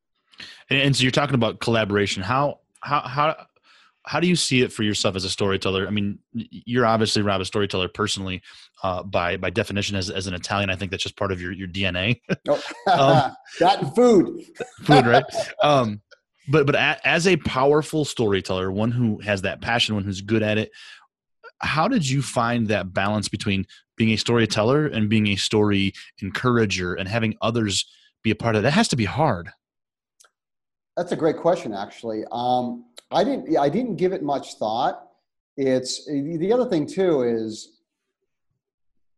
And, 0.70 0.80
and 0.80 0.96
so 0.96 1.02
you're 1.02 1.10
talking 1.10 1.34
about 1.34 1.58
collaboration. 1.58 2.22
How 2.22 2.60
how 2.80 3.00
how 3.00 3.46
how 4.04 4.20
do 4.20 4.26
you 4.26 4.36
see 4.36 4.62
it 4.62 4.72
for 4.72 4.82
yourself 4.82 5.14
as 5.16 5.24
a 5.24 5.30
storyteller? 5.30 5.86
I 5.86 5.90
mean, 5.90 6.18
you're 6.32 6.86
obviously 6.86 7.22
Rob 7.22 7.40
a 7.40 7.44
storyteller 7.44 7.88
personally, 7.88 8.42
uh, 8.82 9.02
by 9.02 9.36
by 9.36 9.50
definition 9.50 9.96
as, 9.96 10.10
as 10.10 10.26
an 10.26 10.34
Italian. 10.34 10.70
I 10.70 10.76
think 10.76 10.90
that's 10.90 11.02
just 11.02 11.16
part 11.16 11.32
of 11.32 11.40
your 11.40 11.52
your 11.52 11.68
DNA. 11.68 12.20
oh, 12.48 12.62
um, 12.92 13.32
that 13.60 13.94
food, 13.94 14.42
food, 14.82 15.06
right? 15.06 15.24
Um, 15.62 16.00
but 16.48 16.66
but 16.66 16.74
a, 16.74 16.98
as 17.04 17.26
a 17.26 17.36
powerful 17.36 18.04
storyteller, 18.04 18.70
one 18.72 18.90
who 18.90 19.18
has 19.20 19.42
that 19.42 19.60
passion, 19.60 19.94
one 19.94 20.04
who's 20.04 20.22
good 20.22 20.42
at 20.42 20.58
it, 20.58 20.70
how 21.60 21.86
did 21.86 22.08
you 22.08 22.22
find 22.22 22.68
that 22.68 22.92
balance 22.94 23.28
between 23.28 23.66
being 23.96 24.10
a 24.10 24.16
storyteller 24.16 24.86
and 24.86 25.10
being 25.10 25.28
a 25.28 25.36
story 25.36 25.92
encourager 26.22 26.94
and 26.94 27.08
having 27.08 27.36
others 27.42 27.86
be 28.22 28.30
a 28.30 28.34
part 28.34 28.56
of 28.56 28.60
it? 28.60 28.62
That 28.62 28.72
has 28.72 28.88
to 28.88 28.96
be 28.96 29.04
hard. 29.04 29.50
That's 30.96 31.12
a 31.12 31.16
great 31.16 31.36
question, 31.36 31.72
actually. 31.72 32.24
Um, 32.32 32.84
I 33.10 33.24
didn't. 33.24 33.56
I 33.56 33.68
didn't 33.68 33.96
give 33.96 34.12
it 34.12 34.22
much 34.22 34.54
thought. 34.54 35.06
It's 35.56 36.06
the 36.06 36.52
other 36.52 36.66
thing 36.66 36.86
too 36.86 37.22
is 37.22 37.80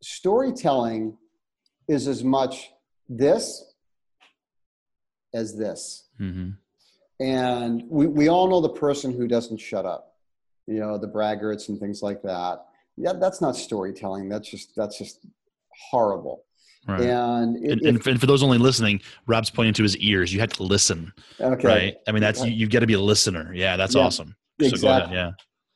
storytelling 0.01 1.17
is 1.89 2.09
as 2.09 2.25
much 2.25 2.71
this 3.09 3.73
as 5.35 5.57
this. 5.57 6.09
Mm-hmm. 6.21 6.51
And 7.21 7.85
we, 7.89 8.07
we 8.07 8.29
all 8.29 8.49
know 8.49 8.61
the 8.61 8.69
person 8.69 9.13
who 9.13 9.29
doesn't 9.29 9.59
shut 9.59 9.87
up, 9.87 10.17
you 10.67 10.81
know, 10.81 10.99
the 10.99 11.09
braggarts 11.09 11.69
and 11.69 11.79
things 11.79 12.03
like 12.03 12.23
that. 12.23 12.65
Yeah, 12.97 13.13
that's 13.15 13.41
not 13.41 13.57
storytelling. 13.57 14.29
That's 14.29 14.51
just 14.51 14.75
that's 14.75 14.99
just 14.99 15.21
horrible. 15.91 16.45
Right. 16.87 17.03
And, 17.03 17.57
it, 17.64 17.73
and, 17.73 17.83
and, 17.83 18.07
and, 18.07 18.21
for 18.21 18.27
those 18.27 18.42
only 18.42 18.59
listening, 18.59 19.01
Rob's 19.27 19.51
pointing 19.51 19.75
to 19.75 19.85
his 19.85 19.97
ears. 19.99 20.35
You 20.35 20.40
had 20.40 20.51
to 20.55 20.64
listen. 20.64 21.12
Okay. 21.40 21.68
Right. 21.68 21.97
I 22.09 22.12
mean, 22.12 22.23
that's 22.23 22.45
you, 22.45 22.51
you 22.51 22.68
got 22.68 22.81
to 22.81 22.87
be 22.88 22.95
a 22.95 23.01
listener. 23.01 23.53
Yeah, 23.55 23.77
that's 23.77 23.95
yeah, 23.95 24.03
awesome. 24.03 24.35
Exactly. 24.59 24.79
So 24.81 24.88
ahead, 24.88 25.12
yeah. 25.12 25.31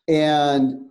And 0.08 0.90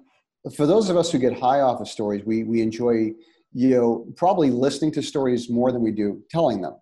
for 0.56 0.66
those 0.66 0.90
of 0.90 0.96
us 0.96 1.12
who 1.12 1.20
get 1.20 1.38
high 1.38 1.62
off 1.62 1.82
of 1.82 1.90
stories, 1.90 2.24
we 2.26 2.44
we 2.44 2.62
enjoy 2.62 3.12
you 3.54 3.70
know 3.70 4.08
probably 4.16 4.52
listening 4.52 4.92
to 4.94 5.02
stories 5.02 5.50
more 5.50 5.72
than 5.72 5.82
we 5.82 5.92
do 5.92 6.22
telling 6.30 6.62
them. 6.62 6.76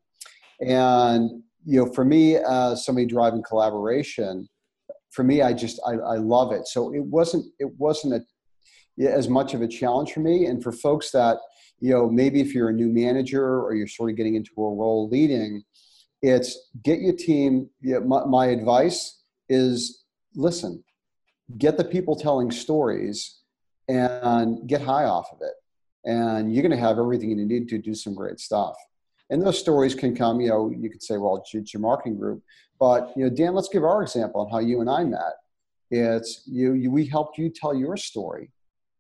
And 0.61 1.43
you 1.65 1.83
know, 1.83 1.91
for 1.93 2.05
me, 2.05 2.37
uh, 2.37 2.75
somebody 2.75 3.07
driving 3.07 3.41
collaboration, 3.41 4.47
for 5.11 5.23
me, 5.23 5.41
I 5.41 5.53
just 5.53 5.79
I, 5.87 5.93
I 5.93 6.17
love 6.17 6.51
it. 6.51 6.67
So 6.67 6.93
it 6.93 7.03
wasn't 7.03 7.45
it 7.59 7.71
wasn't 7.77 8.25
a, 8.99 9.11
as 9.11 9.27
much 9.27 9.53
of 9.53 9.61
a 9.61 9.67
challenge 9.67 10.11
for 10.11 10.19
me. 10.19 10.45
And 10.45 10.61
for 10.61 10.71
folks 10.71 11.11
that 11.11 11.37
you 11.83 11.93
know, 11.93 12.09
maybe 12.09 12.39
if 12.39 12.55
you're 12.55 12.69
a 12.69 12.73
new 12.73 12.87
manager 12.87 13.61
or 13.61 13.75
you're 13.75 13.87
sort 13.87 14.09
of 14.09 14.15
getting 14.15 14.35
into 14.35 14.53
a 14.55 14.73
role 14.73 15.09
leading, 15.09 15.61
it's 16.21 16.69
get 16.81 17.01
your 17.01 17.11
team. 17.11 17.69
You 17.81 17.95
know, 17.95 17.99
my, 18.05 18.23
my 18.23 18.45
advice 18.45 19.21
is 19.49 20.05
listen, 20.33 20.81
get 21.57 21.75
the 21.75 21.83
people 21.83 22.15
telling 22.15 22.51
stories 22.51 23.41
and 23.89 24.65
get 24.65 24.79
high 24.79 25.03
off 25.03 25.27
of 25.33 25.39
it. 25.41 25.55
And 26.09 26.53
you're 26.53 26.61
going 26.61 26.71
to 26.71 26.77
have 26.77 26.99
everything 26.99 27.31
you 27.31 27.45
need 27.45 27.67
to 27.67 27.77
do 27.77 27.93
some 27.93 28.15
great 28.15 28.39
stuff. 28.39 28.75
And 29.29 29.41
those 29.41 29.59
stories 29.59 29.93
can 29.93 30.15
come, 30.15 30.39
you 30.39 30.51
know, 30.51 30.73
you 30.73 30.89
could 30.89 31.03
say, 31.03 31.17
well, 31.17 31.43
it's 31.53 31.73
your 31.73 31.81
marketing 31.81 32.17
group. 32.17 32.43
But, 32.79 33.11
you 33.17 33.25
know, 33.25 33.29
Dan, 33.29 33.55
let's 33.55 33.67
give 33.67 33.83
our 33.83 34.01
example 34.01 34.39
on 34.39 34.49
how 34.49 34.59
you 34.59 34.79
and 34.79 34.89
I 34.89 35.03
met. 35.03 35.33
It's 35.91 36.43
you, 36.45 36.75
you 36.75 36.91
we 36.91 37.07
helped 37.07 37.37
you 37.37 37.49
tell 37.49 37.75
your 37.75 37.97
story 37.97 38.51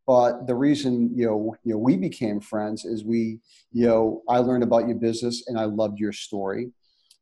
but 0.05 0.47
the 0.47 0.55
reason 0.55 1.11
you 1.15 1.25
know 1.25 1.55
you 1.63 1.73
know 1.73 1.77
we 1.77 1.97
became 1.97 2.39
friends 2.39 2.85
is 2.85 3.03
we 3.03 3.39
you 3.71 3.87
know 3.87 4.21
I 4.27 4.39
learned 4.39 4.63
about 4.63 4.87
your 4.87 4.97
business 4.97 5.43
and 5.47 5.59
I 5.59 5.65
loved 5.65 5.99
your 5.99 6.11
story, 6.11 6.71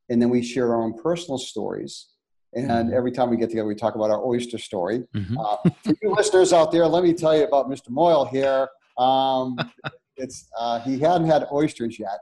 and 0.08 0.20
then 0.20 0.30
we 0.30 0.42
share 0.42 0.74
our 0.74 0.82
own 0.82 0.94
personal 1.00 1.38
stories. 1.38 2.08
And 2.54 2.68
mm-hmm. 2.68 2.94
every 2.94 3.12
time 3.12 3.30
we 3.30 3.38
get 3.38 3.48
together, 3.48 3.66
we 3.66 3.74
talk 3.74 3.94
about 3.94 4.10
our 4.10 4.22
oyster 4.22 4.58
story. 4.58 5.04
Mm-hmm. 5.14 5.38
Uh, 5.38 5.56
for 5.82 5.94
you 6.02 6.14
listeners 6.14 6.52
out 6.52 6.70
there, 6.70 6.86
let 6.86 7.02
me 7.02 7.14
tell 7.14 7.34
you 7.34 7.44
about 7.44 7.70
Mr. 7.70 7.88
Moyle 7.88 8.26
here. 8.26 8.68
Um, 8.98 9.56
it's 10.16 10.48
uh, 10.58 10.80
he 10.80 10.98
hadn't 10.98 11.28
had 11.28 11.46
oysters 11.50 11.98
yet. 11.98 12.18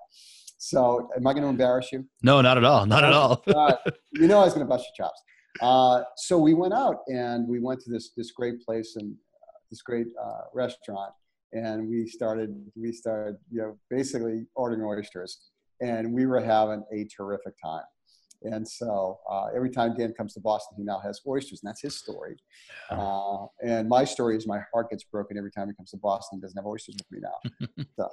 So, 0.58 1.08
am 1.16 1.26
I 1.26 1.32
going 1.32 1.42
to 1.42 1.48
embarrass 1.48 1.90
you? 1.90 2.04
No, 2.22 2.42
not 2.42 2.58
at 2.58 2.64
all. 2.64 2.84
Not 2.86 3.02
at 3.02 3.12
all. 3.12 3.42
uh, 3.46 3.74
you 4.12 4.28
know, 4.28 4.40
I 4.40 4.44
was 4.44 4.52
going 4.52 4.64
to 4.64 4.68
bust 4.68 4.86
your 4.86 5.06
chops. 5.06 5.20
Uh, 5.60 6.02
so 6.16 6.38
we 6.38 6.54
went 6.54 6.74
out 6.74 6.98
and 7.08 7.48
we 7.48 7.58
went 7.58 7.80
to 7.80 7.90
this 7.90 8.10
this 8.16 8.30
great 8.30 8.64
place 8.64 8.96
in 8.96 9.16
this 9.70 9.82
great 9.82 10.08
uh, 10.22 10.42
restaurant, 10.52 11.12
and 11.52 11.88
we 11.88 12.06
started 12.06 12.54
we 12.76 12.92
started 12.92 13.36
you 13.50 13.62
know 13.62 13.78
basically 13.88 14.46
ordering 14.54 14.82
oysters, 14.82 15.50
and 15.80 16.12
we 16.12 16.26
were 16.26 16.40
having 16.40 16.84
a 16.92 17.04
terrific 17.16 17.54
time. 17.62 17.84
And 18.42 18.66
so 18.66 19.18
uh, 19.30 19.48
every 19.54 19.70
time 19.70 19.94
Dan 19.96 20.14
comes 20.14 20.32
to 20.34 20.40
Boston, 20.40 20.76
he 20.78 20.84
now 20.84 20.98
has 21.00 21.20
oysters, 21.26 21.60
and 21.62 21.68
that's 21.68 21.82
his 21.82 21.96
story. 21.96 22.36
Uh, 22.90 23.46
and 23.62 23.88
my 23.88 24.04
story 24.04 24.36
is 24.36 24.46
my 24.46 24.60
heart 24.72 24.90
gets 24.90 25.04
broken 25.04 25.36
every 25.36 25.50
time 25.50 25.68
he 25.68 25.74
comes 25.74 25.90
to 25.90 25.98
Boston. 25.98 26.38
He 26.38 26.40
doesn't 26.40 26.56
have 26.56 26.66
oysters 26.66 26.96
with 26.98 27.10
me 27.10 27.20
now. 27.20 27.84
So. 27.96 28.08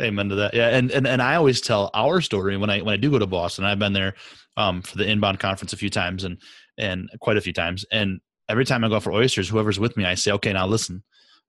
Amen 0.00 0.28
to 0.30 0.34
that. 0.36 0.54
Yeah, 0.54 0.68
and, 0.68 0.90
and 0.90 1.06
and 1.06 1.22
I 1.22 1.36
always 1.36 1.60
tell 1.60 1.90
our 1.94 2.20
story 2.20 2.56
when 2.56 2.70
I 2.70 2.80
when 2.80 2.92
I 2.92 2.96
do 2.96 3.10
go 3.10 3.18
to 3.18 3.26
Boston. 3.26 3.64
I've 3.64 3.78
been 3.78 3.92
there 3.92 4.14
um, 4.56 4.82
for 4.82 4.98
the 4.98 5.08
inbound 5.08 5.38
conference 5.38 5.72
a 5.72 5.76
few 5.76 5.90
times, 5.90 6.24
and 6.24 6.38
and 6.78 7.08
quite 7.20 7.36
a 7.36 7.40
few 7.40 7.52
times. 7.52 7.84
And 7.92 8.20
every 8.52 8.66
time 8.66 8.84
I 8.84 8.88
go 8.90 9.00
for 9.00 9.12
oysters, 9.12 9.48
whoever's 9.48 9.80
with 9.80 9.96
me, 9.96 10.04
I 10.04 10.14
say, 10.14 10.30
okay, 10.32 10.52
now 10.52 10.66
listen, 10.66 11.02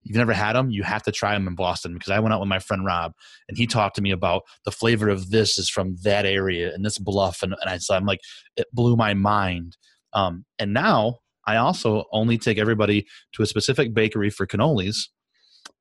you've 0.04 0.18
never 0.18 0.32
had 0.32 0.54
them, 0.54 0.72
you 0.72 0.84
have 0.84 1.04
to 1.04 1.12
try 1.12 1.34
them 1.34 1.48
in 1.48 1.56
Boston 1.56 1.94
because 1.94 2.12
I 2.12 2.20
went 2.20 2.34
out 2.34 2.39
with 2.39 2.48
my 2.48 2.60
friend 2.60 2.86
Rob 2.86 3.12
and 3.50 3.58
he 3.58 3.68
talked 3.68 3.98
to 3.98 4.02
me 4.02 4.12
about 4.12 4.44
the 4.63 4.72
flavor 4.72 5.10
of 5.10 5.30
this 5.30 5.58
is 5.58 5.70
from 5.70 5.98
that 6.04 6.26
area 6.26 6.74
and 6.74 6.86
this 6.86 6.98
bluff. 6.98 7.44
And, 7.44 7.54
and 7.60 7.70
I 7.70 7.78
said, 7.78 7.98
I'm 7.98 8.06
like, 8.06 8.22
it 8.56 8.68
blew 8.72 8.96
my 8.96 9.13
mind. 9.13 9.76
Um, 10.13 10.46
and 10.58 10.74
now 10.74 11.20
I 11.46 11.58
also 11.58 12.06
only 12.13 12.38
take 12.38 12.58
everybody 12.58 13.06
to 13.34 13.44
a 13.44 13.48
specific 13.48 13.94
bakery 13.94 14.30
for 14.30 14.48
cannolis 14.48 15.10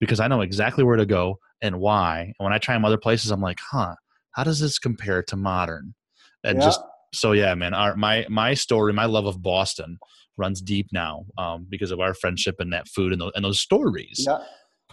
because 0.00 0.18
I 0.18 0.26
know 0.26 0.40
exactly 0.40 0.82
where 0.82 0.96
to 0.96 1.06
go 1.06 1.38
and 1.60 1.78
why. 1.78 2.32
And 2.36 2.44
when 2.44 2.52
I 2.52 2.58
try 2.58 2.74
them 2.74 2.84
other 2.84 2.98
places, 2.98 3.30
I'm 3.30 3.40
like, 3.40 3.60
huh, 3.60 3.94
how 4.32 4.42
does 4.42 4.58
this 4.58 4.80
compare 4.80 5.22
to 5.22 5.36
modern? 5.36 5.94
And 6.42 6.58
yeah. 6.58 6.64
just 6.64 6.80
so 7.14 7.30
yeah, 7.30 7.54
man, 7.54 7.74
our, 7.74 7.94
my 7.94 8.26
my 8.28 8.54
story, 8.54 8.92
my 8.92 9.04
love 9.04 9.26
of 9.26 9.40
Boston 9.40 9.98
runs 10.36 10.60
deep 10.60 10.88
now 10.92 11.24
um, 11.38 11.66
because 11.68 11.90
of 11.90 12.00
our 12.00 12.14
friendship 12.14 12.56
and 12.58 12.72
that 12.72 12.88
food 12.88 13.12
and, 13.12 13.20
the, 13.20 13.30
and 13.34 13.44
those 13.44 13.60
stories. 13.60 14.24
Yeah. 14.26 14.38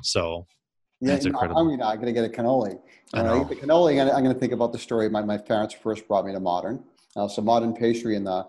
So 0.02 0.46
yeah, 1.02 1.14
that's 1.14 1.26
incredible. 1.26 1.60
I'm, 1.60 1.82
I'm 1.82 1.96
going 2.00 2.14
to 2.14 2.14
get 2.14 2.26
a 2.26 2.30
cannoli. 2.30 2.80
I, 3.14 3.42
eat 3.42 3.48
the 3.48 3.56
cannoli, 3.56 4.00
I'm 4.02 4.24
going 4.24 4.34
to 4.34 4.40
think 4.40 4.54
about 4.54 4.72
the 4.72 4.80
story. 4.80 5.10
My, 5.10 5.22
my 5.22 5.38
parents 5.38 5.74
first 5.74 6.08
brought 6.08 6.26
me 6.26 6.34
to 6.34 6.40
modern. 6.40 6.84
Uh, 7.16 7.28
so 7.28 7.42
modern 7.42 7.74
pastry 7.74 8.16
in 8.16 8.24
the 8.24 8.46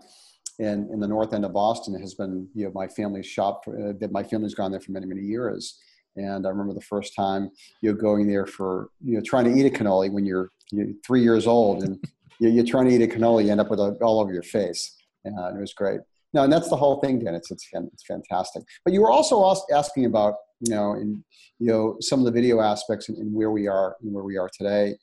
in, 0.58 0.90
in 0.92 1.00
the 1.00 1.08
north 1.08 1.32
end 1.32 1.46
of 1.46 1.54
Boston 1.54 1.98
has 1.98 2.14
been 2.14 2.46
you 2.54 2.66
know 2.66 2.72
my 2.74 2.86
family's 2.86 3.26
shop. 3.26 3.64
For, 3.64 3.90
uh, 3.90 4.08
my 4.10 4.22
family's 4.22 4.54
gone 4.54 4.70
there 4.70 4.80
for 4.80 4.92
many 4.92 5.06
many 5.06 5.22
years. 5.22 5.78
And 6.16 6.44
I 6.46 6.50
remember 6.50 6.74
the 6.74 6.82
first 6.82 7.14
time 7.14 7.50
you 7.80 7.92
know 7.92 7.96
going 7.96 8.28
there 8.28 8.46
for 8.46 8.90
you 9.02 9.14
know 9.14 9.22
trying 9.24 9.44
to 9.44 9.52
eat 9.52 9.66
a 9.66 9.70
cannoli 9.70 10.12
when 10.12 10.26
you're, 10.26 10.50
you're 10.70 10.88
three 11.06 11.22
years 11.22 11.46
old 11.46 11.82
and 11.82 12.02
you're, 12.40 12.64
trying 12.64 12.88
to 12.88 12.94
eat 12.94 13.02
a 13.02 13.06
cannoli, 13.06 13.46
you 13.46 13.50
end 13.50 13.60
up 13.60 13.70
with 13.70 13.80
it 13.80 14.02
all 14.02 14.20
over 14.20 14.32
your 14.32 14.42
face. 14.42 14.96
And 15.24 15.56
it 15.56 15.60
was 15.60 15.74
great. 15.74 16.00
No, 16.32 16.44
and 16.44 16.52
that's 16.52 16.68
the 16.68 16.76
whole 16.76 17.00
thing, 17.00 17.18
Dan. 17.18 17.34
It's, 17.34 17.50
it's, 17.50 17.66
it's 17.72 18.04
fantastic. 18.06 18.62
But 18.84 18.94
you 18.94 19.00
were 19.00 19.10
also 19.10 19.54
asking 19.72 20.04
about, 20.04 20.34
you 20.60 20.74
know, 20.74 20.94
in, 20.94 21.24
you 21.58 21.66
know, 21.66 21.96
some 22.00 22.20
of 22.20 22.26
the 22.26 22.32
video 22.32 22.60
aspects 22.60 23.08
and, 23.08 23.18
and 23.18 23.34
where 23.34 23.50
we 23.50 23.66
are 23.66 23.96
and 24.02 24.12
where 24.12 24.24
we 24.24 24.36
are 24.36 24.48
today. 24.56 24.96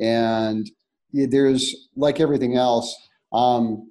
And 0.00 0.70
there's, 1.12 1.88
like 1.96 2.20
everything 2.20 2.56
else, 2.56 2.94
um, 3.32 3.90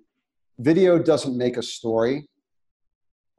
video 0.59 0.97
doesn't 0.97 1.37
make 1.37 1.57
a 1.57 1.63
story. 1.63 2.27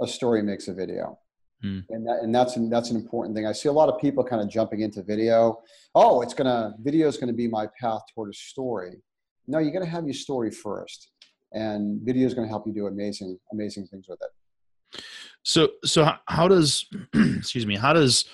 A 0.01 0.07
story 0.07 0.42
makes 0.42 0.68
a 0.68 0.74
video. 0.74 1.18
Hmm. 1.62 1.80
And, 1.88 2.07
that, 2.07 2.18
and 2.22 2.34
that's 2.34 2.57
an, 2.57 2.68
that's 2.70 2.90
an 2.90 2.96
important 2.96 3.34
thing. 3.34 3.46
I 3.46 3.53
see 3.53 3.68
a 3.68 3.72
lot 3.72 3.88
of 3.88 3.99
people 4.01 4.22
kind 4.22 4.42
of 4.42 4.49
jumping 4.49 4.80
into 4.80 5.03
video. 5.03 5.59
Oh, 5.94 6.22
it's 6.22 6.34
gonna 6.34 6.74
video 6.80 7.09
is 7.09 7.16
gonna 7.16 7.32
be 7.32 7.49
my 7.49 7.66
path 7.80 8.03
toward 8.14 8.30
a 8.30 8.34
story. 8.34 9.03
No, 9.51 9.59
you 9.59 9.72
got 9.72 9.80
to 9.80 9.86
have 9.86 10.05
your 10.05 10.12
story 10.12 10.51
first, 10.51 11.11
and 11.53 12.01
video 12.03 12.26
is 12.26 12.34
going 12.34 12.46
to 12.46 12.51
help 12.51 12.66
you 12.66 12.72
do 12.72 12.86
amazing 12.86 13.38
amazing 13.53 13.86
things 13.86 14.07
with 14.09 14.18
it. 14.22 15.03
So 15.42 15.70
so 15.84 16.11
how, 16.26 16.49
does 16.49 16.86
excuse 17.14 17.66
me 17.66 17.76
how 17.76 17.92
does 17.92 18.24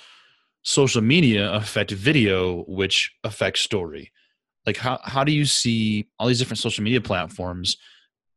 social 0.63 1.03
media 1.03 1.53
affect 1.53 1.91
video, 1.91 2.65
which 2.65 3.13
affects 3.25 3.61
story? 3.61 4.13
Like 4.67 4.77
how 4.77 4.99
how 5.03 5.25
do 5.25 5.33
you 5.33 5.45
see 5.45 6.09
all 6.19 6.27
these 6.27 6.39
different 6.39 6.59
social 6.59 6.83
media 6.83 7.01
platforms 7.01 7.77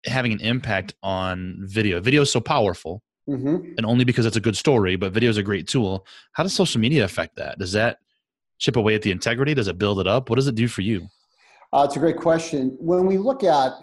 having 0.05 0.31
an 0.33 0.41
impact 0.41 0.93
on 1.01 1.59
video? 1.63 1.99
Video 1.99 2.21
is 2.21 2.31
so 2.31 2.39
powerful, 2.41 3.01
Mm-hmm. 3.29 3.73
and 3.75 3.85
only 3.85 4.05
because 4.05 4.25
it's 4.25 4.37
a 4.37 4.39
good 4.39 4.55
story, 4.55 4.95
but 4.95 5.11
video 5.11 5.29
is 5.29 5.35
a 5.35 5.43
great 5.43 5.67
tool. 5.67 6.07
How 6.31 6.43
does 6.43 6.53
social 6.53 6.79
media 6.79 7.03
affect 7.03 7.35
that? 7.35 7.59
Does 7.59 7.73
that 7.73 7.97
chip 8.57 8.77
away 8.77 8.95
at 8.95 9.01
the 9.01 9.11
integrity? 9.11 9.53
Does 9.53 9.67
it 9.67 9.77
build 9.77 9.99
it 9.99 10.07
up? 10.07 10.29
What 10.29 10.37
does 10.37 10.47
it 10.47 10.55
do 10.55 10.69
for 10.69 10.81
you? 10.81 11.09
Uh, 11.73 11.83
it's 11.85 11.97
a 11.97 11.99
great 11.99 12.15
question. 12.15 12.77
When 12.79 13.05
we 13.05 13.17
look 13.17 13.43
at, 13.43 13.73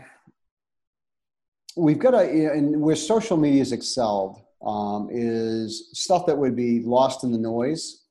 we've 1.76 1.98
got 1.98 2.12
to, 2.12 2.18
and 2.20 2.80
where 2.80 2.96
social 2.96 3.36
media 3.36 3.62
is 3.62 3.72
excelled 3.72 4.40
um, 4.64 5.08
is 5.10 5.90
stuff 5.92 6.26
that 6.26 6.36
would 6.36 6.56
be 6.56 6.80
lost 6.80 7.24
in 7.24 7.32
the 7.32 7.38
noise 7.38 8.04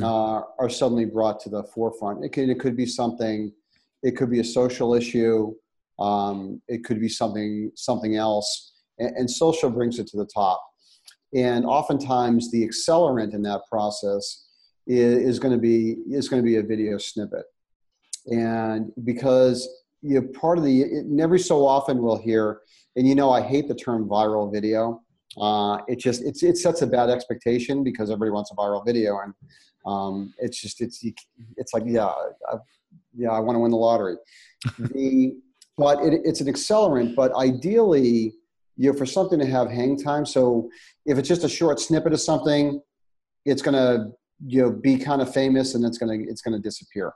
uh, 0.00 0.42
are 0.58 0.68
suddenly 0.68 1.04
brought 1.04 1.40
to 1.40 1.48
the 1.48 1.64
forefront. 1.64 2.24
It 2.24 2.30
could, 2.30 2.48
it 2.48 2.60
could 2.60 2.76
be 2.76 2.86
something, 2.86 3.52
it 4.02 4.16
could 4.16 4.30
be 4.30 4.40
a 4.40 4.44
social 4.44 4.94
issue, 4.94 5.54
um, 5.98 6.62
it 6.68 6.84
could 6.84 7.00
be 7.00 7.08
something 7.08 7.72
something 7.74 8.16
else, 8.16 8.74
and, 8.98 9.16
and 9.16 9.30
social 9.30 9.70
brings 9.70 9.98
it 9.98 10.06
to 10.08 10.16
the 10.16 10.28
top. 10.32 10.64
And 11.34 11.66
oftentimes, 11.66 12.50
the 12.50 12.66
accelerant 12.66 13.34
in 13.34 13.42
that 13.42 13.62
process 13.70 14.46
is, 14.86 15.18
is 15.18 15.38
going 15.38 15.52
to 15.52 15.60
be 15.60 15.96
is 16.10 16.28
going 16.28 16.42
to 16.42 16.46
be 16.46 16.56
a 16.56 16.62
video 16.62 16.98
snippet 16.98 17.44
and 18.28 18.92
because 19.04 19.68
you 20.02 20.20
know, 20.20 20.28
part 20.28 20.58
of 20.58 20.64
the 20.64 20.82
it, 20.82 21.06
every 21.20 21.38
so 21.38 21.66
often 21.66 22.02
we'll 22.02 22.18
hear 22.18 22.60
and 22.98 23.08
you 23.08 23.14
know 23.14 23.30
i 23.30 23.40
hate 23.40 23.68
the 23.68 23.74
term 23.74 24.06
viral 24.08 24.52
video. 24.52 25.00
Uh, 25.40 25.78
it 25.86 25.98
just 25.98 26.22
it's, 26.24 26.42
it 26.42 26.58
sets 26.58 26.82
a 26.82 26.86
bad 26.86 27.10
expectation 27.10 27.84
because 27.84 28.10
everybody 28.10 28.32
wants 28.32 28.50
a 28.50 28.56
viral 28.56 28.84
video. 28.84 29.20
And 29.20 29.34
um, 29.86 30.34
it's 30.38 30.60
just 30.60 30.80
it's 30.80 31.04
it's 31.56 31.72
like 31.72 31.84
yeah 31.86 32.06
I, 32.06 32.56
yeah 33.16 33.30
i 33.30 33.38
want 33.38 33.56
to 33.56 33.60
win 33.60 33.70
the 33.70 33.76
lottery. 33.76 34.16
The 34.78 35.36
but 35.76 36.02
it, 36.02 36.22
it's 36.24 36.40
an 36.40 36.48
accelerant 36.48 37.14
but 37.14 37.32
ideally 37.36 38.34
you 38.76 38.90
know 38.90 38.98
for 38.98 39.06
something 39.06 39.38
to 39.38 39.46
have 39.46 39.70
hang 39.70 39.96
time 39.96 40.26
so 40.26 40.68
if 41.06 41.18
it's 41.18 41.28
just 41.28 41.44
a 41.44 41.48
short 41.48 41.78
snippet 41.78 42.12
of 42.12 42.20
something 42.20 42.80
it's 43.44 43.62
going 43.62 43.74
to 43.74 44.10
you 44.46 44.62
know 44.62 44.70
be 44.72 44.98
kind 44.98 45.22
of 45.22 45.32
famous 45.32 45.76
and 45.76 45.84
it's 45.84 45.98
going 45.98 46.10
to 46.24 46.30
it's 46.30 46.42
to 46.42 46.58
disappear. 46.58 47.12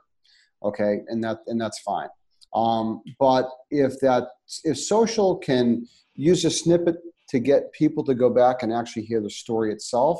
Okay? 0.63 0.99
And 1.07 1.21
that 1.25 1.39
and 1.47 1.59
that's 1.59 1.79
fine 1.79 2.07
um, 2.53 3.01
but 3.19 3.49
if 3.69 3.99
that 4.01 4.27
if 4.63 4.77
social 4.77 5.37
can 5.37 5.87
use 6.15 6.45
a 6.45 6.49
snippet 6.49 6.97
to 7.29 7.39
get 7.39 7.71
people 7.71 8.03
to 8.03 8.13
go 8.13 8.29
back 8.29 8.63
and 8.63 8.71
actually 8.71 9.03
hear 9.03 9.21
the 9.21 9.29
story 9.29 9.71
itself 9.71 10.19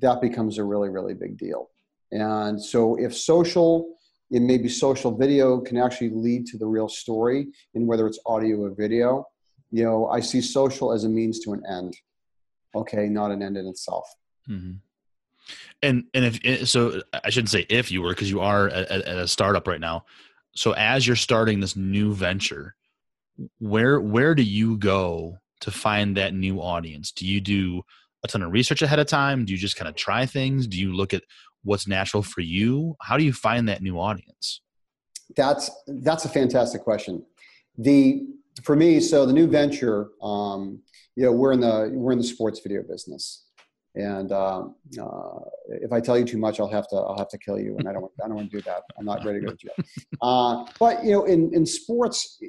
that 0.00 0.20
becomes 0.20 0.58
a 0.58 0.64
really 0.64 0.88
really 0.88 1.14
big 1.14 1.36
deal 1.36 1.70
and 2.12 2.62
so 2.62 2.96
if 2.96 3.14
social 3.14 3.94
it 4.30 4.40
maybe 4.40 4.68
social 4.68 5.14
video 5.14 5.60
can 5.60 5.76
actually 5.76 6.10
lead 6.10 6.46
to 6.46 6.56
the 6.56 6.66
real 6.66 6.88
story 6.88 7.46
in 7.74 7.86
whether 7.86 8.06
it's 8.06 8.18
audio 8.26 8.62
or 8.62 8.70
video 8.70 9.24
you 9.70 9.84
know 9.84 10.08
i 10.08 10.20
see 10.20 10.40
social 10.40 10.92
as 10.92 11.04
a 11.04 11.08
means 11.08 11.40
to 11.40 11.52
an 11.52 11.62
end 11.70 11.94
okay 12.74 13.06
not 13.08 13.30
an 13.30 13.42
end 13.42 13.56
in 13.56 13.66
itself 13.66 14.06
Mm-hmm. 14.48 14.72
And 15.82 16.04
and 16.14 16.40
if 16.42 16.68
so, 16.68 17.02
I 17.12 17.30
shouldn't 17.30 17.50
say 17.50 17.66
if 17.68 17.90
you 17.90 18.02
were 18.02 18.10
because 18.10 18.30
you 18.30 18.40
are 18.40 18.68
at, 18.68 18.90
at 18.90 19.18
a 19.18 19.28
startup 19.28 19.66
right 19.66 19.80
now. 19.80 20.06
So 20.56 20.72
as 20.72 21.06
you're 21.06 21.16
starting 21.16 21.60
this 21.60 21.76
new 21.76 22.14
venture, 22.14 22.74
where 23.58 24.00
where 24.00 24.34
do 24.34 24.42
you 24.42 24.78
go 24.78 25.38
to 25.60 25.70
find 25.70 26.16
that 26.16 26.34
new 26.34 26.60
audience? 26.60 27.10
Do 27.10 27.26
you 27.26 27.40
do 27.40 27.82
a 28.24 28.28
ton 28.28 28.42
of 28.42 28.52
research 28.52 28.82
ahead 28.82 28.98
of 28.98 29.06
time? 29.06 29.44
Do 29.44 29.52
you 29.52 29.58
just 29.58 29.76
kind 29.76 29.88
of 29.88 29.96
try 29.96 30.26
things? 30.26 30.66
Do 30.66 30.78
you 30.78 30.94
look 30.94 31.12
at 31.12 31.22
what's 31.62 31.88
natural 31.88 32.22
for 32.22 32.40
you? 32.40 32.94
How 33.00 33.16
do 33.16 33.24
you 33.24 33.32
find 33.32 33.68
that 33.68 33.82
new 33.82 33.98
audience? 33.98 34.60
That's 35.36 35.70
that's 35.86 36.24
a 36.24 36.28
fantastic 36.28 36.82
question. 36.82 37.24
The 37.76 38.22
for 38.62 38.76
me, 38.76 39.00
so 39.00 39.26
the 39.26 39.32
new 39.32 39.48
venture, 39.48 40.10
um, 40.22 40.80
you 41.16 41.24
know, 41.24 41.32
we're 41.32 41.52
in 41.52 41.60
the 41.60 41.90
we're 41.92 42.12
in 42.12 42.18
the 42.18 42.24
sports 42.24 42.60
video 42.60 42.82
business, 42.82 43.46
and 43.94 44.32
um, 44.32 44.74
uh, 45.00 45.38
if 45.68 45.92
I 45.92 46.00
tell 46.00 46.18
you 46.18 46.24
too 46.24 46.38
much, 46.38 46.58
I'll 46.58 46.68
have 46.68 46.88
to 46.88 46.96
I'll 46.96 47.16
have 47.16 47.28
to 47.28 47.38
kill 47.38 47.58
you, 47.58 47.76
and 47.78 47.88
I 47.88 47.92
don't 47.92 48.10
I 48.22 48.26
don't 48.26 48.36
want 48.36 48.50
to 48.50 48.56
do 48.56 48.62
that. 48.62 48.82
I'm 48.98 49.04
not 49.04 49.24
ready 49.24 49.40
to 49.40 49.46
go 49.46 49.52
to 49.52 49.56
jail. 49.56 49.74
Uh, 50.20 50.64
but 50.80 51.04
you 51.04 51.12
know, 51.12 51.24
in 51.24 51.54
in 51.54 51.64
sports, 51.64 52.40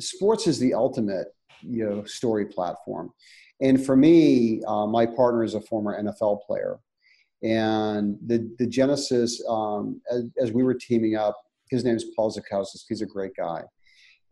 sports 0.00 0.46
is 0.46 0.58
the 0.58 0.74
ultimate 0.74 1.28
you 1.62 1.88
know 1.88 2.04
story 2.04 2.46
platform, 2.46 3.12
and 3.60 3.84
for 3.84 3.96
me, 3.96 4.62
uh, 4.66 4.86
my 4.86 5.06
partner 5.06 5.44
is 5.44 5.54
a 5.54 5.60
former 5.60 6.00
NFL 6.02 6.42
player, 6.42 6.80
and 7.42 8.18
the 8.26 8.52
the 8.58 8.66
genesis 8.66 9.42
um, 9.48 10.00
as, 10.10 10.24
as 10.40 10.52
we 10.52 10.64
were 10.64 10.74
teaming 10.74 11.14
up, 11.14 11.36
his 11.70 11.84
name 11.84 11.94
is 11.94 12.06
Paul 12.16 12.32
Zukauskas. 12.32 12.84
He's 12.88 13.02
a 13.02 13.06
great 13.06 13.36
guy, 13.36 13.62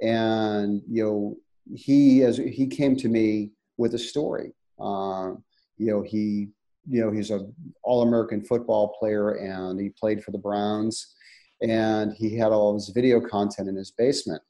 and 0.00 0.82
you 0.90 1.04
know 1.04 1.36
he 1.72 2.24
as 2.24 2.36
he 2.36 2.66
came 2.66 2.96
to 2.96 3.08
me 3.08 3.52
with 3.76 3.94
a 3.94 3.98
story. 3.98 4.52
Um, 4.80 5.44
you 5.82 5.90
know 5.90 6.02
he 6.02 6.48
you 6.88 7.00
know 7.00 7.10
he's 7.10 7.30
a 7.30 7.40
all 7.82 8.02
American 8.02 8.42
football 8.42 8.94
player 8.98 9.32
and 9.32 9.80
he 9.80 9.88
played 9.90 10.22
for 10.22 10.30
the 10.30 10.38
Browns, 10.38 11.14
and 11.60 12.12
he 12.12 12.36
had 12.36 12.52
all 12.52 12.70
of 12.70 12.76
his 12.76 12.90
video 12.90 13.20
content 13.20 13.68
in 13.68 13.76
his 13.76 13.90
basement, 13.90 14.42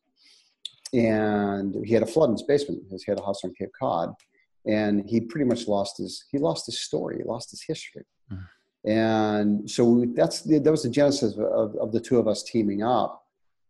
and 0.93 1.77
he 1.85 1.95
had 1.95 2.03
a 2.03 2.07
flood 2.07 2.31
in 2.31 2.37
his 2.37 2.43
basement. 2.43 2.83
Because 2.85 3.03
he 3.05 3.11
had 3.11 3.19
a 3.19 3.25
house 3.25 3.45
on 3.45 3.55
Cape 3.59 3.73
Cod, 3.79 4.15
and 4.67 5.09
he 5.09 5.21
pretty 5.21 5.47
much 5.47 5.69
lost 5.69 5.99
his 5.99 6.25
he 6.31 6.39
lost 6.39 6.67
his 6.67 6.81
story, 6.81 7.19
he 7.19 7.25
lost 7.25 7.51
his 7.51 7.63
history. 7.63 8.05
Mhm. 8.31 8.47
And 8.85 9.71
so 9.71 10.05
that's 10.17 10.43
the, 10.43 10.59
that 10.59 10.71
was 10.71 10.83
the 10.83 10.91
genesis 10.91 11.37
of, 11.37 11.77
of 11.77 11.93
the 11.93 12.01
two 12.01 12.19
of 12.19 12.27
us 12.27 12.43
teaming 12.43 12.83
up 12.83 13.23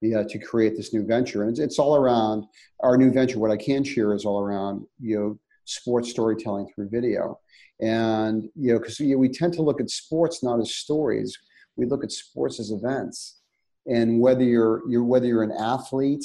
yeah, 0.02 0.22
to 0.24 0.38
create 0.38 0.76
this 0.76 0.92
new 0.92 1.04
venture. 1.04 1.42
And 1.42 1.50
it's, 1.50 1.60
it's 1.60 1.78
all 1.78 1.96
around 1.96 2.46
our 2.80 2.96
new 2.96 3.12
venture. 3.12 3.38
What 3.38 3.50
I 3.50 3.56
can 3.56 3.84
share 3.84 4.14
is 4.14 4.24
all 4.24 4.40
around, 4.40 4.84
you 5.00 5.18
know, 5.18 5.38
sports 5.64 6.10
storytelling 6.10 6.68
through 6.74 6.88
video. 6.88 7.38
And, 7.80 8.44
you 8.54 8.72
know, 8.72 8.78
because 8.78 9.00
we 9.00 9.28
tend 9.28 9.54
to 9.54 9.62
look 9.62 9.80
at 9.80 9.90
sports 9.90 10.42
not 10.42 10.60
as 10.60 10.74
stories, 10.74 11.36
we 11.76 11.86
look 11.86 12.04
at 12.04 12.12
sports 12.12 12.60
as 12.60 12.70
events. 12.70 13.40
And 13.86 14.20
whether 14.20 14.44
you're, 14.44 14.82
you're 14.88 15.02
whether 15.02 15.26
you're 15.26 15.42
an 15.42 15.52
athlete 15.52 16.24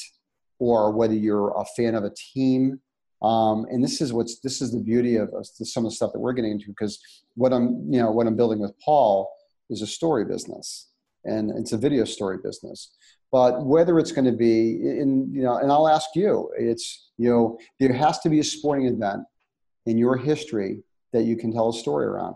or 0.59 0.91
whether 0.91 1.15
you're 1.15 1.49
a 1.57 1.65
fan 1.75 1.95
of 1.95 2.03
a 2.03 2.11
team, 2.33 2.79
um, 3.21 3.65
and 3.71 3.83
this 3.83 3.99
is 3.99 4.13
what's 4.13 4.39
this 4.39 4.61
is 4.61 4.71
the 4.71 4.79
beauty 4.79 5.15
of 5.15 5.33
of 5.33 5.45
some 5.45 5.85
of 5.85 5.91
the 5.91 5.95
stuff 5.95 6.13
that 6.13 6.19
we're 6.19 6.33
getting 6.33 6.51
into 6.51 6.67
because 6.67 6.99
what 7.35 7.51
I'm 7.51 7.91
you 7.91 7.99
know 7.99 8.11
what 8.11 8.27
I'm 8.27 8.35
building 8.35 8.59
with 8.59 8.79
Paul 8.79 9.31
is 9.69 9.81
a 9.81 9.87
story 9.87 10.23
business 10.23 10.89
and 11.25 11.51
it's 11.57 11.73
a 11.73 11.77
video 11.77 12.05
story 12.05 12.37
business 12.43 12.95
but 13.31 13.65
whether 13.65 13.99
it's 13.99 14.11
going 14.11 14.25
to 14.25 14.31
be 14.31 14.71
in 14.81 15.29
you 15.33 15.41
know 15.43 15.57
and 15.57 15.71
i'll 15.71 15.87
ask 15.87 16.09
you 16.15 16.49
it's 16.57 17.09
you 17.17 17.29
know 17.29 17.57
there 17.79 17.93
has 17.93 18.19
to 18.19 18.29
be 18.29 18.39
a 18.39 18.43
sporting 18.43 18.87
event 18.87 19.21
in 19.85 19.97
your 19.97 20.15
history 20.17 20.81
that 21.13 21.23
you 21.23 21.35
can 21.35 21.51
tell 21.51 21.69
a 21.69 21.73
story 21.73 22.05
around 22.05 22.35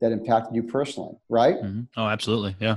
that 0.00 0.12
impacted 0.12 0.54
you 0.54 0.62
personally 0.62 1.14
right 1.28 1.56
Mhm. 1.62 1.88
Oh, 1.96 2.06
absolutely. 2.06 2.54
Yeah. 2.60 2.76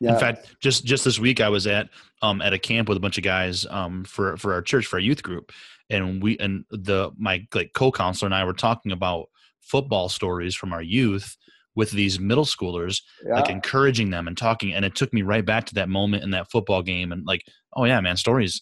yeah 0.00 0.14
In 0.14 0.18
fact, 0.18 0.56
just 0.60 0.84
just 0.84 1.04
this 1.04 1.18
week, 1.18 1.40
I 1.40 1.48
was 1.48 1.66
at 1.66 1.88
um 2.22 2.42
at 2.42 2.52
a 2.52 2.58
camp 2.58 2.88
with 2.88 2.96
a 2.96 3.00
bunch 3.00 3.18
of 3.18 3.24
guys 3.24 3.66
um 3.70 4.04
for 4.04 4.36
for 4.36 4.52
our 4.52 4.62
church 4.62 4.86
for 4.86 4.96
our 4.96 5.00
youth 5.00 5.22
group, 5.22 5.52
and 5.88 6.22
we 6.22 6.36
and 6.38 6.64
the 6.70 7.12
my 7.16 7.46
like 7.54 7.72
co-counselor 7.72 8.26
and 8.26 8.34
I 8.34 8.44
were 8.44 8.52
talking 8.52 8.92
about 8.92 9.26
football 9.60 10.08
stories 10.08 10.54
from 10.56 10.72
our 10.72 10.82
youth 10.82 11.36
with 11.80 11.90
these 12.00 12.20
middle 12.30 12.44
schoolers, 12.54 12.94
yeah, 13.26 13.34
like 13.36 13.50
encouraging 13.58 14.08
them 14.14 14.24
and 14.28 14.36
talking, 14.36 14.70
and 14.74 14.84
it 14.84 14.94
took 15.00 15.10
me 15.16 15.22
right 15.22 15.46
back 15.52 15.64
to 15.68 15.74
that 15.74 15.88
moment 15.88 16.22
in 16.24 16.30
that 16.36 16.50
football 16.52 16.82
game, 16.92 17.08
and 17.12 17.20
like, 17.32 17.42
oh 17.76 17.84
yeah, 17.90 18.00
man, 18.06 18.16
stories, 18.16 18.54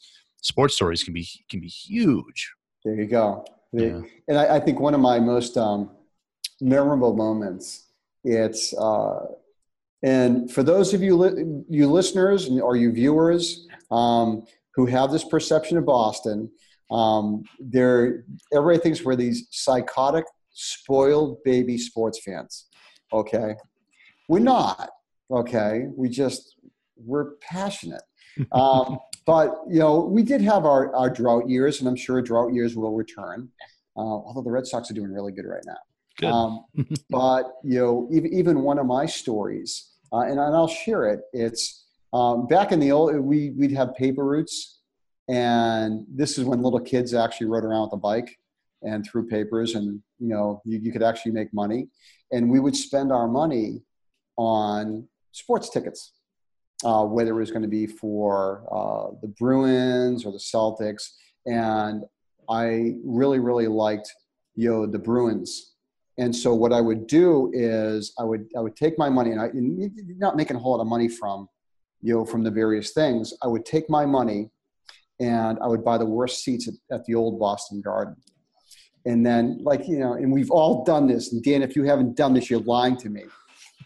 sports 0.50 0.74
stories 0.78 1.02
can 1.04 1.12
be 1.18 1.24
can 1.50 1.60
be 1.60 1.68
huge. 1.68 2.40
there 2.84 2.94
you 3.02 3.06
go 3.20 3.44
Yeah. 3.72 4.00
and 4.28 4.36
I, 4.42 4.44
I 4.56 4.58
think 4.64 4.76
one 4.88 4.94
of 4.98 5.02
my 5.12 5.18
most 5.34 5.52
um, 5.66 5.80
memorable 6.60 7.14
moments 7.26 7.66
it's 8.24 8.62
uh, 8.88 9.18
and 10.14 10.30
for 10.54 10.62
those 10.70 10.88
of 10.96 11.00
you 11.06 11.14
li- 11.22 11.64
you 11.76 11.84
listeners 11.98 12.40
and- 12.48 12.60
or 12.66 12.74
you 12.82 12.88
viewers 13.02 13.42
um, 14.00 14.28
who 14.74 14.84
have 14.96 15.08
this 15.14 15.24
perception 15.34 15.76
of 15.80 15.84
boston 15.96 16.38
um, 17.00 17.24
they're 17.74 18.24
everybody 18.56 18.80
thinks 18.84 18.98
we're 19.04 19.16
these 19.26 19.38
psychotic 19.64 20.24
spoiled 20.52 21.30
baby 21.44 21.76
sports 21.88 22.18
fans 22.24 22.54
okay 23.12 23.54
we're 24.28 24.38
not 24.38 24.90
okay 25.30 25.86
we 25.96 26.08
just 26.08 26.56
we're 26.96 27.32
passionate 27.40 28.02
Um, 28.52 28.98
but 29.26 29.54
you 29.68 29.78
know, 29.78 30.00
we 30.00 30.22
did 30.22 30.40
have 30.40 30.64
our, 30.64 30.94
our 30.94 31.10
drought 31.10 31.48
years, 31.48 31.80
and 31.80 31.88
I'm 31.88 31.96
sure 31.96 32.22
drought 32.22 32.54
years 32.54 32.76
will 32.76 32.94
return. 32.94 33.50
Uh, 33.96 34.00
although 34.00 34.42
the 34.42 34.50
Red 34.50 34.66
Sox 34.66 34.90
are 34.90 34.94
doing 34.94 35.12
really 35.12 35.32
good 35.32 35.44
right 35.44 35.62
now. 35.66 35.76
Good. 36.18 36.30
Um, 36.30 36.64
but 37.10 37.52
you 37.64 37.78
know, 37.78 38.08
even, 38.10 38.32
even 38.32 38.62
one 38.62 38.78
of 38.78 38.86
my 38.86 39.06
stories, 39.06 39.90
uh, 40.12 40.20
and, 40.20 40.38
and 40.38 40.56
I'll 40.56 40.68
share 40.68 41.06
it. 41.08 41.20
It's 41.32 41.84
um, 42.12 42.46
back 42.46 42.72
in 42.72 42.80
the 42.80 42.92
old, 42.92 43.14
we 43.20 43.50
we'd 43.50 43.72
have 43.72 43.94
paper 43.96 44.24
routes, 44.24 44.78
and 45.28 46.06
this 46.08 46.38
is 46.38 46.44
when 46.44 46.62
little 46.62 46.80
kids 46.80 47.12
actually 47.12 47.48
rode 47.48 47.64
around 47.64 47.82
with 47.82 47.94
a 47.94 47.98
bike 47.98 48.38
and 48.82 49.04
threw 49.04 49.26
papers, 49.26 49.74
and 49.74 50.00
you 50.20 50.28
know, 50.28 50.62
you, 50.64 50.78
you 50.78 50.92
could 50.92 51.02
actually 51.02 51.32
make 51.32 51.52
money, 51.52 51.88
and 52.32 52.50
we 52.50 52.60
would 52.60 52.76
spend 52.76 53.12
our 53.12 53.28
money 53.28 53.82
on 54.36 55.06
sports 55.32 55.70
tickets, 55.70 56.12
uh, 56.84 57.04
whether 57.04 57.30
it 57.30 57.40
was 57.40 57.50
going 57.50 57.62
to 57.62 57.68
be 57.68 57.86
for 57.86 58.64
uh, 58.70 59.14
the 59.22 59.28
Bruins 59.28 60.24
or 60.24 60.32
the 60.32 60.38
Celtics, 60.38 61.10
and 61.46 62.04
I 62.48 62.94
really 63.04 63.38
really 63.38 63.66
liked 63.66 64.12
know 64.56 64.86
the 64.86 64.98
Bruins 64.98 65.74
and 66.18 66.34
so 66.34 66.52
what 66.52 66.72
I 66.72 66.80
would 66.80 67.06
do 67.06 67.50
is 67.54 68.12
I 68.18 68.24
would 68.24 68.48
I 68.56 68.60
would 68.60 68.76
take 68.76 68.98
my 68.98 69.08
money 69.08 69.30
and 69.30 69.40
I 69.40 69.46
and 69.46 70.18
not 70.18 70.36
making 70.36 70.56
a 70.56 70.58
whole 70.58 70.72
lot 70.72 70.82
of 70.82 70.88
money 70.88 71.08
from 71.08 71.48
you 72.02 72.14
know 72.14 72.24
from 72.24 72.42
the 72.42 72.50
various 72.50 72.92
things. 72.92 73.32
I 73.42 73.46
would 73.46 73.64
take 73.64 73.88
my 73.88 74.04
money 74.04 74.50
and 75.20 75.58
I 75.62 75.68
would 75.68 75.84
buy 75.84 75.96
the 75.96 76.06
worst 76.06 76.42
seats 76.42 76.68
at, 76.68 76.74
at 76.92 77.04
the 77.04 77.14
old 77.14 77.38
Boston 77.38 77.80
Garden. 77.80 78.16
And 79.06 79.24
then 79.24 79.58
like 79.62 79.88
you 79.88 79.98
know, 79.98 80.14
and 80.14 80.32
we've 80.32 80.50
all 80.50 80.84
done 80.84 81.06
this. 81.06 81.32
And 81.32 81.42
Dan, 81.42 81.62
if 81.62 81.76
you 81.76 81.84
haven't 81.84 82.16
done 82.16 82.34
this, 82.34 82.50
you're 82.50 82.60
lying 82.60 82.96
to 82.98 83.08
me. 83.08 83.24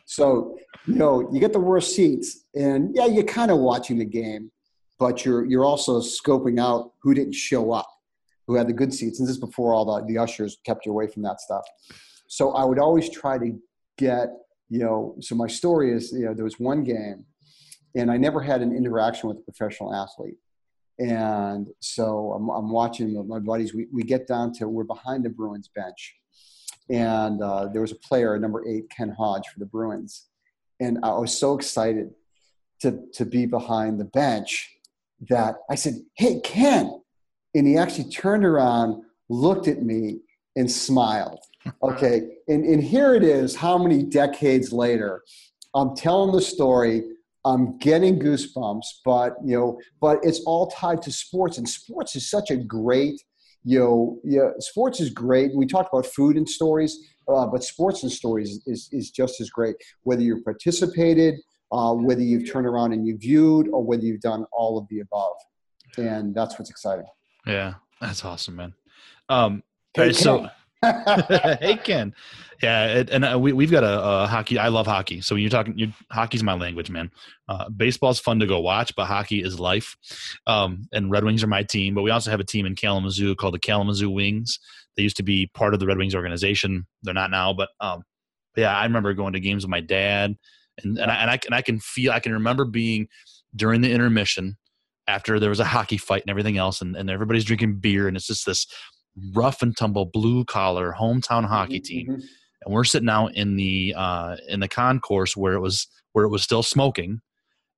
So 0.06 0.58
you 0.86 0.94
know, 0.94 1.30
you 1.32 1.40
get 1.40 1.52
the 1.52 1.60
worst 1.60 1.94
seats, 1.94 2.44
and 2.54 2.94
yeah, 2.94 3.06
you're 3.06 3.24
kind 3.24 3.50
of 3.50 3.58
watching 3.58 3.98
the 3.98 4.04
game, 4.04 4.50
but 4.98 5.24
you're 5.24 5.44
you're 5.44 5.64
also 5.64 6.00
scoping 6.00 6.60
out 6.60 6.92
who 7.02 7.14
didn't 7.14 7.34
show 7.34 7.72
up, 7.72 7.88
who 8.46 8.56
had 8.56 8.68
the 8.68 8.72
good 8.72 8.92
seats. 8.92 9.20
And 9.20 9.28
this 9.28 9.34
is 9.36 9.40
before 9.40 9.74
all 9.74 9.84
the, 9.84 10.04
the 10.06 10.18
ushers 10.18 10.58
kept 10.64 10.86
you 10.86 10.92
away 10.92 11.06
from 11.06 11.22
that 11.22 11.40
stuff. 11.40 11.64
So 12.26 12.52
I 12.52 12.64
would 12.64 12.78
always 12.78 13.10
try 13.10 13.38
to 13.38 13.58
get, 13.98 14.28
you 14.70 14.78
know, 14.78 15.14
so 15.20 15.34
my 15.34 15.46
story 15.46 15.92
is, 15.92 16.12
you 16.12 16.24
know, 16.24 16.34
there 16.34 16.44
was 16.44 16.58
one 16.58 16.82
game 16.82 17.26
and 17.94 18.10
I 18.10 18.16
never 18.16 18.40
had 18.40 18.62
an 18.62 18.74
interaction 18.74 19.28
with 19.28 19.38
a 19.38 19.42
professional 19.42 19.94
athlete. 19.94 20.38
And 20.98 21.68
so 21.80 22.32
I'm, 22.32 22.48
I'm 22.48 22.70
watching 22.70 23.26
my 23.26 23.38
buddies. 23.38 23.74
We, 23.74 23.86
we 23.92 24.02
get 24.02 24.26
down 24.26 24.52
to, 24.54 24.68
we're 24.68 24.84
behind 24.84 25.24
the 25.24 25.30
Bruins 25.30 25.68
bench. 25.74 26.14
And 26.90 27.42
uh, 27.42 27.68
there 27.68 27.80
was 27.80 27.92
a 27.92 27.96
player, 27.96 28.38
number 28.38 28.66
eight, 28.68 28.90
Ken 28.90 29.10
Hodge 29.10 29.48
for 29.52 29.58
the 29.58 29.66
Bruins. 29.66 30.28
And 30.80 30.98
I 31.02 31.10
was 31.18 31.36
so 31.36 31.54
excited 31.54 32.10
to, 32.80 33.00
to 33.14 33.24
be 33.24 33.46
behind 33.46 34.00
the 34.00 34.04
bench 34.04 34.68
that 35.28 35.56
I 35.70 35.76
said, 35.76 35.94
Hey, 36.14 36.40
Ken. 36.40 37.00
And 37.54 37.66
he 37.66 37.76
actually 37.76 38.10
turned 38.10 38.44
around, 38.44 39.02
looked 39.28 39.68
at 39.68 39.82
me, 39.82 40.20
and 40.56 40.70
smiled 40.70 41.40
okay 41.82 42.22
and, 42.48 42.64
and 42.64 42.82
here 42.82 43.14
it 43.14 43.22
is 43.22 43.54
how 43.54 43.78
many 43.78 44.02
decades 44.02 44.72
later 44.72 45.22
i'm 45.74 45.94
telling 45.96 46.32
the 46.32 46.40
story 46.40 47.02
i'm 47.44 47.76
getting 47.78 48.18
goosebumps 48.18 48.86
but 49.04 49.34
you 49.44 49.56
know 49.56 49.78
but 50.00 50.18
it's 50.22 50.40
all 50.40 50.66
tied 50.68 51.02
to 51.02 51.10
sports 51.10 51.58
and 51.58 51.68
sports 51.68 52.16
is 52.16 52.28
such 52.28 52.50
a 52.50 52.56
great 52.56 53.20
you 53.64 53.78
know 53.78 54.18
yeah 54.24 54.50
sports 54.58 55.00
is 55.00 55.10
great. 55.10 55.54
We 55.54 55.66
talked 55.66 55.90
about 55.92 56.06
food 56.06 56.36
and 56.36 56.48
stories 56.48 56.98
uh, 57.28 57.46
but 57.46 57.62
sports 57.62 58.02
and 58.02 58.10
stories 58.10 58.60
is, 58.66 58.88
is 58.90 59.12
just 59.12 59.40
as 59.40 59.48
great. 59.48 59.76
Whether 60.02 60.22
you 60.22 60.42
participated 60.42 61.36
uh, 61.70 61.94
whether 61.94 62.20
you've 62.20 62.50
turned 62.50 62.66
around 62.66 62.92
and 62.92 63.06
you 63.06 63.16
viewed 63.16 63.68
or 63.68 63.82
whether 63.82 64.02
you've 64.02 64.20
done 64.20 64.44
all 64.52 64.76
of 64.76 64.86
the 64.88 65.00
above. 65.00 65.36
And 65.96 66.34
that's 66.34 66.58
what's 66.58 66.70
exciting. 66.70 67.06
Yeah 67.46 67.74
that's 68.02 68.24
awesome 68.24 68.56
man. 68.56 68.74
Um, 69.28 69.62
okay, 69.96 70.12
so 70.12 70.48
hey 71.60 71.78
Ken, 71.84 72.12
yeah, 72.60 72.86
it, 72.86 73.10
and 73.10 73.24
uh, 73.24 73.38
we 73.38 73.52
we've 73.52 73.70
got 73.70 73.84
a, 73.84 74.02
a, 74.02 74.26
hockey. 74.26 74.58
I 74.58 74.68
love 74.68 74.86
hockey, 74.86 75.20
so 75.20 75.34
when 75.34 75.42
you're 75.42 75.50
talking, 75.50 75.78
you 75.78 75.92
hockey's 76.10 76.42
my 76.42 76.54
language, 76.54 76.90
man. 76.90 77.10
Uh, 77.48 77.68
baseball's 77.68 78.18
fun 78.18 78.40
to 78.40 78.46
go 78.46 78.60
watch, 78.60 78.92
but 78.96 79.06
hockey 79.06 79.42
is 79.42 79.60
life. 79.60 79.96
Um, 80.46 80.88
and 80.92 81.10
Red 81.10 81.24
Wings 81.24 81.44
are 81.44 81.48
my 81.48 81.62
team, 81.62 81.94
but 81.94 82.02
we 82.02 82.10
also 82.10 82.30
have 82.30 82.40
a 82.40 82.44
team 82.44 82.66
in 82.66 82.74
Kalamazoo 82.74 83.36
called 83.36 83.54
the 83.54 83.60
Kalamazoo 83.60 84.10
Wings. 84.10 84.58
They 84.96 85.04
used 85.04 85.16
to 85.18 85.22
be 85.22 85.50
part 85.54 85.72
of 85.72 85.80
the 85.80 85.86
Red 85.86 85.98
Wings 85.98 86.16
organization. 86.16 86.86
They're 87.02 87.14
not 87.14 87.30
now, 87.30 87.52
but 87.52 87.68
um, 87.80 88.02
yeah, 88.56 88.76
I 88.76 88.82
remember 88.84 89.14
going 89.14 89.34
to 89.34 89.40
games 89.40 89.64
with 89.64 89.70
my 89.70 89.80
dad, 89.80 90.34
and 90.82 90.98
and 90.98 91.10
I, 91.10 91.14
and 91.14 91.30
I 91.30 91.38
and 91.46 91.54
I 91.54 91.62
can 91.62 91.78
feel, 91.78 92.10
I 92.10 92.18
can 92.18 92.32
remember 92.32 92.64
being 92.64 93.06
during 93.54 93.82
the 93.82 93.92
intermission 93.92 94.56
after 95.06 95.38
there 95.38 95.50
was 95.50 95.60
a 95.60 95.64
hockey 95.64 95.96
fight 95.96 96.22
and 96.22 96.30
everything 96.30 96.58
else, 96.58 96.80
and, 96.80 96.96
and 96.96 97.08
everybody's 97.08 97.44
drinking 97.44 97.76
beer, 97.76 98.08
and 98.08 98.16
it's 98.16 98.26
just 98.26 98.46
this 98.46 98.66
rough 99.32 99.62
and 99.62 99.76
tumble 99.76 100.06
blue 100.06 100.44
collar 100.44 100.94
hometown 100.98 101.46
hockey 101.46 101.80
mm-hmm, 101.80 101.84
team, 101.84 102.06
mm-hmm. 102.06 102.20
and 102.64 102.74
we're 102.74 102.84
sitting 102.84 103.08
out 103.08 103.34
in 103.34 103.56
the 103.56 103.94
uh, 103.96 104.36
in 104.48 104.60
the 104.60 104.68
concourse 104.68 105.36
where 105.36 105.54
it 105.54 105.60
was 105.60 105.86
where 106.12 106.24
it 106.24 106.30
was 106.30 106.42
still 106.42 106.62
smoking, 106.62 107.20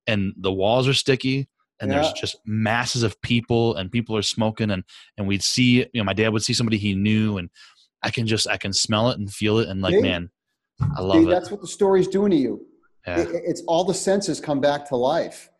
and 0.07 0.32
the 0.37 0.53
walls 0.53 0.89
are 0.89 0.95
sticky, 0.95 1.49
and 1.80 1.91
yeah. 1.91 2.01
there's 2.03 2.12
just 2.12 2.37
masses 2.45 3.03
of 3.03 3.20
people, 3.22 3.76
and 3.76 3.91
people 3.91 4.16
are 4.16 4.22
smoking, 4.22 4.70
and 4.70 4.85
and 5.16 5.26
we'd 5.26 5.43
see 5.43 5.78
you 5.78 5.89
know 5.95 6.05
my 6.05 6.12
dad 6.12 6.32
would 6.32 6.43
see 6.43 6.55
somebody 6.55 6.78
he 6.78 6.95
knew, 6.95 7.39
and 7.39 7.51
I 8.03 8.11
can 8.11 8.26
just 8.26 8.49
I 8.49 8.57
can 8.57 8.72
smell 8.72 9.11
it 9.11 9.18
and 9.18 9.32
feel 9.32 9.59
it, 9.59 9.68
and 9.68 9.80
like 9.80 10.01
man, 10.01 10.30
I 10.97 11.01
love 11.01 11.22
it. 11.22 11.30
That's 11.30 11.51
what 11.51 11.61
the 11.61 11.66
story's 11.66 12.09
doing 12.09 12.30
to 12.30 12.37
you. 12.37 12.66
Yeah. 13.07 13.20
It, 13.20 13.28
it's 13.32 13.62
all 13.62 13.85
the 13.85 13.95
senses 13.95 14.41
come 14.41 14.61
back 14.61 14.89
to 14.89 14.97
life, 14.97 15.51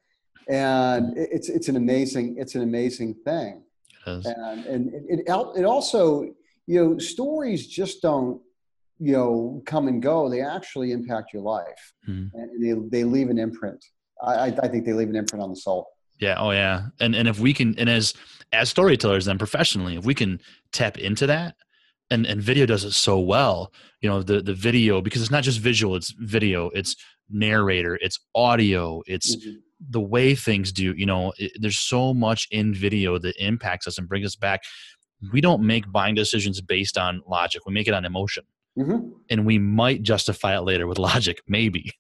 and 0.49 1.15
it's 1.17 1.49
it's 1.49 1.69
an 1.69 1.77
amazing 1.77 2.37
it's 2.39 2.55
an 2.55 2.63
amazing 2.63 3.15
thing. 3.25 3.64
And, 4.07 4.65
and 4.67 4.95
it, 5.09 5.21
it, 5.21 5.47
it 5.57 5.65
also, 5.65 6.23
you 6.67 6.85
know, 6.85 6.99
stories 6.99 7.67
just 7.67 8.03
don't, 8.03 8.41
you 8.99 9.13
know, 9.13 9.63
come 9.67 9.89
and 9.89 10.03
go. 10.03 10.29
They 10.29 10.41
actually 10.41 10.93
impact 10.93 11.33
your 11.33 11.43
life 11.43 11.93
mm-hmm. 12.09 12.37
and 12.37 12.91
they, 12.91 12.99
they 12.99 13.05
leave 13.05 13.31
an 13.31 13.39
imprint. 13.39 13.85
I, 14.23 14.47
I 14.47 14.69
think 14.69 14.85
they 14.85 14.93
leave 14.93 15.09
an 15.09 15.17
imprint 15.17 15.43
on 15.43 15.51
the 15.51 15.57
soul. 15.57 15.89
Yeah. 16.21 16.37
Oh 16.39 16.53
yeah. 16.53 16.87
And, 17.01 17.15
and 17.15 17.27
if 17.29 17.41
we 17.41 17.53
can, 17.53 17.79
and 17.79 17.91
as, 17.91 18.15
as 18.53 18.71
storytellers 18.71 19.25
then 19.25 19.39
professionally, 19.39 19.97
if 19.97 20.05
we 20.05 20.15
can 20.15 20.41
tap 20.73 20.97
into 20.99 21.27
that, 21.27 21.57
and, 22.11 22.27
and 22.27 22.41
video 22.41 22.67
does 22.67 22.85
it 22.85 22.93
so 22.93 23.19
well, 23.19 23.73
you 24.01 24.09
know, 24.09 24.23
the, 24.23 24.41
the 24.41 24.55
video, 24.55 25.01
because 25.01 25.23
it's 25.23 25.31
not 25.31 25.43
just 25.43 25.59
visual, 25.59 25.97
it's 25.97 26.13
video, 26.13 26.71
it's 26.75 26.95
narrator, 27.31 27.99
it's 28.01 28.19
audio, 28.35 29.03
it's 29.07 29.37
mm-hmm 29.37 29.55
the 29.91 30.01
way 30.01 30.35
things 30.35 30.73
do 30.73 30.95
you 30.97 31.07
know 31.07 31.33
it, 31.39 31.53
there's 31.61 31.79
so 31.79 32.15
much 32.15 32.49
in 32.51 32.75
video 32.75 33.19
that 33.19 33.35
impacts 33.37 33.87
us 33.87 33.99
and 33.99 34.09
brings 34.09 34.27
us 34.27 34.37
back. 34.37 34.63
We 35.33 35.41
don't 35.41 35.63
make 35.63 35.91
buying 35.91 36.15
decisions 36.15 36.61
based 36.61 36.99
on 36.99 37.23
logic. 37.27 37.63
We 37.67 37.73
make 37.73 37.89
it 37.89 37.95
on 37.95 38.05
emotion. 38.05 38.45
Mm-hmm. 38.77 39.11
and 39.31 39.47
we 39.47 39.57
might 39.57 40.03
justify 40.03 40.57
it 40.57 40.63
later 40.63 40.89
with 40.89 40.99
logic 41.13 41.41
maybe. 41.47 41.93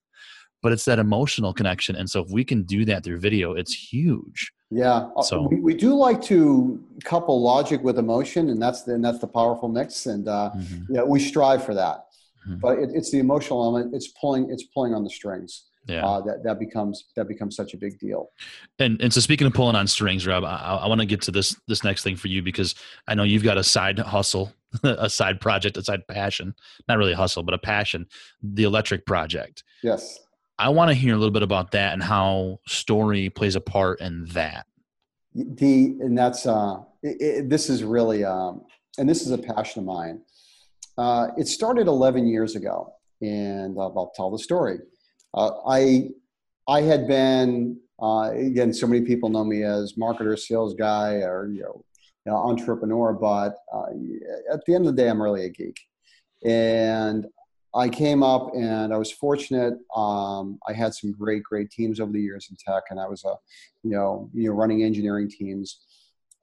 But 0.60 0.72
it's 0.72 0.84
that 0.86 0.98
emotional 0.98 1.52
connection. 1.52 1.94
And 1.94 2.10
so 2.10 2.24
if 2.24 2.30
we 2.32 2.42
can 2.42 2.64
do 2.64 2.84
that 2.86 3.04
through 3.04 3.20
video 3.20 3.52
it's 3.52 3.72
huge. 3.72 4.50
Yeah. 4.72 5.08
Uh, 5.16 5.22
so 5.22 5.42
we, 5.42 5.60
we 5.60 5.74
do 5.74 5.94
like 5.94 6.20
to 6.24 6.82
couple 7.04 7.40
logic 7.40 7.80
with 7.84 7.96
emotion 7.96 8.50
and 8.50 8.60
that's 8.60 8.82
the, 8.82 8.94
and 8.94 9.04
that's 9.04 9.20
the 9.20 9.28
powerful 9.28 9.68
mix. 9.68 10.06
And 10.06 10.26
uh, 10.26 10.50
mm-hmm. 10.56 10.94
yeah 10.94 11.04
we 11.04 11.20
strive 11.20 11.64
for 11.64 11.74
that. 11.74 12.06
Mm-hmm. 12.48 12.58
but 12.58 12.78
it, 12.80 12.90
it's 12.92 13.12
the 13.12 13.20
emotional 13.20 13.62
element. 13.62 13.94
It's 13.94 14.08
pulling 14.08 14.50
it's 14.50 14.64
pulling 14.64 14.94
on 14.94 15.04
the 15.04 15.10
strings 15.10 15.66
yeah. 15.86 16.04
Uh, 16.04 16.20
that 16.22 16.42
that 16.44 16.58
becomes 16.58 17.04
that 17.16 17.28
becomes 17.28 17.56
such 17.56 17.74
a 17.74 17.76
big 17.76 17.98
deal. 17.98 18.30
And 18.78 19.00
and 19.00 19.12
so 19.12 19.20
speaking 19.20 19.46
of 19.46 19.52
pulling 19.52 19.76
on 19.76 19.86
strings, 19.86 20.26
Rob, 20.26 20.44
I, 20.44 20.80
I 20.82 20.86
want 20.88 21.00
to 21.00 21.06
get 21.06 21.20
to 21.22 21.30
this 21.30 21.56
this 21.68 21.84
next 21.84 22.02
thing 22.02 22.16
for 22.16 22.28
you 22.28 22.42
because 22.42 22.74
I 23.06 23.14
know 23.14 23.22
you've 23.22 23.42
got 23.42 23.58
a 23.58 23.64
side 23.64 23.98
hustle, 23.98 24.52
a 24.82 25.10
side 25.10 25.40
project, 25.40 25.76
a 25.76 25.84
side 25.84 26.06
passion, 26.08 26.54
not 26.88 26.98
really 26.98 27.12
a 27.12 27.16
hustle, 27.16 27.42
but 27.42 27.54
a 27.54 27.58
passion, 27.58 28.06
the 28.42 28.64
electric 28.64 29.04
project. 29.04 29.62
Yes. 29.82 30.20
I 30.58 30.68
want 30.68 30.88
to 30.90 30.94
hear 30.94 31.14
a 31.14 31.18
little 31.18 31.32
bit 31.32 31.42
about 31.42 31.72
that 31.72 31.94
and 31.94 32.02
how 32.02 32.60
story 32.66 33.28
plays 33.28 33.56
a 33.56 33.60
part 33.60 34.00
in 34.00 34.26
that. 34.26 34.66
The 35.34 35.96
and 36.00 36.16
that's 36.16 36.46
uh, 36.46 36.76
it, 37.02 37.20
it, 37.20 37.50
this 37.50 37.68
is 37.68 37.82
really 37.82 38.24
um, 38.24 38.62
and 38.96 39.08
this 39.08 39.22
is 39.22 39.32
a 39.32 39.38
passion 39.38 39.80
of 39.80 39.86
mine. 39.86 40.20
Uh, 40.96 41.28
it 41.36 41.48
started 41.48 41.88
11 41.88 42.26
years 42.26 42.54
ago, 42.54 42.94
and 43.20 43.76
I'll, 43.78 43.92
I'll 43.96 44.12
tell 44.14 44.30
the 44.30 44.38
story. 44.38 44.78
Uh, 45.34 45.50
I 45.66 46.10
I 46.68 46.82
had 46.82 47.06
been 47.06 47.78
uh, 48.00 48.30
again. 48.32 48.72
So 48.72 48.86
many 48.86 49.04
people 49.04 49.28
know 49.28 49.44
me 49.44 49.62
as 49.64 49.94
marketer, 49.94 50.38
sales 50.38 50.74
guy, 50.74 51.16
or 51.16 51.48
you 51.48 51.62
know, 51.62 51.84
you 52.24 52.32
know 52.32 52.36
entrepreneur. 52.36 53.12
But 53.12 53.56
uh, 53.72 53.86
at 54.52 54.64
the 54.64 54.74
end 54.74 54.86
of 54.86 54.94
the 54.94 55.02
day, 55.02 55.08
I'm 55.08 55.20
really 55.20 55.44
a 55.44 55.50
geek. 55.50 55.80
And 56.44 57.26
I 57.74 57.88
came 57.88 58.22
up, 58.22 58.54
and 58.54 58.94
I 58.94 58.96
was 58.96 59.10
fortunate. 59.10 59.74
Um, 59.96 60.60
I 60.68 60.72
had 60.72 60.94
some 60.94 61.10
great, 61.12 61.42
great 61.42 61.70
teams 61.70 61.98
over 61.98 62.12
the 62.12 62.20
years 62.20 62.48
in 62.48 62.56
tech, 62.56 62.84
and 62.90 63.00
I 63.00 63.08
was 63.08 63.24
a, 63.24 63.34
you 63.82 63.90
know, 63.90 64.30
you 64.32 64.48
know, 64.48 64.54
running 64.54 64.84
engineering 64.84 65.28
teams. 65.28 65.80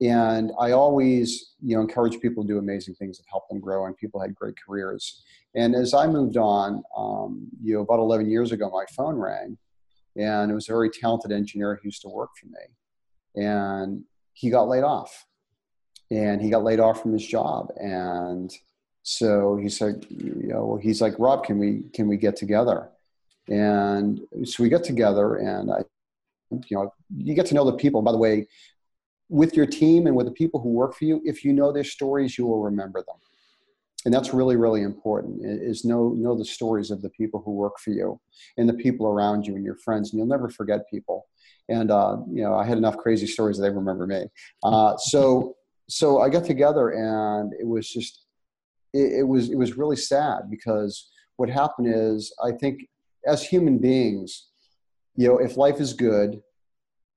And 0.01 0.51
I 0.59 0.71
always, 0.71 1.53
you 1.63 1.75
know, 1.75 1.81
encourage 1.81 2.19
people 2.19 2.43
to 2.43 2.47
do 2.47 2.57
amazing 2.57 2.95
things 2.95 3.17
that 3.17 3.23
help 3.29 3.47
them 3.47 3.59
grow, 3.61 3.85
and 3.85 3.95
people 3.95 4.19
had 4.19 4.35
great 4.35 4.55
careers. 4.65 5.23
And 5.53 5.75
as 5.75 5.93
I 5.93 6.07
moved 6.07 6.37
on, 6.37 6.83
um, 6.95 7.47
you 7.61 7.73
know, 7.73 7.81
about 7.81 7.99
11 7.99 8.29
years 8.29 8.51
ago, 8.51 8.69
my 8.69 8.85
phone 8.95 9.15
rang, 9.15 9.57
and 10.15 10.51
it 10.51 10.53
was 10.53 10.69
a 10.69 10.71
very 10.71 10.89
talented 10.89 11.31
engineer 11.31 11.75
who 11.75 11.87
used 11.87 12.01
to 12.03 12.09
work 12.09 12.29
for 12.39 12.47
me, 12.47 13.43
and 13.45 14.03
he 14.33 14.49
got 14.49 14.67
laid 14.67 14.83
off, 14.83 15.25
and 16.09 16.41
he 16.41 16.49
got 16.49 16.63
laid 16.63 16.79
off 16.79 17.01
from 17.01 17.13
his 17.13 17.25
job, 17.25 17.71
and 17.77 18.53
so 19.03 19.57
he 19.57 19.67
said, 19.69 20.05
you 20.09 20.47
know, 20.47 20.79
he's 20.81 21.01
like, 21.01 21.13
Rob, 21.17 21.43
can 21.43 21.57
we 21.57 21.83
can 21.93 22.07
we 22.07 22.17
get 22.17 22.35
together? 22.35 22.89
And 23.49 24.21
so 24.43 24.63
we 24.63 24.69
get 24.69 24.83
together, 24.83 25.35
and 25.35 25.71
I, 25.71 25.79
you 26.51 26.77
know, 26.77 26.93
you 27.17 27.33
get 27.33 27.47
to 27.47 27.55
know 27.55 27.65
the 27.65 27.77
people. 27.77 28.01
By 28.01 28.11
the 28.11 28.17
way, 28.17 28.47
with 29.29 29.55
your 29.55 29.65
team 29.65 30.07
and 30.07 30.15
with 30.15 30.27
the 30.27 30.31
people 30.31 30.59
who 30.61 30.69
work 30.69 30.93
for 30.95 31.05
you, 31.05 31.21
if 31.25 31.43
you 31.43 31.51
know 31.51 31.71
their 31.71 31.83
stories, 31.83 32.37
you 32.37 32.45
will 32.45 32.61
remember 32.61 32.99
them. 32.99 33.15
And 34.05 34.13
that's 34.13 34.33
really, 34.33 34.55
really 34.55 34.81
important 34.81 35.41
is 35.43 35.85
know, 35.85 36.15
know 36.17 36.35
the 36.35 36.45
stories 36.45 36.89
of 36.89 37.01
the 37.01 37.09
people 37.09 37.41
who 37.45 37.51
work 37.51 37.79
for 37.79 37.91
you 37.91 38.19
and 38.57 38.67
the 38.67 38.73
people 38.73 39.07
around 39.07 39.45
you 39.45 39.55
and 39.55 39.63
your 39.63 39.77
friends. 39.77 40.11
And 40.11 40.17
you'll 40.17 40.27
never 40.27 40.49
forget 40.49 40.89
people. 40.89 41.27
And, 41.69 41.91
uh, 41.91 42.17
you 42.31 42.41
know, 42.41 42.55
I 42.55 42.65
had 42.65 42.77
enough 42.77 42.97
crazy 42.97 43.27
stories 43.27 43.57
that 43.57 43.63
they 43.63 43.69
remember 43.69 44.07
me. 44.07 44.25
Uh, 44.63 44.97
so, 44.97 45.55
so 45.87 46.19
I 46.19 46.29
got 46.29 46.45
together 46.45 46.89
and 46.89 47.53
it 47.59 47.67
was 47.67 47.87
just, 47.87 48.25
it, 48.93 49.19
it 49.19 49.27
was, 49.27 49.49
it 49.51 49.57
was 49.57 49.77
really 49.77 49.95
sad 49.95 50.49
because 50.49 51.11
what 51.37 51.49
happened 51.49 51.87
is 51.93 52.33
I 52.43 52.51
think 52.51 52.81
as 53.25 53.43
human 53.43 53.77
beings, 53.77 54.47
you 55.15 55.27
know, 55.27 55.37
if 55.37 55.57
life 55.57 55.79
is 55.79 55.93
good, 55.93 56.41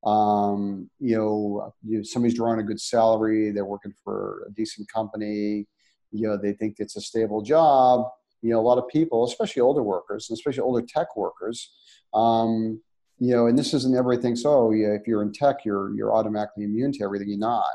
um, 0.05 0.91
you 1.01 1.17
know, 1.17 1.73
somebody's 2.03 2.37
drawing 2.37 2.61
a 2.61 2.63
good 2.63 2.81
salary, 2.81 3.51
they're 3.51 3.65
working 3.65 3.95
for 4.05 4.47
a 4.49 4.53
decent 4.53 4.87
company, 4.93 5.67
you 6.15 6.29
know, 6.29 6.37
they 6.37 6.53
think 6.53 6.77
it's 6.79 6.97
a 6.97 7.01
stable 7.01 7.43
job. 7.43 8.07
You 8.43 8.51
know, 8.51 8.61
a 8.61 8.63
lot 8.63 8.79
of 8.79 8.89
people, 8.89 9.25
especially 9.25 9.63
older 9.63 9.83
workers, 9.83 10.29
and 10.29 10.37
especially 10.37 10.61
older 10.61 10.87
tech 10.87 11.17
workers, 11.17 11.73
um, 12.13 12.81
you 13.19 13.35
know, 13.35 13.47
and 13.47 13.59
this 13.59 13.75
isn't 13.75 13.97
everything. 13.97 14.37
So, 14.37 14.71
yeah, 14.71 14.89
if 14.89 15.07
you're 15.07 15.23
in 15.23 15.33
tech, 15.33 15.65
you're 15.65 15.95
you're 15.97 16.15
automatically 16.15 16.65
immune 16.65 16.93
to 16.93 17.05
everything. 17.05 17.29
You're 17.29 17.39
not. 17.39 17.75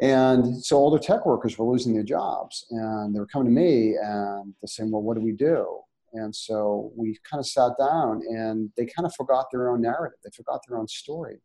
And 0.00 0.62
so, 0.64 0.76
older 0.76 0.98
tech 0.98 1.26
workers 1.26 1.58
were 1.58 1.66
losing 1.66 1.94
their 1.94 2.02
jobs, 2.02 2.66
and 2.70 3.14
they 3.14 3.20
were 3.20 3.26
coming 3.26 3.48
to 3.48 3.52
me 3.52 3.96
and 3.96 4.54
they're 4.60 4.68
saying, 4.68 4.90
"Well, 4.90 5.02
what 5.02 5.16
do 5.16 5.22
we 5.22 5.32
do?" 5.32 5.82
And 6.14 6.34
so 6.34 6.92
we 6.94 7.18
kind 7.28 7.40
of 7.40 7.46
sat 7.46 7.72
down 7.78 8.20
and 8.28 8.70
they 8.76 8.84
kind 8.84 9.06
of 9.06 9.14
forgot 9.14 9.46
their 9.50 9.70
own 9.70 9.80
narrative. 9.80 10.18
They 10.22 10.30
forgot 10.36 10.60
their 10.68 10.78
own 10.78 10.86
story 10.86 11.40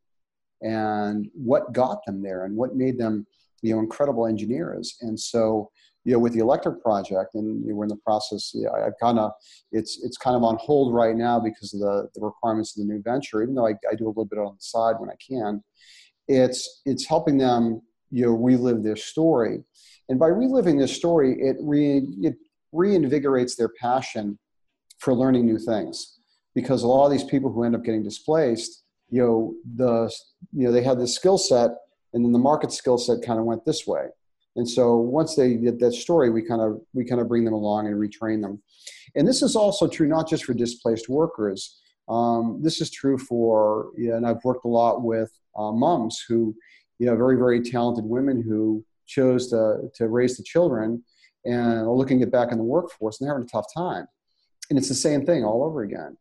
and 0.62 1.28
what 1.34 1.74
got 1.74 2.06
them 2.06 2.22
there 2.22 2.46
and 2.46 2.56
what 2.56 2.76
made 2.76 2.98
them, 2.98 3.26
you 3.62 3.74
know, 3.74 3.80
incredible 3.80 4.28
engineers. 4.28 4.98
And 5.02 5.20
so, 5.20 5.72
you 6.04 6.14
know, 6.14 6.20
with 6.20 6.34
the 6.34 6.40
electric 6.40 6.82
project 6.82 7.36
and 7.36 7.64
you 7.64 7.72
know, 7.72 7.76
we're 7.76 7.86
in 7.86 7.90
the 7.90 7.98
process, 7.98 8.52
you 8.54 8.64
know, 8.64 8.72
I, 8.72 8.88
I 8.88 8.90
kind 9.02 9.20
of, 9.20 9.32
it's, 9.72 10.00
it's 10.04 10.18
kind 10.18 10.36
of 10.36 10.44
on 10.44 10.58
hold 10.58 10.94
right 10.94 11.16
now 11.16 11.40
because 11.40 11.74
of 11.74 11.82
the, 11.82 12.08
the 12.16 12.22
requirements 12.22 12.78
of 12.78 12.86
the 12.86 12.94
new 12.94 13.02
venture, 13.02 13.42
even 13.42 13.56
though 13.56 13.68
I, 13.68 13.74
I 13.92 13.96
do 13.96 14.06
a 14.06 14.10
little 14.10 14.26
bit 14.26 14.40
on 14.40 14.56
the 14.56 14.62
side 14.62 14.96
when 15.00 15.10
I 15.10 15.16
can. 15.16 15.64
It's, 16.28 16.82
it's 16.86 17.06
helping 17.06 17.38
them, 17.38 17.82
you 18.12 18.26
know, 18.26 18.32
relive 18.32 18.84
their 18.84 18.96
story. 18.96 19.64
And 20.10 20.18
by 20.20 20.28
reliving 20.28 20.78
their 20.78 20.88
story, 20.88 21.36
it, 21.40 21.58
re, 21.60 22.02
it 22.22 22.36
reinvigorates 22.74 23.58
their 23.58 23.70
passion 23.70 24.40
for 25.00 25.14
learning 25.14 25.46
new 25.46 25.60
things 25.60 26.20
because 26.56 26.84
a 26.84 26.88
lot 26.88 27.06
of 27.06 27.12
these 27.12 27.24
people 27.24 27.52
who 27.52 27.64
end 27.64 27.76
up 27.76 27.84
getting 27.84 28.04
displaced 28.04 28.84
you 29.10 29.22
know 29.22 29.54
the 29.76 30.12
you 30.54 30.66
know 30.66 30.72
they 30.72 30.84
had 30.84 31.00
this 31.00 31.16
skill 31.16 31.38
set 31.38 31.72
and 32.18 32.26
then 32.26 32.32
the 32.32 32.40
market 32.40 32.72
skill 32.72 32.98
set 32.98 33.22
kind 33.22 33.40
of 33.40 33.46
went 33.46 33.64
this 33.64 33.86
way. 33.86 34.08
And 34.56 34.68
so 34.68 34.98
once 34.98 35.36
they 35.36 35.54
get 35.54 35.80
that 35.80 35.94
story 35.94 36.32
we 36.32 36.42
kind 36.42 36.62
of 36.62 36.82
we 36.94 37.06
kind 37.06 37.22
of 37.22 37.28
bring 37.28 37.46
them 37.46 37.54
along 37.54 37.86
and 37.86 37.96
retrain 37.96 38.42
them. 38.42 38.62
And 39.16 39.28
this 39.28 39.44
is 39.44 39.56
also 39.56 39.88
true 39.88 40.08
not 40.08 40.28
just 40.28 40.44
for 40.44 40.56
displaced 40.56 41.08
workers. 41.08 41.80
Um, 42.10 42.60
this 42.64 42.82
is 42.82 42.90
true 42.90 43.18
for 43.18 43.92
and 43.98 44.26
i've 44.26 44.44
worked 44.44 44.66
a 44.66 44.70
lot 44.70 45.04
with 45.04 45.30
uh, 45.58 45.74
moms 45.74 46.24
who 46.28 46.56
you 47.00 47.06
know 47.06 47.16
very 47.18 47.36
very 47.36 47.62
talented 47.62 48.06
women 48.06 48.42
who 48.42 48.84
chose 49.06 49.50
to 49.50 49.92
to 49.96 50.08
raise 50.08 50.38
the 50.38 50.44
children 50.44 51.04
and 51.46 51.80
are 51.80 51.92
looking 51.92 52.18
to 52.20 52.26
get 52.26 52.32
back 52.32 52.52
in 52.52 52.58
the 52.58 52.64
workforce 52.64 53.20
and 53.20 53.28
they're 53.28 53.36
having 53.36 53.48
a 53.48 53.52
tough 53.52 53.68
time. 53.74 54.08
And 54.70 54.80
it's 54.80 54.90
the 54.90 54.96
same 54.96 55.26
thing 55.26 55.46
all 55.46 55.64
over 55.64 55.84
again 55.84 56.18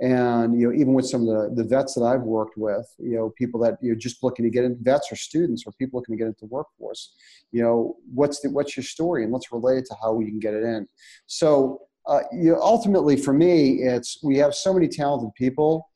and 0.00 0.60
you 0.60 0.66
know 0.66 0.74
even 0.74 0.92
with 0.92 1.06
some 1.06 1.20
of 1.20 1.28
the, 1.28 1.62
the 1.62 1.68
vets 1.68 1.94
that 1.94 2.02
i've 2.02 2.22
worked 2.22 2.56
with 2.56 2.84
you 2.98 3.14
know 3.14 3.32
people 3.38 3.60
that 3.60 3.78
you're 3.80 3.94
just 3.94 4.24
looking 4.24 4.44
to 4.44 4.50
get 4.50 4.64
in 4.64 4.76
vets 4.80 5.12
or 5.12 5.14
students 5.14 5.62
or 5.66 5.72
people 5.72 6.00
looking 6.00 6.16
to 6.16 6.18
get 6.18 6.26
into 6.26 6.40
the 6.40 6.46
workforce 6.46 7.14
you 7.54 7.62
know 7.62 7.96
what's 8.12 8.40
the 8.40 8.50
what's 8.50 8.76
your 8.76 8.82
story? 8.82 9.22
And 9.22 9.32
let's 9.32 9.52
relate 9.52 9.78
it 9.78 9.86
to 9.86 9.96
how 10.02 10.12
we 10.12 10.26
can 10.26 10.40
get 10.40 10.54
it 10.54 10.64
in. 10.64 10.88
So 11.26 11.82
uh, 12.06 12.20
you 12.32 12.52
know, 12.52 12.60
ultimately 12.60 13.16
for 13.16 13.32
me 13.32 13.82
it's 13.82 14.18
we 14.22 14.36
have 14.38 14.54
so 14.54 14.74
many 14.74 14.88
talented 14.88 15.30
people. 15.34 15.88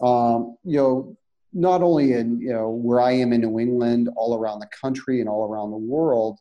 Um, 0.00 0.56
you 0.64 0.76
know 0.76 1.16
not 1.54 1.82
only 1.82 2.12
in 2.12 2.38
you 2.38 2.52
know 2.52 2.68
where 2.68 3.00
i 3.00 3.10
am 3.10 3.32
in 3.32 3.40
new 3.40 3.58
england 3.58 4.10
all 4.16 4.36
around 4.36 4.60
the 4.60 4.68
country 4.68 5.20
and 5.20 5.30
all 5.30 5.50
around 5.50 5.70
the 5.70 5.78
world 5.78 6.38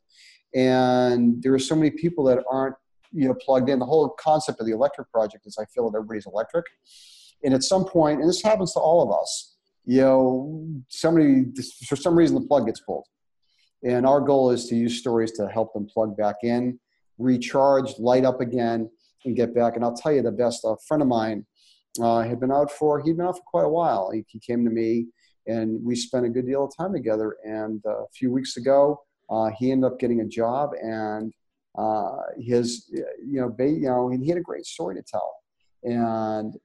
and 0.54 1.42
there 1.42 1.54
are 1.54 1.60
so 1.60 1.74
many 1.74 1.90
people 1.90 2.26
that 2.26 2.44
aren't 2.52 2.76
you 3.18 3.28
know 3.28 3.34
plugged 3.34 3.70
in. 3.70 3.80
The 3.80 3.86
whole 3.86 4.10
concept 4.20 4.60
of 4.62 4.68
the 4.68 4.74
electric 4.74 5.12
project 5.12 5.46
is 5.46 5.58
I 5.60 5.66
feel 5.66 5.90
that 5.90 5.98
everybody's 5.98 6.28
electric, 6.28 6.66
and 7.44 7.54
at 7.54 7.64
some 7.64 7.86
point, 7.86 8.22
and 8.22 8.30
this 8.30 8.42
happens 8.42 8.74
to 8.74 8.80
all 8.80 9.02
of 9.02 9.20
us, 9.20 9.58
you 9.86 10.02
know, 10.02 10.66
somebody 10.88 11.46
for 11.88 11.96
some 11.96 12.16
reason 12.16 12.36
the 12.36 12.48
plug 12.48 12.68
gets 12.68 12.80
pulled, 12.82 13.08
and 13.84 14.06
our 14.06 14.22
goal 14.22 14.52
is 14.52 14.68
to 14.68 14.76
use 14.76 15.00
stories 15.00 15.32
to 15.34 15.48
help 15.48 15.74
them 15.74 15.88
plug 15.88 16.16
back 16.16 16.36
in, 16.44 16.80
recharge, 17.18 17.98
light 17.98 18.24
up 18.24 18.40
again, 18.40 18.90
and 19.26 19.36
get 19.36 19.56
back. 19.56 19.76
And 19.76 19.84
I'll 19.84 19.98
tell 19.98 20.14
you 20.14 20.22
the 20.22 20.32
best. 20.32 20.62
A 20.64 20.76
friend 20.88 21.02
of 21.02 21.08
mine 21.08 21.46
uh, 22.00 22.22
had 22.22 22.40
been 22.40 22.52
out 22.52 22.72
for 22.72 23.02
he'd 23.02 23.18
been 23.18 23.26
out 23.26 23.38
for 23.38 23.44
quite 23.48 23.66
a 23.66 23.70
while. 23.70 24.12
He, 24.12 24.24
he 24.28 24.40
came 24.40 24.64
to 24.64 24.72
me, 24.72 25.08
and 25.48 25.84
we 25.84 25.96
spent 25.96 26.26
a 26.26 26.30
good 26.30 26.46
deal 26.46 26.66
of 26.66 26.72
time 26.78 26.94
together. 26.94 27.36
And 27.44 27.82
uh, 27.84 28.04
a 28.04 28.10
few 28.14 28.32
weeks 28.32 28.58
ago, 28.58 29.02
uh, 29.30 29.50
he 29.58 29.72
ended 29.72 29.92
up 29.92 30.00
getting 30.00 30.22
a 30.22 30.26
job 30.26 30.72
and 30.82 31.34
uh, 31.78 32.18
his, 32.40 32.90
you 32.92 33.40
know, 33.40 33.50
ba- 33.50 33.70
you 33.70 33.88
know, 33.88 34.10
and 34.10 34.24
he 34.24 34.30
had 34.30 34.38
a 34.38 34.42
great 34.42 34.66
story 34.66 34.96
to 34.96 35.04
tell, 35.04 35.36
and 35.84 36.56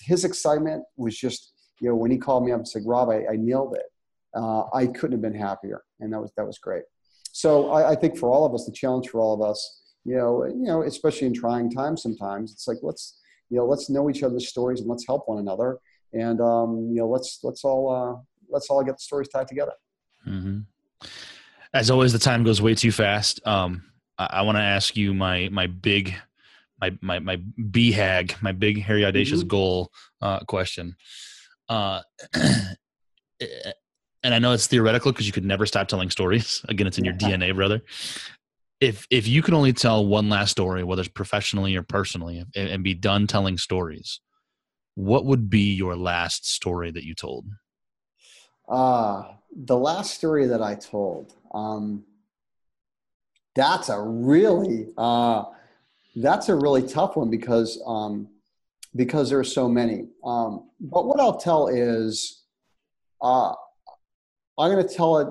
his 0.00 0.24
excitement 0.24 0.82
was 0.96 1.16
just, 1.16 1.52
you 1.80 1.88
know, 1.88 1.94
when 1.94 2.10
he 2.10 2.18
called 2.18 2.44
me 2.44 2.52
up 2.52 2.58
and 2.58 2.68
said, 2.68 2.82
"Rob, 2.86 3.10
I, 3.10 3.26
I 3.32 3.36
nailed 3.36 3.76
it," 3.76 3.86
uh, 4.34 4.64
I 4.72 4.86
couldn't 4.86 5.12
have 5.12 5.22
been 5.22 5.34
happier, 5.34 5.82
and 6.00 6.12
that 6.12 6.20
was 6.20 6.32
that 6.36 6.46
was 6.46 6.58
great. 6.58 6.84
So 7.32 7.70
I, 7.70 7.92
I 7.92 7.94
think 7.94 8.18
for 8.18 8.30
all 8.30 8.44
of 8.44 8.54
us, 8.54 8.64
the 8.64 8.72
challenge 8.72 9.08
for 9.08 9.20
all 9.20 9.34
of 9.34 9.48
us, 9.48 9.82
you 10.04 10.16
know, 10.16 10.44
you 10.46 10.64
know, 10.64 10.82
especially 10.82 11.26
in 11.26 11.34
trying 11.34 11.70
times, 11.70 12.02
sometimes 12.02 12.52
it's 12.52 12.66
like 12.66 12.78
let's, 12.82 13.20
you 13.50 13.58
know, 13.58 13.66
let's 13.66 13.90
know 13.90 14.08
each 14.10 14.22
other's 14.22 14.48
stories 14.48 14.80
and 14.80 14.88
let's 14.88 15.06
help 15.06 15.28
one 15.28 15.38
another, 15.38 15.78
and 16.12 16.40
um, 16.40 16.88
you 16.90 16.96
know, 16.96 17.08
let's 17.08 17.40
let's 17.42 17.64
all 17.64 17.90
uh, 17.90 18.20
let's 18.48 18.68
all 18.70 18.82
get 18.82 18.96
the 18.96 19.02
stories 19.02 19.28
tied 19.28 19.48
together. 19.48 19.72
Mm-hmm. 20.26 20.60
As 21.74 21.90
always, 21.90 22.12
the 22.12 22.18
time 22.18 22.44
goes 22.44 22.60
way 22.60 22.74
too 22.74 22.92
fast. 22.92 23.40
Um, 23.46 23.84
I, 24.30 24.38
I 24.38 24.42
want 24.42 24.56
to 24.56 24.62
ask 24.62 24.96
you 24.96 25.14
my 25.14 25.48
my 25.50 25.66
big 25.66 26.14
my 26.80 26.96
my 27.00 27.18
my 27.18 27.40
BHAG, 27.58 28.42
my 28.42 28.52
big 28.52 28.82
hairy 28.82 29.04
audacious 29.04 29.40
mm-hmm. 29.40 29.48
goal 29.48 29.92
uh, 30.20 30.40
question. 30.40 30.96
Uh, 31.68 32.02
and 32.34 34.34
I 34.34 34.38
know 34.38 34.52
it's 34.52 34.66
theoretical 34.66 35.12
because 35.12 35.26
you 35.26 35.32
could 35.32 35.44
never 35.44 35.66
stop 35.66 35.88
telling 35.88 36.10
stories. 36.10 36.64
Again, 36.68 36.86
it's 36.86 36.98
in 36.98 37.04
your. 37.04 37.14
DNA, 37.14 37.54
brother. 37.54 37.82
If 38.80 39.06
if 39.10 39.28
you 39.28 39.42
could 39.42 39.54
only 39.54 39.72
tell 39.72 40.04
one 40.04 40.28
last 40.28 40.50
story, 40.50 40.82
whether 40.82 41.02
it's 41.02 41.08
professionally 41.08 41.76
or 41.76 41.82
personally, 41.82 42.44
and, 42.54 42.68
and 42.68 42.84
be 42.84 42.94
done 42.94 43.26
telling 43.26 43.58
stories, 43.58 44.20
what 44.94 45.24
would 45.24 45.48
be 45.48 45.74
your 45.74 45.96
last 45.96 46.50
story 46.50 46.90
that 46.90 47.04
you 47.04 47.14
told? 47.14 47.46
Uh, 48.68 49.24
the 49.54 49.76
last 49.76 50.14
story 50.14 50.46
that 50.46 50.62
I 50.62 50.74
told. 50.74 51.34
Um, 51.52 52.04
that's 53.54 53.88
a 53.88 54.00
really 54.00 54.88
uh, 54.96 55.44
that's 56.16 56.48
a 56.48 56.54
really 56.54 56.86
tough 56.86 57.16
one 57.16 57.30
because 57.30 57.82
um, 57.86 58.28
because 58.94 59.30
there 59.30 59.38
are 59.38 59.44
so 59.44 59.68
many. 59.68 60.08
Um, 60.24 60.70
but 60.80 61.06
what 61.06 61.20
I'll 61.20 61.38
tell 61.38 61.68
is, 61.68 62.44
uh, 63.22 63.52
I'm 64.58 64.70
going 64.70 64.86
to 64.86 64.94
tell 64.94 65.18
it. 65.18 65.28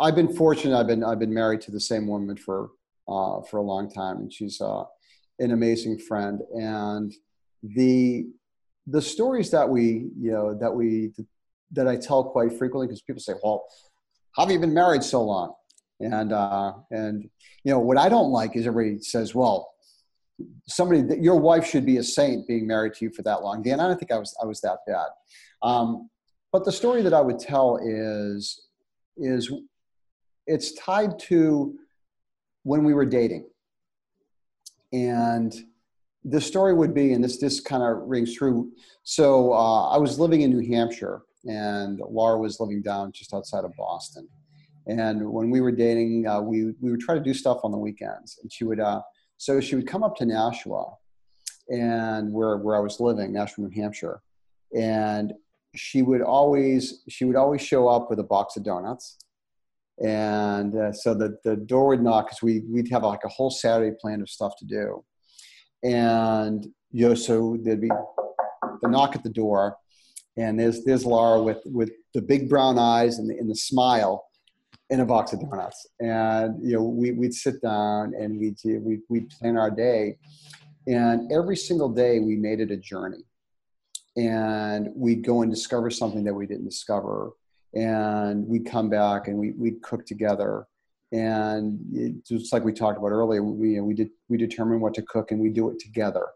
I've 0.00 0.14
been 0.14 0.34
fortunate. 0.34 0.78
I've 0.78 0.86
been 0.86 1.04
I've 1.04 1.18
been 1.18 1.34
married 1.34 1.60
to 1.62 1.70
the 1.70 1.80
same 1.80 2.06
woman 2.06 2.36
for 2.36 2.70
uh, 3.08 3.42
for 3.42 3.58
a 3.58 3.62
long 3.62 3.90
time, 3.90 4.18
and 4.18 4.32
she's 4.32 4.60
uh, 4.60 4.84
an 5.38 5.50
amazing 5.50 5.98
friend. 5.98 6.40
And 6.52 7.12
the 7.62 8.26
the 8.86 9.02
stories 9.02 9.50
that 9.50 9.68
we 9.68 10.10
you 10.18 10.32
know 10.32 10.54
that 10.54 10.74
we 10.74 11.12
that 11.72 11.88
I 11.88 11.96
tell 11.96 12.24
quite 12.24 12.56
frequently 12.56 12.86
because 12.86 13.02
people 13.02 13.20
say, 13.20 13.34
"Well, 13.42 13.64
how 14.36 14.44
have 14.44 14.52
you 14.52 14.58
been 14.58 14.74
married 14.74 15.02
so 15.02 15.22
long?" 15.22 15.54
And 16.00 16.32
uh, 16.32 16.74
and 16.90 17.22
you 17.62 17.72
know 17.72 17.78
what 17.78 17.98
I 17.98 18.08
don't 18.08 18.30
like 18.30 18.56
is 18.56 18.66
everybody 18.66 19.00
says, 19.02 19.34
well, 19.34 19.72
somebody 20.66 21.02
that 21.02 21.22
your 21.22 21.36
wife 21.36 21.66
should 21.66 21.86
be 21.86 21.98
a 21.98 22.02
saint 22.02 22.46
being 22.48 22.66
married 22.66 22.94
to 22.94 23.04
you 23.04 23.10
for 23.10 23.22
that 23.22 23.42
long. 23.42 23.62
Dan, 23.62 23.80
I 23.80 23.86
don't 23.86 23.98
think 23.98 24.12
I 24.12 24.18
was 24.18 24.36
I 24.42 24.46
was 24.46 24.60
that 24.62 24.78
bad. 24.86 25.06
Um, 25.62 26.10
but 26.52 26.64
the 26.64 26.72
story 26.72 27.02
that 27.02 27.14
I 27.14 27.20
would 27.20 27.38
tell 27.38 27.78
is 27.82 28.68
is 29.16 29.52
it's 30.46 30.72
tied 30.72 31.18
to 31.18 31.74
when 32.64 32.84
we 32.84 32.94
were 32.94 33.06
dating. 33.06 33.46
And 34.92 35.54
the 36.24 36.40
story 36.40 36.72
would 36.74 36.94
be, 36.94 37.12
and 37.12 37.22
this 37.22 37.38
this 37.38 37.60
kind 37.60 37.82
of 37.82 38.08
rings 38.08 38.34
true. 38.34 38.72
So 39.02 39.52
uh, 39.52 39.90
I 39.90 39.98
was 39.98 40.18
living 40.18 40.42
in 40.42 40.50
New 40.50 40.66
Hampshire, 40.66 41.22
and 41.44 42.00
Laura 42.08 42.38
was 42.38 42.60
living 42.60 42.82
down 42.82 43.12
just 43.12 43.34
outside 43.34 43.64
of 43.64 43.72
Boston. 43.76 44.28
And 44.86 45.30
when 45.30 45.50
we 45.50 45.60
were 45.60 45.72
dating, 45.72 46.26
uh, 46.26 46.40
we 46.40 46.72
we 46.80 46.90
would 46.90 47.00
try 47.00 47.14
to 47.14 47.20
do 47.20 47.32
stuff 47.34 47.60
on 47.64 47.72
the 47.72 47.78
weekends, 47.78 48.38
and 48.42 48.52
she 48.52 48.64
would. 48.64 48.80
Uh, 48.80 49.00
so 49.36 49.60
she 49.60 49.76
would 49.76 49.86
come 49.86 50.02
up 50.02 50.16
to 50.16 50.26
Nashua, 50.26 50.94
and 51.68 52.32
where 52.32 52.56
where 52.58 52.76
I 52.76 52.80
was 52.80 53.00
living, 53.00 53.32
Nashua, 53.32 53.66
New 53.66 53.80
Hampshire, 53.80 54.20
and 54.76 55.32
she 55.74 56.02
would 56.02 56.22
always 56.22 57.02
she 57.08 57.24
would 57.24 57.36
always 57.36 57.62
show 57.62 57.88
up 57.88 58.10
with 58.10 58.18
a 58.18 58.24
box 58.24 58.56
of 58.56 58.64
donuts. 58.64 59.18
And 60.02 60.74
uh, 60.76 60.92
so 60.92 61.14
the, 61.14 61.38
the 61.44 61.54
door 61.54 61.88
would 61.88 62.02
knock 62.02 62.26
because 62.26 62.42
we, 62.42 62.64
we'd 62.68 62.90
have 62.90 63.04
like 63.04 63.20
a 63.24 63.28
whole 63.28 63.50
saturday 63.50 63.96
plan 64.00 64.20
of 64.20 64.28
stuff 64.28 64.54
to 64.58 64.64
do. 64.64 65.04
And 65.84 66.66
you 66.90 67.08
know 67.08 67.14
so 67.14 67.56
there'd 67.62 67.80
be 67.80 67.90
the 68.82 68.88
knock 68.88 69.14
at 69.14 69.22
the 69.22 69.30
door. 69.30 69.76
And 70.36 70.58
there's 70.58 70.84
there's 70.84 71.06
laura 71.06 71.40
with 71.40 71.62
with 71.64 71.90
the 72.12 72.22
big 72.22 72.48
brown 72.48 72.78
eyes 72.78 73.18
and 73.18 73.30
the, 73.30 73.38
and 73.38 73.48
the 73.48 73.56
smile 73.56 74.26
and 74.90 75.00
a 75.00 75.04
box 75.04 75.32
of 75.32 75.40
donuts. 75.40 75.86
And 76.00 76.56
you 76.62 76.74
know 76.74 76.82
we, 76.82 77.12
we'd 77.12 77.34
sit 77.34 77.60
down 77.62 78.14
and 78.18 78.38
we'd, 78.38 78.58
we'd, 78.64 79.00
we'd 79.08 79.30
plan 79.30 79.56
our 79.56 79.70
day. 79.70 80.16
And 80.86 81.32
every 81.32 81.56
single 81.56 81.88
day 81.88 82.20
we 82.20 82.36
made 82.36 82.60
it 82.60 82.70
a 82.70 82.76
journey. 82.76 83.24
And 84.16 84.90
we'd 84.94 85.24
go 85.24 85.42
and 85.42 85.50
discover 85.50 85.90
something 85.90 86.24
that 86.24 86.34
we 86.34 86.46
didn't 86.46 86.66
discover. 86.66 87.32
And 87.74 88.46
we'd 88.46 88.66
come 88.66 88.88
back 88.88 89.26
and 89.26 89.36
we, 89.38 89.52
we'd 89.52 89.82
cook 89.82 90.06
together. 90.06 90.66
And 91.10 91.80
it, 91.92 92.24
just 92.26 92.52
like 92.52 92.64
we 92.64 92.72
talked 92.72 92.98
about 92.98 93.10
earlier 93.10 93.42
we, 93.42 93.80
we 93.80 93.94
did 93.94 94.10
we 94.28 94.36
determine 94.36 94.80
what 94.80 94.94
to 94.94 95.02
cook 95.02 95.30
and 95.30 95.40
we 95.40 95.48
do 95.48 95.70
it 95.70 95.78
together. 95.78 96.26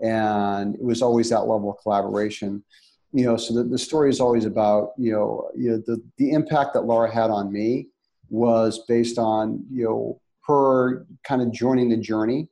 And 0.00 0.76
it 0.76 0.82
was 0.82 1.02
always 1.02 1.30
that 1.30 1.40
level 1.40 1.70
of 1.70 1.78
collaboration 1.82 2.62
you 3.12 3.24
know 3.24 3.36
so 3.36 3.54
the, 3.54 3.64
the 3.64 3.78
story 3.78 4.10
is 4.10 4.20
always 4.20 4.44
about 4.44 4.90
you 4.98 5.12
know, 5.12 5.48
you 5.56 5.70
know 5.70 5.82
the, 5.86 6.02
the 6.18 6.30
impact 6.30 6.74
that 6.74 6.82
laura 6.82 7.12
had 7.12 7.30
on 7.30 7.52
me 7.52 7.88
was 8.28 8.84
based 8.88 9.18
on 9.18 9.64
you 9.70 9.84
know 9.84 10.20
her 10.46 11.06
kind 11.24 11.42
of 11.42 11.52
joining 11.52 11.88
the 11.88 11.96
journey 11.96 12.48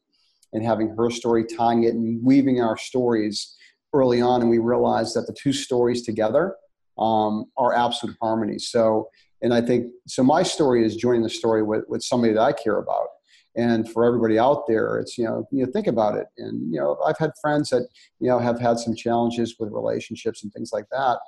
and 0.52 0.64
having 0.64 0.94
her 0.96 1.10
story 1.10 1.44
tying 1.44 1.84
it 1.84 1.94
and 1.94 2.24
weaving 2.24 2.60
our 2.60 2.76
stories 2.76 3.56
early 3.92 4.20
on 4.20 4.40
and 4.40 4.50
we 4.50 4.58
realized 4.58 5.14
that 5.14 5.26
the 5.26 5.34
two 5.34 5.52
stories 5.52 6.02
together 6.02 6.56
um, 6.98 7.44
are 7.56 7.74
absolute 7.74 8.16
harmony. 8.20 8.58
So 8.58 9.08
and 9.42 9.52
i 9.54 9.60
think 9.60 9.86
so 10.06 10.22
my 10.22 10.42
story 10.42 10.84
is 10.84 10.96
joining 10.96 11.22
the 11.22 11.30
story 11.30 11.62
with, 11.62 11.84
with 11.88 12.02
somebody 12.02 12.32
that 12.32 12.42
i 12.42 12.52
care 12.52 12.78
about 12.78 13.08
and 13.56 13.90
for 13.90 14.04
everybody 14.04 14.38
out 14.38 14.64
there 14.66 14.98
it's 14.98 15.16
you 15.16 15.24
know 15.24 15.46
you 15.50 15.64
know 15.64 15.70
think 15.72 15.86
about 15.86 16.16
it 16.16 16.26
and 16.38 16.72
you 16.72 16.78
know 16.78 16.98
i've 17.06 17.18
had 17.18 17.30
friends 17.40 17.70
that 17.70 17.86
you 18.20 18.28
know 18.28 18.38
have 18.38 18.60
had 18.60 18.78
some 18.78 18.94
challenges 18.94 19.56
with 19.58 19.70
relationships 19.72 20.42
and 20.42 20.52
things 20.52 20.70
like 20.72 20.84
that 20.90 21.18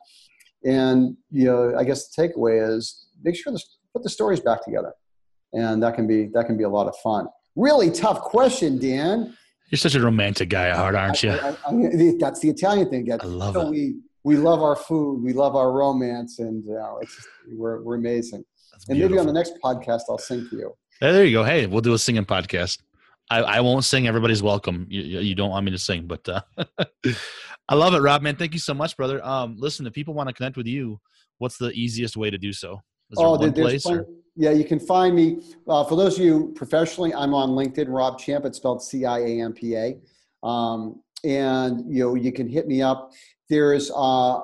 and 0.64 1.16
you 1.30 1.44
know 1.44 1.74
i 1.78 1.84
guess 1.84 2.08
the 2.08 2.22
takeaway 2.22 2.76
is 2.76 3.06
make 3.22 3.36
sure 3.36 3.52
to 3.52 3.62
put 3.92 4.02
the 4.02 4.10
stories 4.10 4.40
back 4.40 4.64
together 4.64 4.92
and 5.52 5.82
that 5.82 5.94
can 5.94 6.06
be 6.06 6.28
that 6.34 6.46
can 6.46 6.56
be 6.56 6.64
a 6.64 6.68
lot 6.68 6.86
of 6.86 6.94
fun 7.02 7.26
really 7.56 7.90
tough 7.90 8.20
question 8.20 8.78
dan 8.78 9.34
you're 9.70 9.78
such 9.78 9.94
a 9.94 10.00
romantic 10.00 10.48
guy 10.48 10.68
at 10.68 10.76
heart, 10.76 10.94
aren't 10.94 11.22
you? 11.22 11.30
I, 11.30 11.48
I, 11.48 11.52
I, 11.70 12.12
that's 12.18 12.40
the 12.40 12.48
Italian 12.48 12.88
thing. 12.88 13.12
I 13.12 13.16
love 13.26 13.54
it. 13.54 13.68
We, 13.68 13.96
we 14.24 14.36
love 14.36 14.62
our 14.62 14.76
food. 14.76 15.22
We 15.22 15.32
love 15.32 15.56
our 15.56 15.72
romance, 15.72 16.38
and 16.38 16.64
you 16.64 16.72
know, 16.72 16.98
it's 17.02 17.14
just, 17.14 17.28
we're 17.52 17.82
we're 17.82 17.96
amazing. 17.96 18.44
and 18.88 18.98
maybe 18.98 19.18
on 19.18 19.26
the 19.26 19.32
next 19.32 19.54
podcast, 19.62 20.02
I'll 20.08 20.18
sing 20.18 20.48
to 20.50 20.56
you. 20.56 20.74
There 21.00 21.24
you 21.24 21.32
go. 21.32 21.44
Hey, 21.44 21.66
we'll 21.66 21.80
do 21.80 21.94
a 21.94 21.98
singing 21.98 22.24
podcast. 22.24 22.78
I, 23.30 23.38
I 23.42 23.60
won't 23.60 23.84
sing. 23.84 24.08
Everybody's 24.08 24.42
welcome. 24.42 24.86
You, 24.88 25.20
you 25.20 25.34
don't 25.36 25.50
want 25.50 25.64
me 25.64 25.70
to 25.70 25.78
sing, 25.78 26.06
but 26.06 26.28
uh, 26.28 26.40
I 27.68 27.74
love 27.74 27.94
it, 27.94 27.98
Rob. 27.98 28.22
Man, 28.22 28.34
thank 28.34 28.52
you 28.52 28.58
so 28.58 28.74
much, 28.74 28.96
brother. 28.96 29.24
Um, 29.24 29.56
listen, 29.58 29.86
if 29.86 29.92
people 29.92 30.12
want 30.12 30.28
to 30.28 30.32
connect 30.32 30.56
with 30.56 30.66
you, 30.66 30.98
what's 31.38 31.56
the 31.56 31.70
easiest 31.70 32.16
way 32.16 32.30
to 32.30 32.38
do 32.38 32.52
so? 32.52 32.80
Is 33.10 33.18
oh, 33.18 33.36
there 33.36 33.52
place? 33.52 33.84
Plenty, 33.84 34.04
yeah, 34.34 34.50
you 34.50 34.64
can 34.64 34.80
find 34.80 35.14
me. 35.14 35.40
Uh, 35.68 35.84
for 35.84 35.94
those 35.94 36.18
of 36.18 36.24
you 36.24 36.52
professionally, 36.56 37.14
I'm 37.14 37.32
on 37.32 37.50
LinkedIn, 37.50 37.86
Rob 37.88 38.18
Ciampa. 38.18 38.46
It's 38.46 38.56
spelled 38.56 38.82
C 38.82 39.04
I 39.04 39.20
A 39.20 39.40
M 39.42 39.52
P 39.52 39.76
A. 39.76 39.96
Um, 40.42 41.02
and 41.24 41.84
you 41.88 42.04
know, 42.04 42.14
you 42.16 42.32
can 42.32 42.48
hit 42.48 42.66
me 42.66 42.82
up. 42.82 43.12
There's, 43.48 43.92
uh, 43.94 44.40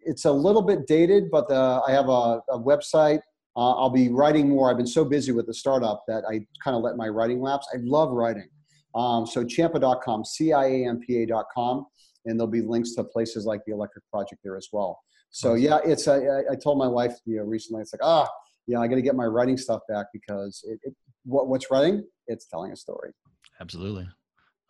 it's 0.00 0.24
a 0.24 0.32
little 0.32 0.62
bit 0.62 0.86
dated, 0.88 1.30
but 1.30 1.48
the, 1.48 1.80
I 1.86 1.92
have 1.92 2.08
a, 2.08 2.40
a 2.50 2.58
website. 2.58 3.20
Uh, 3.56 3.72
I'll 3.72 3.90
be 3.90 4.08
writing 4.08 4.48
more. 4.48 4.70
I've 4.70 4.78
been 4.78 4.86
so 4.86 5.04
busy 5.04 5.32
with 5.32 5.46
the 5.46 5.54
startup 5.54 6.04
that 6.08 6.24
I 6.28 6.46
kind 6.64 6.76
of 6.76 6.82
let 6.82 6.96
my 6.96 7.08
writing 7.08 7.40
lapse. 7.40 7.66
I 7.72 7.78
love 7.82 8.10
writing. 8.10 8.48
Um, 8.94 9.26
so 9.26 9.44
champa.com 9.44 10.22
ciampa.com, 10.22 11.86
and 12.26 12.38
there'll 12.38 12.50
be 12.50 12.62
links 12.62 12.94
to 12.94 13.04
places 13.04 13.46
like 13.46 13.60
the 13.66 13.72
Electric 13.72 14.04
Project 14.10 14.40
there 14.44 14.56
as 14.56 14.68
well. 14.72 15.00
So 15.30 15.54
yeah, 15.54 15.78
it's 15.84 16.08
I 16.08 16.54
told 16.62 16.78
my 16.78 16.88
wife 16.88 17.14
you 17.24 17.38
know 17.38 17.44
recently. 17.44 17.82
It's 17.82 17.92
like 17.92 18.02
ah, 18.02 18.28
yeah, 18.66 18.80
I 18.80 18.86
got 18.86 18.96
to 18.96 19.02
get 19.02 19.14
my 19.14 19.24
writing 19.24 19.56
stuff 19.56 19.80
back 19.88 20.06
because 20.12 20.62
it, 20.66 20.78
it, 20.82 20.94
what, 21.24 21.48
what's 21.48 21.70
writing? 21.70 22.04
It's 22.26 22.46
telling 22.46 22.72
a 22.72 22.76
story. 22.76 23.12
Absolutely, 23.60 24.08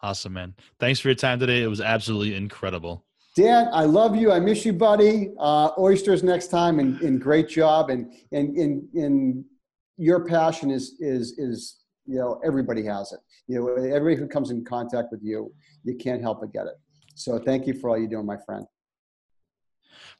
awesome, 0.02 0.32
man. 0.34 0.54
Thanks 0.78 1.00
for 1.00 1.08
your 1.08 1.16
time 1.16 1.40
today. 1.40 1.62
It 1.62 1.68
was 1.68 1.80
absolutely 1.80 2.36
incredible. 2.36 3.04
Dan, 3.34 3.68
I 3.72 3.84
love 3.84 4.14
you. 4.14 4.30
I 4.30 4.40
miss 4.40 4.64
you, 4.66 4.74
buddy. 4.74 5.32
Uh, 5.38 5.70
oysters 5.78 6.22
next 6.22 6.48
time, 6.48 6.78
and, 6.78 7.00
and 7.00 7.20
great 7.20 7.48
job. 7.48 7.88
And 7.88 8.12
and 8.32 8.56
and 8.56 8.88
and 8.94 9.44
your 9.96 10.26
passion 10.26 10.70
is 10.70 10.96
is 11.00 11.38
is 11.38 11.78
you 12.04 12.18
know 12.18 12.40
everybody 12.44 12.84
has 12.84 13.12
it. 13.12 13.20
You 13.46 13.60
know 13.60 13.68
everybody 13.76 14.16
who 14.16 14.28
comes 14.28 14.50
in 14.50 14.64
contact 14.64 15.08
with 15.10 15.22
you, 15.22 15.52
you 15.84 15.96
can't 15.96 16.20
help 16.20 16.40
but 16.40 16.52
get 16.52 16.66
it. 16.66 16.74
So 17.14 17.38
thank 17.38 17.66
you 17.66 17.74
for 17.74 17.90
all 17.90 17.98
you're 17.98 18.08
doing, 18.08 18.26
my 18.26 18.38
friend. 18.44 18.66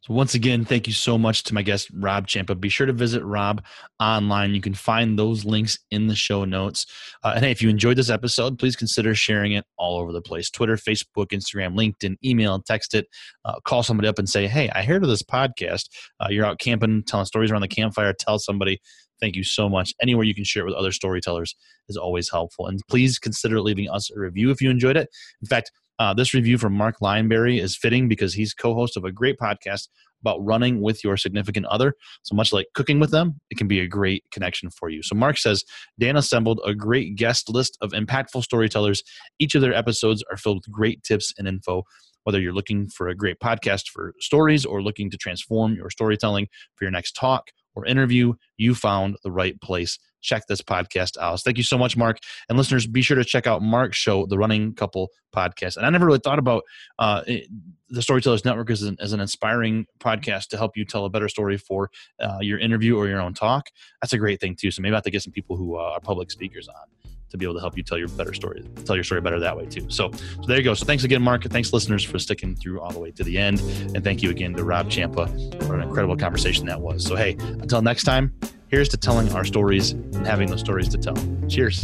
So 0.03 0.15
once 0.15 0.35
again, 0.35 0.65
thank 0.65 0.89
you 0.89 0.93
so 0.93 1.17
much 1.17 1.45
to 1.45 1.55
my 1.55 1.63
guest 1.63 1.89
Rob 1.95 2.27
Ciampa. 2.27 2.61
Be 2.61 2.69
sure 2.69 2.89
to 2.89 2.93
visit 2.93 3.23
Rob 3.23 3.65
online. 4.01 4.53
You 4.53 4.61
can 4.61 4.75
find 4.75 5.17
those 5.17 5.45
links 5.45 5.79
in 5.93 6.09
the 6.09 6.17
show 6.17 6.45
notes. 6.45 6.87
Uh, 7.23 7.35
and 7.37 7.45
hey, 7.45 7.53
if 7.53 7.63
you 7.63 7.69
enjoyed 7.69 7.97
this 7.97 8.11
episode, 8.11 8.59
please 8.59 8.75
consider 8.75 9.15
sharing 9.15 9.53
it 9.53 9.65
all 9.79 10.01
over 10.01 10.11
the 10.13 10.21
place: 10.21 10.51
Twitter, 10.51 10.75
Facebook, 10.75 11.29
Instagram, 11.29 11.77
LinkedIn, 11.77 12.17
email, 12.25 12.61
text 12.61 12.95
it, 12.95 13.07
uh, 13.45 13.61
call 13.65 13.85
somebody 13.85 14.09
up 14.09 14.19
and 14.19 14.29
say, 14.29 14.49
"Hey, 14.49 14.69
I 14.71 14.83
heard 14.83 15.05
of 15.05 15.09
this 15.09 15.23
podcast. 15.23 15.89
Uh, 16.19 16.27
you're 16.31 16.47
out 16.47 16.59
camping, 16.59 17.05
telling 17.05 17.27
stories 17.27 17.53
around 17.53 17.63
the 17.63 17.69
campfire. 17.69 18.13
Tell 18.13 18.41
somebody." 18.41 18.81
Thank 19.21 19.37
you 19.37 19.45
so 19.45 19.69
much. 19.69 19.95
Anywhere 20.03 20.25
you 20.25 20.35
can 20.35 20.43
share 20.43 20.65
it 20.65 20.67
with 20.67 20.75
other 20.75 20.91
storytellers 20.91 21.55
is 21.89 21.97
always 21.97 22.29
helpful. 22.29 22.67
And 22.67 22.81
please 22.89 23.21
consider 23.21 23.61
leaving 23.61 23.89
us 23.89 24.11
a 24.11 24.19
review 24.19 24.51
if 24.51 24.61
you 24.61 24.69
enjoyed 24.69 24.97
it. 24.97 25.11
In 25.41 25.47
fact, 25.47 25.71
uh, 26.03 26.13
this 26.13 26.35
review 26.35 26.59
from 26.59 26.73
Mark 26.73 26.97
Lineberry 27.01 27.63
is 27.63 27.77
fitting 27.77 28.09
because 28.09 28.35
he's 28.35 28.53
co 28.55 28.75
host 28.75 28.97
of 28.97 29.05
a 29.05 29.13
great 29.13 29.39
podcast 29.39 29.87
about 30.21 30.45
running 30.45 30.81
with 30.81 31.05
your 31.05 31.17
significant 31.17 31.65
other. 31.67 31.95
So 32.25 32.35
much 32.35 32.53
like 32.53 32.67
cooking 32.75 32.99
with 32.99 33.13
them, 33.13 33.39
it 33.51 33.57
can 33.57 33.69
be 33.69 33.79
a 33.79 33.87
great 33.87 34.25
connection 34.33 34.69
for 34.71 34.89
you. 34.89 35.01
So 35.05 35.15
Mark 35.15 35.39
says 35.39 35.63
Dan 36.01 36.17
assembled 36.17 36.61
a 36.67 36.75
great 36.75 37.15
guest 37.15 37.49
list 37.49 37.79
of 37.81 37.93
impactful 37.93 38.43
storytellers. 38.43 39.05
Each 39.39 39.55
of 39.55 39.63
their 39.63 39.75
episodes 39.75 40.25
are 40.29 40.37
filled 40.37 40.57
with 40.57 40.73
great 40.73 41.05
tips 41.05 41.33
and 41.39 41.47
info. 41.47 41.85
Whether 42.25 42.41
you're 42.41 42.53
looking 42.53 42.89
for 42.89 43.07
a 43.07 43.15
great 43.15 43.39
podcast 43.39 43.85
for 43.89 44.13
stories 44.19 44.65
or 44.65 44.83
looking 44.83 45.09
to 45.09 45.17
transform 45.17 45.77
your 45.77 45.89
storytelling 45.89 46.49
for 46.75 46.85
your 46.85 46.91
next 46.91 47.13
talk 47.13 47.53
or 47.75 47.87
interview, 47.87 48.35
you 48.57 48.75
found 48.75 49.17
the 49.23 49.31
right 49.31 49.61
place 49.61 49.99
check 50.23 50.47
this 50.47 50.63
podcast 50.63 51.19
out. 51.19 51.41
Thank 51.41 51.59
you 51.59 51.65
so 51.65 51.77
much, 51.77 51.97
Mark. 51.97 52.19
And 52.49 52.57
listeners, 52.57 52.87
be 52.87 53.03
sure 53.03 53.17
to 53.17 53.25
check 53.25 53.47
out 53.47 53.61
Mark's 53.61 53.99
show, 53.99 54.25
the 54.27 54.39
Running 54.39 54.75
Couple 54.75 55.11
podcast. 55.35 55.77
And 55.77 55.85
I 55.85 55.91
never 55.91 56.07
really 56.07 56.21
thought 56.21 56.39
about 56.39 56.63
uh, 56.99 57.23
it, 57.27 57.49
the 57.91 58.03
Storytellers 58.03 58.45
Network 58.45 58.71
as 58.71 58.83
an, 58.83 58.97
as 59.01 59.13
an 59.13 59.21
inspiring 59.21 59.87
podcast 60.01 60.49
to 60.49 60.57
help 60.57 60.77
you 60.77 60.85
tell 60.85 61.05
a 61.05 61.11
better 61.11 61.29
story 61.29 61.59
for 61.59 61.91
uh, 62.21 62.39
your 62.41 62.59
interview 62.59 62.97
or 62.97 63.07
your 63.07 63.21
own 63.21 63.35
talk. 63.35 63.69
That's 64.01 64.13
a 64.13 64.19
great 64.19 64.41
thing, 64.41 64.57
too. 64.59 64.71
So 64.71 64.81
maybe 64.81 64.95
I 64.95 64.97
have 64.97 65.05
to 65.05 65.11
get 65.11 65.23
some 65.23 65.33
people 65.33 65.57
who 65.57 65.77
uh, 65.77 65.91
are 65.91 66.01
public 66.01 66.31
speakers 66.31 66.69
on 66.69 67.02
to 67.33 67.39
be 67.39 67.45
able 67.45 67.55
to 67.55 67.61
help 67.61 67.77
you 67.77 67.83
tell 67.83 67.99
your 67.99 68.09
better 68.09 68.33
story, 68.33 68.63
tell 68.85 68.95
your 68.95 69.05
story 69.05 69.21
better 69.21 69.41
that 69.41 69.57
way 69.57 69.67
too. 69.67 69.89
So, 69.89 70.11
so 70.13 70.47
there 70.47 70.59
you 70.59 70.63
go. 70.63 70.75
So 70.75 70.87
thanks 70.87 71.03
again, 71.03 71.21
Mark. 71.21 71.43
Thanks 71.45 71.73
listeners 71.73 72.05
for 72.05 72.19
sticking 72.19 72.55
through 72.55 72.81
all 72.81 72.93
the 72.93 73.01
way 73.01 73.11
to 73.13 73.25
the 73.25 73.37
end. 73.37 73.61
And 73.95 74.05
thank 74.05 74.23
you 74.23 74.31
again 74.31 74.55
to 74.55 74.65
Rob 74.65 74.89
Ciampa. 74.89 75.67
for 75.67 75.75
an 75.75 75.83
incredible 75.83 76.17
conversation 76.17 76.67
that 76.67 76.81
was. 76.81 77.05
So 77.05 77.17
hey, 77.17 77.37
until 77.41 77.83
next 77.83 78.05
time, 78.05 78.33
here's 78.69 78.89
to 78.91 78.97
telling 78.97 79.33
our 79.33 79.45
stories 79.45 79.91
and 79.91 80.27
having 80.27 80.49
those 80.49 80.61
stories 80.61 80.89
to 80.91 80.99
tell. 80.99 81.17
Cheers. 81.49 81.83